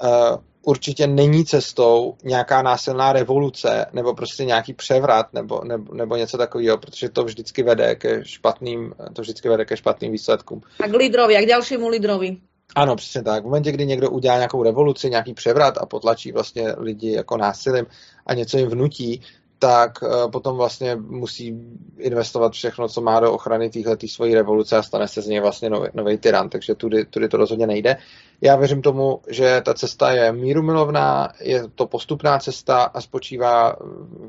[0.04, 6.38] Uh, určitě není cestou nějaká násilná revoluce nebo prostě nějaký převrat nebo, nebo, nebo něco
[6.38, 10.62] takového, protože to vždycky vede ke špatným, to vždycky vede ke špatným výsledkům.
[10.84, 12.38] A k lídrovi, jak dalšímu lídrovi.
[12.76, 13.44] Ano, přesně tak.
[13.44, 17.86] V momentě, kdy někdo udělá nějakou revoluci, nějaký převrat a potlačí vlastně lidi jako násilím
[18.26, 19.22] a něco jim vnutí,
[19.60, 21.56] tak eh, potom vlastně musí
[21.98, 25.70] investovat všechno, co má do ochrany téhle svojí revoluce a stane se z něj vlastně
[25.70, 27.98] nový, nový tyran, takže tudy, tudy to rozhodně nejde.
[28.46, 33.76] Já věřím tomu, že ta cesta je mírumilovná, je to postupná cesta a spočívá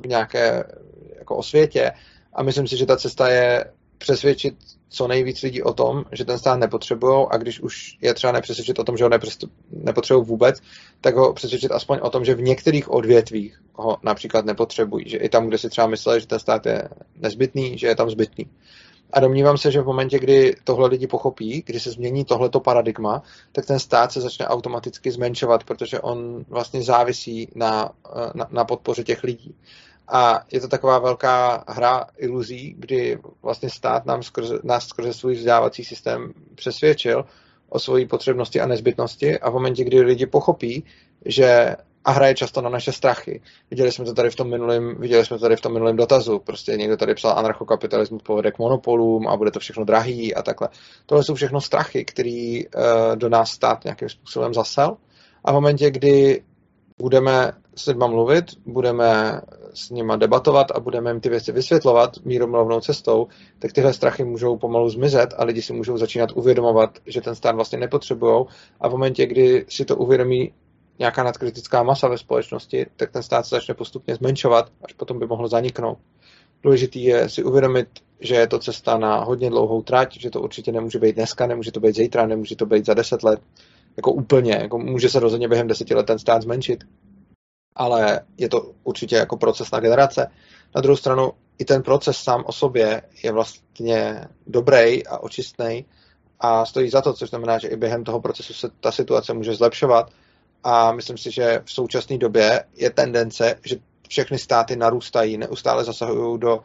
[0.01, 0.65] v nějaké
[1.19, 1.93] jako osvětě
[2.33, 3.65] a myslím si, že ta cesta je
[3.99, 4.55] přesvědčit
[4.89, 8.79] co nejvíc lidí o tom, že ten stát nepotřebují a když už je třeba nepřesvědčit
[8.79, 9.11] o tom, že ho
[9.71, 10.61] nepotřebují vůbec,
[11.01, 15.29] tak ho přesvědčit aspoň o tom, že v některých odvětvích ho například nepotřebují, že i
[15.29, 18.47] tam, kde si třeba mysleli, že ten stát je nezbytný, že je tam zbytný.
[19.13, 23.23] A domnívám se, že v momentě, kdy tohle lidi pochopí, kdy se změní tohleto paradigma,
[23.53, 27.91] tak ten stát se začne automaticky zmenšovat, protože on vlastně závisí na,
[28.35, 29.55] na, na podpoře těch lidí.
[30.09, 35.35] A je to taková velká hra iluzí, kdy vlastně stát nám skrze, nás skrze svůj
[35.35, 37.25] vzdělávací systém přesvědčil
[37.69, 40.85] o svojí potřebnosti a nezbytnosti a v momentě, kdy lidi pochopí,
[41.25, 41.77] že
[42.07, 43.41] a hraje často na naše strachy.
[43.71, 46.39] Viděli jsme to tady v tom minulém, viděli jsme to tady v tom minulém dotazu.
[46.39, 50.69] Prostě někdo tady psal anarchokapitalismus povede k monopolům a bude to všechno drahý a takhle.
[51.07, 52.73] Tohle jsou všechno strachy, který uh,
[53.15, 54.97] do nás stát nějakým způsobem zasel.
[55.45, 56.43] A v momentě, kdy
[56.99, 59.41] budeme s lidma mluvit, budeme
[59.75, 63.27] s nima debatovat a budeme jim ty věci vysvětlovat míromlovnou cestou,
[63.59, 67.55] tak tyhle strachy můžou pomalu zmizet a lidi si můžou začínat uvědomovat, že ten stát
[67.55, 68.45] vlastně nepotřebují
[68.81, 70.53] a v momentě, kdy si to uvědomí
[70.99, 75.27] nějaká nadkritická masa ve společnosti, tak ten stát se začne postupně zmenšovat, až potom by
[75.27, 75.99] mohl zaniknout.
[76.63, 77.89] Důležitý je si uvědomit,
[78.21, 81.73] že je to cesta na hodně dlouhou trať, že to určitě nemůže být dneska, nemůže
[81.73, 83.41] to být zítra, nemůže to být za deset let,
[83.97, 86.85] jako úplně, jako může se rozhodně během deseti let ten stát zmenšit,
[87.77, 90.31] ale je to určitě jako proces na generace.
[90.75, 95.85] Na druhou stranu i ten proces sám o sobě je vlastně dobrý a očistný
[96.41, 99.55] a stojí za to, což znamená, že i během toho procesu se ta situace může
[99.55, 100.11] zlepšovat
[100.65, 103.77] a myslím si, že v současné době je tendence, že
[104.09, 106.61] všechny státy narůstají, neustále zasahují do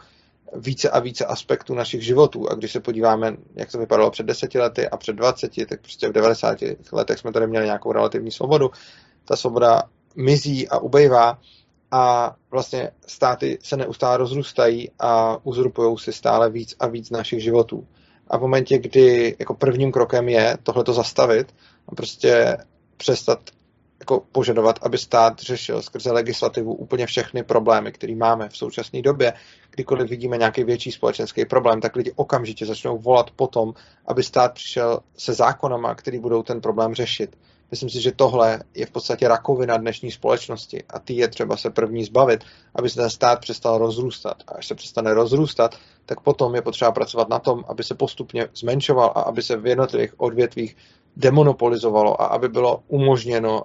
[0.55, 2.49] více a více aspektů našich životů.
[2.49, 6.09] A když se podíváme, jak to vypadalo před deseti lety a před 20, tak prostě
[6.09, 6.57] v 90
[6.91, 8.72] letech jsme tady měli nějakou relativní svobodu.
[9.26, 9.84] Ta svoboda
[10.15, 11.39] mizí a ubejvá
[11.91, 17.88] a vlastně státy se neustále rozrůstají a uzurpují si stále víc a víc našich životů.
[18.27, 21.55] A v momentě, kdy jako prvním krokem je tohleto zastavit
[21.88, 22.57] a prostě
[22.97, 23.39] přestat
[24.01, 29.33] jako požadovat, aby stát řešil skrze legislativu úplně všechny problémy, které máme v současné době.
[29.71, 33.73] Kdykoliv vidíme nějaký větší společenský problém, tak lidi okamžitě začnou volat potom,
[34.07, 37.37] aby stát přišel se zákonama, který budou ten problém řešit.
[37.71, 41.69] Myslím si, že tohle je v podstatě rakovina dnešní společnosti a ty je třeba se
[41.69, 42.43] první zbavit,
[42.75, 44.43] aby se ten stát přestal rozrůstat.
[44.47, 45.75] A až se přestane rozrůstat,
[46.05, 49.67] tak potom je potřeba pracovat na tom, aby se postupně zmenšoval a aby se v
[49.67, 50.77] jednotlivých odvětvích
[51.17, 53.63] demonopolizovalo a aby bylo umožněno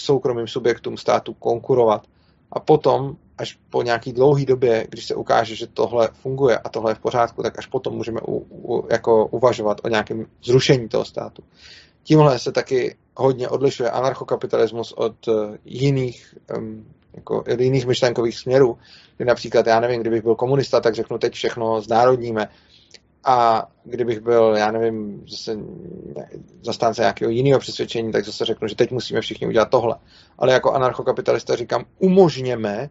[0.00, 2.06] soukromým subjektům státu konkurovat.
[2.52, 6.90] A potom, až po nějaký dlouhý době, když se ukáže, že tohle funguje a tohle
[6.90, 11.04] je v pořádku, tak až potom můžeme u, u, jako uvažovat o nějakém zrušení toho
[11.04, 11.42] státu.
[12.02, 16.34] Tímhle se taky hodně odlišuje anarchokapitalismus od eh, jiných,
[17.14, 18.78] jako jiných myšlenkových směrů.
[19.16, 22.48] Kdy například, já nevím, kdybych byl komunista, tak řeknu, teď všechno znárodníme.
[23.24, 25.58] A kdybych byl, já nevím, zase
[26.62, 29.96] zastánce nějakého jiného přesvědčení, tak zase řeknu, že teď musíme všichni udělat tohle.
[30.38, 32.90] Ale jako anarchokapitalista říkám, umožněme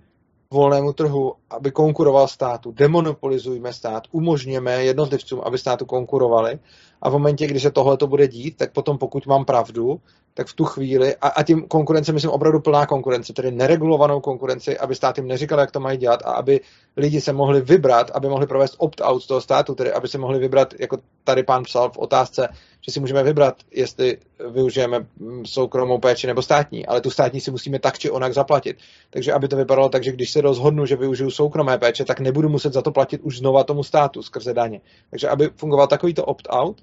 [0.51, 6.59] volnému trhu, aby konkuroval státu, demonopolizujme stát, umožněme jednotlivcům, aby státu konkurovali
[7.01, 9.99] a v momentě, kdy se tohle to bude dít, tak potom pokud mám pravdu,
[10.37, 14.77] tak v tu chvíli, a, a tím konkurence myslím opravdu plná konkurence, tedy neregulovanou konkurenci,
[14.77, 16.61] aby stát jim neříkal, jak to mají dělat a aby
[16.97, 20.39] lidi se mohli vybrat, aby mohli provést opt-out z toho státu, tedy aby se mohli
[20.39, 22.49] vybrat, jako tady pán psal v otázce,
[22.81, 24.17] že si můžeme vybrat, jestli
[24.49, 28.77] využijeme mm, soukromou péči nebo státní, ale tu státní si musíme tak či onak zaplatit.
[29.09, 32.49] Takže aby to vypadalo tak, že když se rozhodnu, že využiju soukromé péče, tak nebudu
[32.49, 34.81] muset za to platit už znova tomu státu skrze daně.
[35.09, 36.81] Takže aby fungoval takovýto opt-out,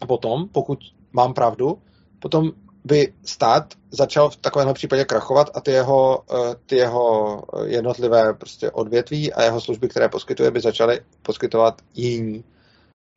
[0.00, 0.78] a potom, pokud
[1.12, 1.78] mám pravdu,
[2.18, 2.52] potom
[2.84, 8.70] by stát začal v takovém případě krachovat a ty jeho, eh, ty jeho jednotlivé prostě
[8.70, 12.44] odvětví a jeho služby, které poskytuje, by začaly poskytovat jiní,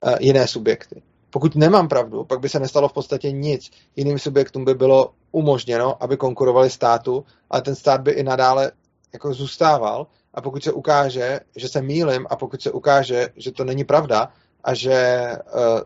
[0.06, 1.02] eh, jiné subjekty.
[1.30, 3.72] Pokud nemám pravdu, pak by se nestalo v podstatě nic.
[3.96, 8.72] Jiným subjektům by bylo umožněno, aby konkurovali státu, ale ten stát by i nadále
[9.14, 10.08] jako zůstával.
[10.34, 14.34] A pokud se ukáže, že se mýlim a pokud se ukáže, že to není pravda,
[14.64, 15.40] a že eh,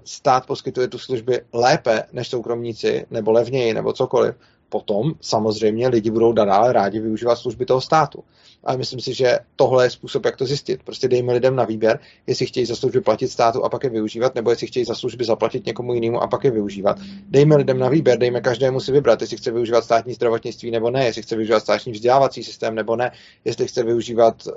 [0.04, 4.36] stát poskytuje tu služby lépe než soukromníci, nebo levněji, nebo cokoliv,
[4.74, 8.24] potom samozřejmě lidi budou nadále rádi využívat služby toho státu.
[8.64, 10.84] Ale myslím si, že tohle je způsob, jak to zjistit.
[10.84, 14.36] Prostě dejme lidem na výběr, jestli chtějí za služby platit státu a pak je využívat,
[14.36, 16.98] nebo jestli chtějí za služby zaplatit někomu jinému a pak je využívat.
[17.30, 21.06] Dejme lidem na výběr, dejme každému si vybrat, jestli chce využívat státní zdravotnictví nebo ne,
[21.06, 23.12] jestli chce využívat státní vzdělávací systém nebo ne,
[23.46, 24.54] jestli chce využívat uh,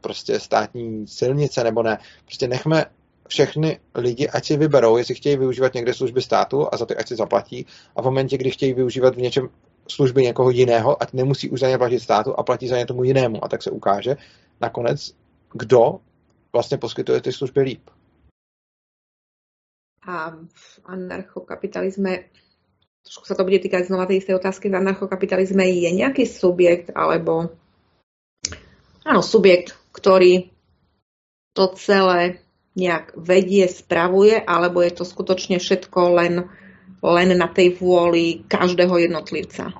[0.00, 1.98] prostě státní silnice nebo ne.
[2.24, 2.84] Prostě nechme
[3.28, 7.08] všechny lidi, ať si vyberou, jestli chtějí využívat někde služby státu a za ty ať
[7.08, 7.66] si zaplatí
[7.96, 9.48] a v momentě, kdy chtějí využívat v něčem
[9.88, 13.04] služby někoho jiného, ať nemusí už za ně platit státu a platí za ně tomu
[13.04, 13.44] jinému.
[13.44, 14.16] A tak se ukáže
[14.60, 15.14] nakonec,
[15.52, 16.00] kdo
[16.52, 17.90] vlastně poskytuje ty služby líp.
[20.02, 22.26] A v anarchokapitalizme,
[23.06, 27.54] trošku sa to bude týkať znova tej istej otázky, v anarchokapitalizme je nejaký subjekt alebo
[29.06, 30.50] áno, subjekt, ktorý
[31.54, 32.42] to celé
[32.76, 36.48] nejak vedie, spravuje, alebo je to skutočne všetko len,
[37.02, 39.72] len na tej vôli každého jednotlivca?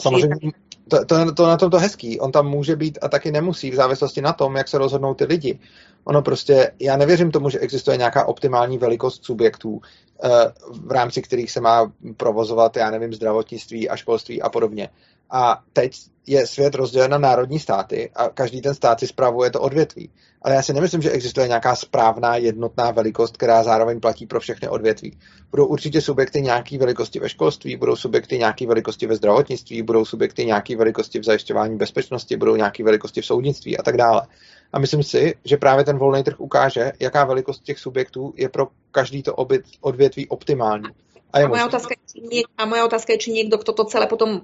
[0.00, 0.52] Samozřejmě,
[0.90, 2.20] to, to, to na tom to hezký.
[2.20, 5.24] On tam může být a taky nemusí v závislosti na tom, jak se rozhodnou ty
[5.24, 5.58] lidi.
[6.04, 9.80] Ono prostě, já nevěřím tomu, že existuje nějaká optimální velikost subjektů,
[10.24, 10.28] eh,
[10.70, 14.88] v rámci kterých se má provozovat, já nevím, zdravotnictví a školství a podobně.
[15.30, 15.96] A teď
[16.26, 20.10] je svět rozdělen na národní státy a každý ten stát si zpravuje to odvětví.
[20.42, 24.68] Ale já si nemyslím, že existuje nějaká správná jednotná velikost, která zároveň platí pro všechny
[24.68, 25.18] odvětví.
[25.50, 30.46] Budou určitě subjekty nějaké velikosti ve školství, budou subjekty nějaké velikosti ve zdravotnictví, budou subjekty
[30.46, 34.26] nějaké velikosti v zajišťování bezpečnosti, budou nějaké velikosti v soudnictví a tak dále.
[34.72, 38.68] A myslím si, že právě ten volný trh ukáže, jaká velikost těch subjektů je pro
[38.90, 39.34] každý to
[39.80, 40.88] odvětví optimální.
[41.32, 43.84] A, a, moja otázka je, či niek- a moja otázka je, či niekto, kto to
[43.86, 44.42] celé potom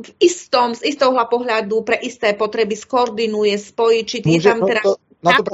[0.00, 4.80] v istom, z istého pohľadu pre isté potreby skoordinuje, spojí, či je tam no teda
[4.80, 4.92] to,
[5.22, 5.50] na, to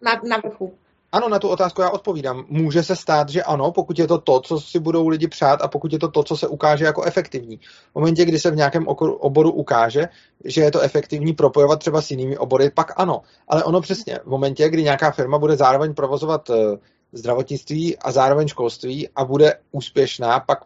[0.00, 0.72] na, na vrchu.
[1.12, 2.44] Ano, na tu otázku já odpovídám.
[2.48, 5.68] Může se stát, že ano, pokud je to to, co si budou lidi přát a
[5.68, 7.56] pokud je to to, co se ukáže jako efektivní.
[7.90, 10.08] V momentě, kdy se v nějakém oboru ukáže,
[10.44, 13.22] že je to efektivní propojovat třeba s jinými obory, pak ano.
[13.48, 16.76] Ale ono přesně, v momentě, kdy nějaká firma bude zároveň provozovat eh,
[17.12, 20.58] zdravotnictví a zároveň školství a bude úspěšná, pak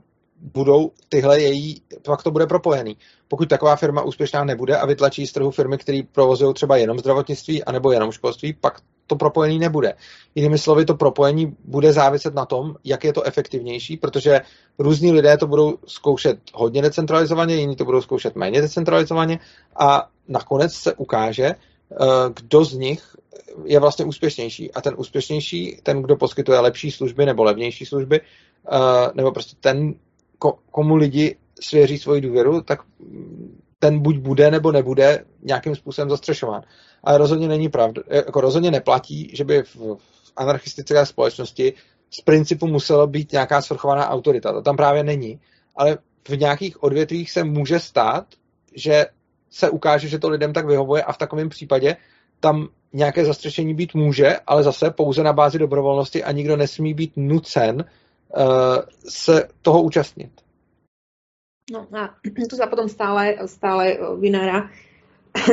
[0.53, 2.97] budou tyhle její, pak to bude propojený.
[3.29, 7.65] Pokud taková firma úspěšná nebude a vytlačí z trhu firmy, které provozují třeba jenom zdravotnictví
[7.65, 9.95] anebo jenom školství, pak to propojený nebude.
[10.35, 14.41] Jinými slovy, to propojení bude záviset na tom, jak je to efektivnější, protože
[14.79, 19.39] různí lidé to budou zkoušet hodně decentralizovaně, jiní to budou zkoušet méně decentralizovaně
[19.77, 21.55] a nakonec se ukáže,
[22.35, 23.17] kdo z nich
[23.65, 24.73] je vlastně úspěšnější.
[24.73, 29.95] A ten úspěšnější, ten, kdo poskytuje lepší služby nebo levnější služby, eh, nebo prostě ten,
[30.71, 32.79] komu lidi svěří svoji důvěru, tak
[33.79, 36.63] ten buď bude nebo nebude nějakým způsobem zastřešován.
[37.05, 41.73] Ale rozhodně není pravda, jako rozhodně neplatí, že by v, v anarchistické společnosti
[42.11, 44.53] z principu musela být nějaká svrchovaná autorita.
[44.53, 45.41] To tam právě není.
[45.77, 45.99] Ale
[46.29, 48.27] v nějakých odvětvích se může stát,
[48.75, 49.07] že
[49.55, 51.97] se ukáže, že to lidem tak vyhovuje a v takovém případě
[52.41, 57.13] tam nějaké zastřešení být může, ale zase pouze na bázi dobrovolnosti a nikdo nesmí být
[57.17, 58.45] nucen uh,
[59.09, 60.31] se toho účastnit.
[61.73, 62.19] No a
[62.51, 64.69] tu sa potom stále, stále vynára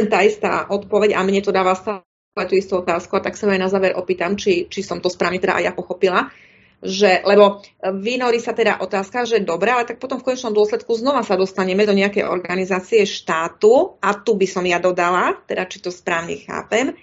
[0.10, 2.04] tá istá odpoveď a mne to dáva stále
[2.50, 5.38] tú istú otázku a tak sa aj na záver opýtam, či, či som to správne
[5.38, 6.34] teda aj ja pochopila
[6.82, 11.22] že, lebo vynorí sa teda otázka, že dobre, ale tak potom v konečnom dôsledku znova
[11.22, 14.02] sa dostaneme do nejakej organizácie štátu.
[14.02, 16.98] A tu by som ja dodala, teda či to správne chápem,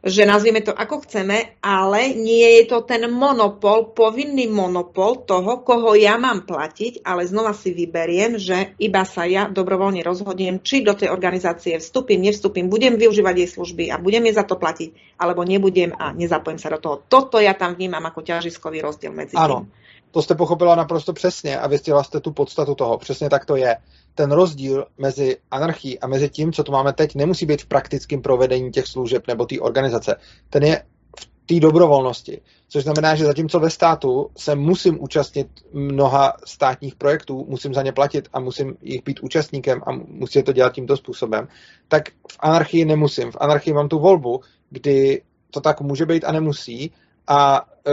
[0.00, 5.92] že nazvieme to ako chceme, ale nie je to ten monopol, povinný monopol toho, koho
[5.92, 10.96] ja mám platiť, ale znova si vyberiem, že iba sa ja dobrovoľne rozhodnem, či do
[10.96, 15.44] tej organizácie vstúpim, nevstúpim, budem využívať jej služby a budem jej za to platiť, alebo
[15.44, 16.96] nebudem a nezapojím sa do toho.
[17.04, 19.68] Toto ja tam vnímam ako ťažiskový rozdiel medzi ano.
[19.68, 19.80] tým.
[20.10, 22.98] To jste pochopila naprosto přesně a vystihla jste tu podstatu toho.
[22.98, 23.76] Přesně tak to je.
[24.14, 28.22] Ten rozdíl mezi anarchií a mezi tím, co tu máme teď, nemusí být v praktickém
[28.22, 30.16] provedení těch služeb nebo té organizace.
[30.50, 30.82] Ten je
[31.20, 32.40] v té dobrovolnosti.
[32.68, 37.92] Což znamená, že zatímco ve státu se musím účastnit mnoha státních projektů, musím za ně
[37.92, 41.48] platit a musím jich být účastníkem a musím to dělat tímto způsobem,
[41.88, 43.32] tak v anarchii nemusím.
[43.32, 46.92] V anarchii mám tu volbu, kdy to tak může být a nemusí
[47.26, 47.92] a e,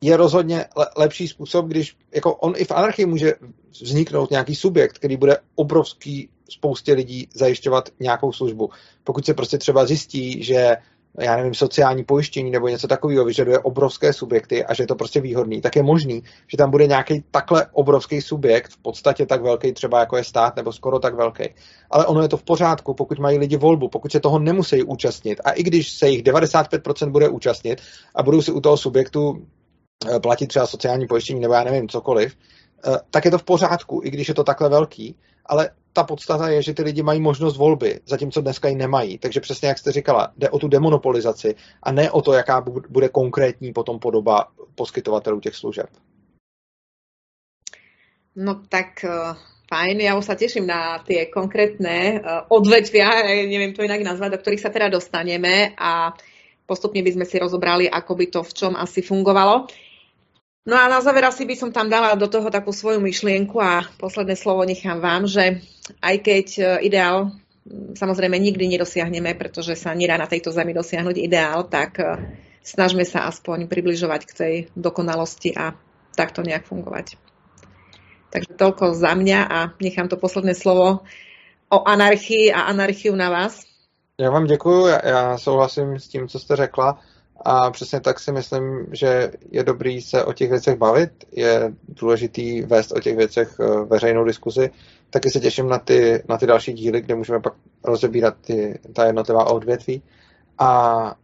[0.00, 0.64] je rozhodně
[0.96, 3.34] lepší způsob, když jako on i v anarchii může
[3.82, 8.70] vzniknout nějaký subjekt, který bude obrovský spoustě lidí zajišťovat nějakou službu.
[9.04, 10.76] Pokud se prostě třeba zjistí, že
[11.20, 15.20] já nevím, sociální pojištění nebo něco takového vyžaduje obrovské subjekty a že je to prostě
[15.20, 19.72] výhodný, tak je možný, že tam bude nějaký takhle obrovský subjekt, v podstatě tak velký
[19.72, 21.44] třeba jako je stát, nebo skoro tak velký.
[21.90, 25.40] Ale ono je to v pořádku, pokud mají lidi volbu, pokud se toho nemusí účastnit.
[25.44, 27.80] A i když se jich 95% bude účastnit
[28.14, 29.46] a budou si u toho subjektu
[30.22, 32.36] platit třeba sociální pojištění nebo já nevím, cokoliv,
[32.86, 35.16] eh, tak je to v pořádku, i když je to takhle velký,
[35.46, 39.18] ale ta podstata je, že ty lidi mají možnost volby, zatímco dneska ji nemají.
[39.18, 43.08] Takže přesně jak jste říkala, jde o tu demonopolizaci a ne o to, jaká bude
[43.08, 45.86] konkrétní potom podoba poskytovatelů těch služeb.
[48.36, 49.32] No tak uh,
[49.66, 54.62] fajn, ja už sa teším na tie konkrétne odvetvia, neviem to inak nazvať, do ktorých
[54.62, 56.14] sa teda dostaneme a
[56.66, 59.66] postupne by sme si rozobrali, ako by to v čom asi fungovalo.
[60.66, 63.86] No a na záver asi by som tam dala do toho takú svoju myšlienku a
[64.02, 65.62] posledné slovo nechám vám, že
[66.02, 67.30] aj keď e, ideál
[67.94, 72.04] samozrejme nikdy nedosiahneme, pretože sa nedá na tejto zemi dosiahnuť ideál, tak e,
[72.62, 75.74] snažme sa aspoň približovať k tej dokonalosti a
[76.14, 77.14] takto nejak fungovať.
[78.30, 81.06] Takže toľko za mňa a nechám to posledné slovo
[81.70, 83.62] o anarchii a anarchiu na vás.
[84.20, 86.98] Já vám děkuji, já souhlasím s tím, co jste řekla.
[87.48, 92.62] A přesně tak si myslím, že je dobrý se o těch věcech bavit, je důležitý
[92.62, 94.70] vést o těch věcech eh, veřejnou diskuzi.
[95.10, 97.52] Taky se těším na ty, na ty další díly, kde můžeme pak
[97.84, 100.02] rozebírat ty, ta jednotlivá odvětví.
[100.58, 101.14] A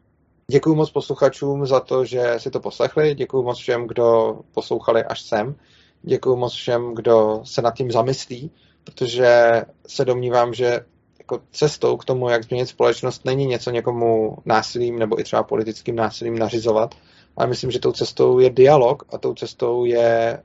[0.51, 3.15] děkuji moc posluchačům za to, že si to poslechli.
[3.15, 5.55] Děkuji moc všem, kdo poslouchali až sem.
[6.03, 8.51] Děkuji moc všem, kdo se nad tím zamyslí,
[8.85, 10.85] protože se domnívám, že
[11.23, 15.97] jako cestou k tomu, jak změnit společnost, není něco někomu násilím nebo i třeba politickým
[15.97, 16.95] násilím nařizovat,
[17.37, 20.43] ale myslím, že tou cestou je dialog a tou cestou je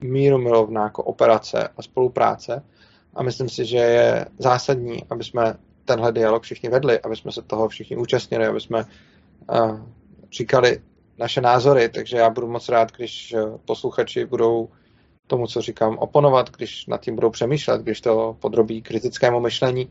[0.00, 2.62] mírumilovná kooperace a spolupráce.
[3.14, 5.54] A myslím si, že je zásadní, aby jsme
[5.84, 9.80] tenhle dialog všichni vedli, aby jsme se toho všichni účastnili, aby jsme uh,
[10.32, 10.80] říkali
[11.18, 11.88] naše názory.
[11.88, 13.34] Takže já budu moc rád, když
[13.64, 14.68] posluchači budou
[15.26, 19.88] tomu, co říkám, oponovat, když nad tím budou přemýšlet, když to podrobí kritickému myšlení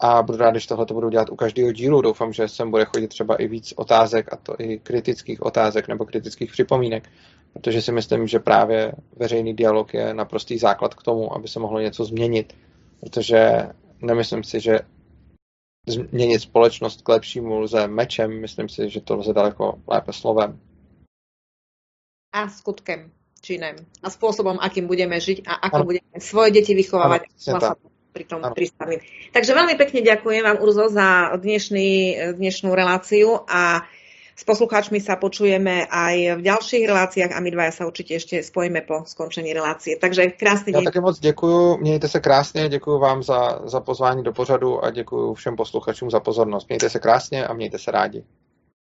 [0.00, 2.02] a budu rád, když tohle to budu dělat u každého dílu.
[2.02, 6.06] Doufám, že sem bude chodit třeba i víc otázek, a to i kritických otázek nebo
[6.06, 7.08] kritických připomínek,
[7.52, 11.80] protože si myslím, že právě veřejný dialog je naprostý základ k tomu, aby se mohlo
[11.80, 12.56] něco změnit,
[13.00, 13.68] protože
[14.02, 14.80] nemyslím si, že
[15.88, 20.60] změnit společnost k lepšímu lze mečem, myslím si, že to lze daleko lépe slovem.
[22.32, 23.10] A skutkem,
[23.42, 23.76] činem.
[24.02, 25.84] A spôsobom, akým budeme žiť a ako ano.
[25.84, 27.26] budeme svoje deti vychovávať.
[28.10, 29.00] Ano, pri tom pristavím.
[29.30, 33.86] Takže veľmi pekne ďakujem vám, Urzo, za dnešný, dnešnú reláciu a
[34.34, 38.82] s poslucháčmi sa počujeme aj v ďalších reláciách a my dvaja sa určite ešte spojíme
[38.88, 40.00] po skončení relácie.
[40.00, 40.80] Takže krásny deň.
[40.80, 44.90] Já také moc děkuji, mějte se krásně, děkuji vám za, za pozvání do pořadu a
[44.90, 46.68] děkuji všem posluchačům za pozornost.
[46.68, 48.24] Mějte se krásně a mějte se rádi.